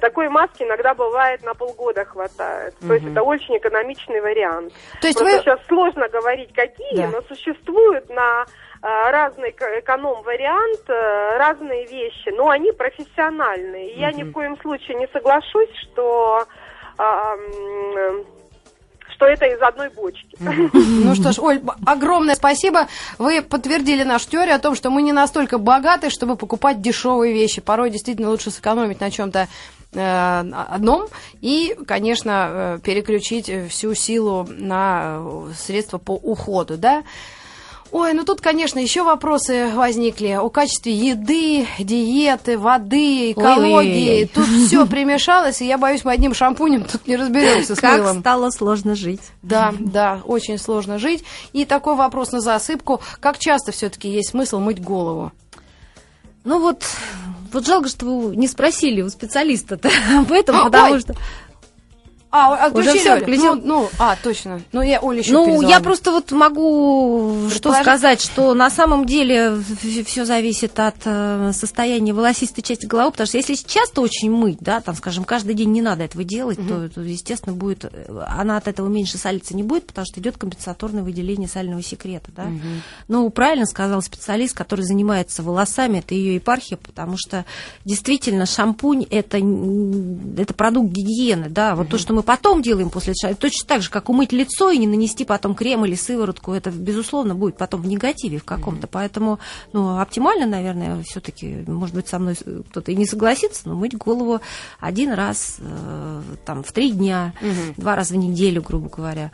Такой 0.00 0.28
маски 0.28 0.64
иногда 0.64 0.94
бывает 0.94 1.44
на 1.44 1.54
полгода 1.54 2.04
хватает. 2.04 2.74
Угу. 2.80 2.88
То 2.88 2.94
есть 2.94 3.06
это 3.06 3.22
очень 3.22 3.56
экономичный 3.56 4.20
вариант. 4.20 4.72
То 5.00 5.06
есть 5.06 5.16
Просто 5.16 5.36
вы... 5.36 5.42
сейчас 5.42 5.60
сложно 5.68 6.08
говорить 6.08 6.52
какие, 6.52 7.02
да. 7.02 7.10
но 7.10 7.22
существуют 7.22 8.10
на 8.10 8.46
Э, 8.46 8.71
разный 8.82 9.50
эконом-вариант, 9.50 10.88
э, 10.88 11.38
разные 11.38 11.86
вещи, 11.86 12.30
но 12.36 12.48
они 12.48 12.72
профессиональные. 12.72 13.94
Я 13.96 14.10
ни 14.12 14.24
в 14.24 14.32
коем 14.32 14.58
случае 14.60 14.96
не 14.96 15.06
соглашусь, 15.12 15.70
что 15.84 16.44
а, 16.98 17.36
что 19.14 19.26
это 19.26 19.46
из 19.46 19.62
одной 19.62 19.88
бочки. 19.90 20.36
Ну 20.40 21.14
что 21.14 21.32
ж, 21.32 21.38
Оль, 21.38 21.60
огромное 21.86 22.34
спасибо. 22.34 22.88
Вы 23.18 23.42
подтвердили 23.42 24.02
нашу 24.02 24.28
теорию 24.28 24.56
о 24.56 24.58
том, 24.58 24.74
что 24.74 24.90
мы 24.90 25.02
не 25.02 25.12
настолько 25.12 25.58
богаты, 25.58 26.10
чтобы 26.10 26.36
покупать 26.36 26.80
дешевые 26.80 27.32
вещи. 27.32 27.60
Порой 27.60 27.90
действительно 27.90 28.30
лучше 28.30 28.50
сэкономить 28.50 29.00
на 29.00 29.12
чем-то 29.12 29.46
э, 29.92 30.44
одном 30.68 31.06
и, 31.40 31.76
конечно, 31.86 32.80
переключить 32.82 33.50
всю 33.70 33.94
силу 33.94 34.48
на 34.50 35.22
средства 35.56 35.98
по 35.98 36.12
уходу, 36.12 36.76
да. 36.76 37.04
Ой, 37.92 38.14
ну 38.14 38.24
тут, 38.24 38.40
конечно, 38.40 38.78
еще 38.78 39.02
вопросы 39.02 39.70
возникли 39.74 40.28
о 40.28 40.48
качестве 40.48 40.94
еды, 40.94 41.68
диеты, 41.78 42.56
воды, 42.56 43.32
экологии. 43.32 44.22
Ой. 44.22 44.30
Тут 44.34 44.46
все 44.46 44.86
примешалось, 44.88 45.60
и 45.60 45.66
я 45.66 45.76
боюсь, 45.76 46.02
мы 46.02 46.12
одним 46.12 46.32
шампунем 46.32 46.84
тут 46.84 47.06
не 47.06 47.16
разберемся 47.16 47.76
с 47.76 47.78
как 47.78 47.98
мылом. 47.98 48.20
стало 48.20 48.48
сложно 48.48 48.94
жить. 48.94 49.20
Да, 49.42 49.74
да, 49.78 50.22
очень 50.24 50.56
сложно 50.56 50.98
жить. 50.98 51.22
И 51.52 51.66
такой 51.66 51.94
вопрос 51.94 52.32
на 52.32 52.40
засыпку. 52.40 53.02
Как 53.20 53.38
часто 53.38 53.72
все-таки 53.72 54.08
есть 54.08 54.30
смысл 54.30 54.58
мыть 54.58 54.82
голову? 54.82 55.30
Ну 56.44 56.60
вот, 56.60 56.84
вот 57.52 57.66
жалко, 57.66 57.90
что 57.90 58.06
вы 58.06 58.36
не 58.36 58.48
спросили 58.48 59.02
у 59.02 59.10
специалиста-то 59.10 59.90
об 60.18 60.32
этом, 60.32 60.64
потому 60.64 60.94
Ой. 60.94 61.00
что... 61.00 61.14
А, 62.34 62.66
отключили, 62.66 62.90
Уже 62.92 62.98
все, 62.98 63.20
включил. 63.20 63.54
Ну, 63.56 63.62
ну, 63.62 63.90
а, 63.98 64.16
точно. 64.16 64.62
Ну, 64.72 64.80
я 64.80 65.00
Оля 65.00 65.18
еще 65.18 65.32
Ну, 65.32 65.60
я 65.60 65.80
просто 65.80 66.12
вот 66.12 66.32
могу 66.32 67.50
что 67.50 67.74
сказать, 67.74 68.22
что 68.22 68.54
на 68.54 68.70
самом 68.70 69.04
деле 69.04 69.58
все 70.06 70.24
зависит 70.24 70.80
от 70.80 70.96
э, 71.04 71.50
состояния 71.52 72.14
волосистой 72.14 72.64
части 72.64 72.86
головы, 72.86 73.10
потому 73.10 73.26
что 73.26 73.36
если 73.36 73.54
часто 73.54 74.00
очень 74.00 74.30
мыть, 74.30 74.56
да, 74.60 74.80
там, 74.80 74.94
скажем, 74.94 75.24
каждый 75.24 75.54
день 75.54 75.72
не 75.72 75.82
надо 75.82 76.04
этого 76.04 76.24
делать, 76.24 76.58
угу. 76.58 76.68
то, 76.68 76.88
то, 76.88 77.00
естественно, 77.02 77.54
будет, 77.54 77.84
э, 77.84 78.24
она 78.26 78.56
от 78.56 78.66
этого 78.66 78.88
меньше 78.88 79.18
салиться 79.18 79.54
не 79.54 79.62
будет, 79.62 79.86
потому 79.88 80.06
что 80.06 80.18
идет 80.18 80.38
компенсаторное 80.38 81.02
выделение 81.02 81.48
сального 81.48 81.82
секрета, 81.82 82.30
да. 82.34 82.44
Угу. 82.44 82.60
Ну, 83.08 83.28
правильно 83.28 83.66
сказал 83.66 84.00
специалист, 84.00 84.56
который 84.56 84.86
занимается 84.86 85.42
волосами, 85.42 85.98
это 85.98 86.14
ее 86.14 86.36
епархия, 86.36 86.78
потому 86.78 87.16
что 87.18 87.44
действительно 87.84 88.46
шампунь 88.46 89.06
это, 89.10 89.36
это 89.36 90.54
продукт 90.54 90.92
гигиены, 90.92 91.50
да, 91.50 91.74
вот 91.74 91.88
угу. 91.88 91.90
то, 91.90 91.98
что 91.98 92.14
мы 92.14 92.21
потом 92.22 92.62
делаем 92.62 92.90
после 92.90 93.14
шампуня, 93.14 93.36
точно 93.40 93.66
так 93.66 93.82
же, 93.82 93.90
как 93.90 94.08
умыть 94.08 94.32
лицо 94.32 94.70
и 94.70 94.78
не 94.78 94.86
нанести 94.86 95.24
потом 95.24 95.54
крем 95.54 95.84
или 95.84 95.94
сыворотку, 95.94 96.52
это, 96.52 96.70
безусловно, 96.70 97.34
будет 97.34 97.56
потом 97.56 97.82
в 97.82 97.86
негативе 97.86 98.38
в 98.38 98.44
каком-то. 98.44 98.86
Mm-hmm. 98.86 98.90
Поэтому, 98.92 99.38
ну, 99.72 99.98
оптимально, 100.00 100.46
наверное, 100.46 101.02
все-таки, 101.04 101.64
может 101.66 101.94
быть, 101.94 102.08
со 102.08 102.18
мной 102.18 102.36
кто-то 102.70 102.92
и 102.92 102.96
не 102.96 103.06
согласится, 103.06 103.68
но 103.68 103.74
мыть 103.74 103.96
голову 103.96 104.40
один 104.80 105.12
раз, 105.12 105.56
э, 105.60 106.22
там, 106.44 106.62
в 106.62 106.72
три 106.72 106.92
дня, 106.92 107.34
mm-hmm. 107.40 107.74
два 107.76 107.96
раза 107.96 108.14
в 108.14 108.16
неделю, 108.16 108.62
грубо 108.62 108.88
говоря. 108.88 109.30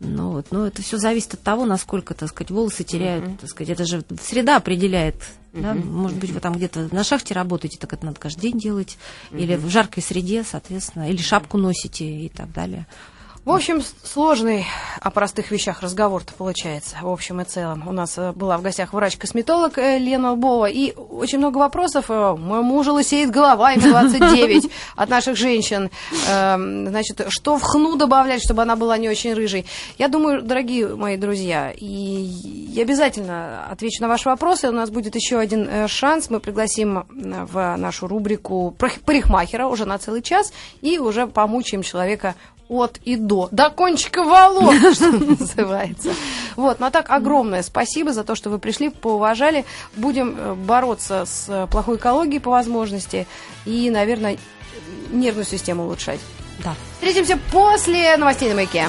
Ну, 0.00 0.30
вот, 0.30 0.46
но 0.52 0.66
это 0.66 0.80
все 0.80 0.96
зависит 0.96 1.34
от 1.34 1.42
того, 1.42 1.64
насколько, 1.64 2.14
так 2.14 2.28
сказать, 2.28 2.52
волосы 2.52 2.84
теряют, 2.84 3.24
mm-hmm. 3.24 3.38
так 3.38 3.50
сказать, 3.50 3.70
это 3.70 3.84
же 3.84 4.04
среда 4.22 4.56
определяет. 4.56 5.16
Mm-hmm. 5.52 5.62
Да? 5.62 5.74
Может 5.74 6.18
быть, 6.18 6.30
вы 6.30 6.38
там 6.38 6.54
где-то 6.54 6.88
на 6.94 7.02
шахте 7.02 7.34
работаете, 7.34 7.78
так 7.78 7.92
это 7.92 8.06
надо 8.06 8.20
каждый 8.20 8.42
день 8.42 8.58
делать, 8.60 8.96
mm-hmm. 9.30 9.40
или 9.40 9.56
в 9.56 9.68
жаркой 9.68 10.02
среде, 10.04 10.44
соответственно, 10.44 11.10
или 11.10 11.20
шапку 11.20 11.58
носите 11.58 12.04
и 12.04 12.28
так 12.28 12.52
далее. 12.52 12.86
В 13.44 13.50
общем, 13.50 13.82
сложный 14.04 14.66
о 15.00 15.10
простых 15.10 15.50
вещах 15.50 15.80
разговор-то 15.80 16.34
получается, 16.34 16.96
в 17.00 17.08
общем 17.08 17.40
и 17.40 17.44
целом. 17.44 17.88
У 17.88 17.92
нас 17.92 18.18
э, 18.18 18.32
была 18.32 18.58
в 18.58 18.62
гостях 18.62 18.92
врач-косметолог 18.92 19.78
э, 19.78 19.98
Лена 19.98 20.32
Лбова, 20.32 20.66
и 20.66 20.92
очень 20.92 21.38
много 21.38 21.58
вопросов. 21.58 22.06
Э, 22.10 22.34
мой 22.36 22.62
муж 22.62 22.88
лысеет 22.88 23.30
голова, 23.30 23.70
ему 23.70 23.82
29, 23.88 24.70
от 24.96 25.08
наших 25.08 25.36
женщин. 25.36 25.90
Эм, 26.28 26.88
значит, 26.88 27.26
что 27.28 27.56
в 27.56 27.62
хну 27.62 27.96
добавлять, 27.96 28.42
чтобы 28.42 28.62
она 28.62 28.76
была 28.76 28.98
не 28.98 29.08
очень 29.08 29.32
рыжей? 29.32 29.64
Я 29.96 30.08
думаю, 30.08 30.42
дорогие 30.42 30.94
мои 30.94 31.16
друзья, 31.16 31.72
и 31.74 31.86
я 31.86 32.82
обязательно 32.82 33.66
отвечу 33.70 34.02
на 34.02 34.08
ваши 34.08 34.28
вопросы. 34.28 34.68
У 34.68 34.72
нас 34.72 34.90
будет 34.90 35.14
еще 35.14 35.38
один 35.38 35.88
шанс. 35.88 36.28
Мы 36.28 36.40
пригласим 36.40 37.06
в 37.08 37.76
нашу 37.76 38.08
рубрику 38.08 38.74
парикмахера 38.78 39.66
уже 39.66 39.86
на 39.86 39.98
целый 39.98 40.22
час 40.22 40.52
и 40.82 40.98
уже 40.98 41.26
помучаем 41.26 41.82
человека 41.82 42.34
от 42.68 42.98
и 43.04 43.16
до, 43.16 43.48
до 43.50 43.70
кончика 43.70 44.24
волос, 44.24 44.74
что 44.94 45.10
называется. 45.10 46.10
Вот, 46.56 46.80
ну 46.80 46.86
а 46.86 46.90
так 46.90 47.10
огромное 47.10 47.62
спасибо 47.62 48.12
за 48.12 48.24
то, 48.24 48.34
что 48.34 48.50
вы 48.50 48.58
пришли, 48.58 48.90
поуважали. 48.90 49.64
Будем 49.96 50.36
э, 50.36 50.54
бороться 50.54 51.24
с 51.24 51.46
э, 51.48 51.66
плохой 51.70 51.96
экологией 51.96 52.40
по 52.40 52.50
возможности 52.50 53.26
и, 53.64 53.90
наверное, 53.90 54.38
нервную 55.10 55.46
систему 55.46 55.84
улучшать. 55.84 56.20
Да. 56.64 56.74
Встретимся 56.94 57.38
после 57.52 58.16
новостей 58.16 58.48
на 58.48 58.56
маяке. 58.56 58.88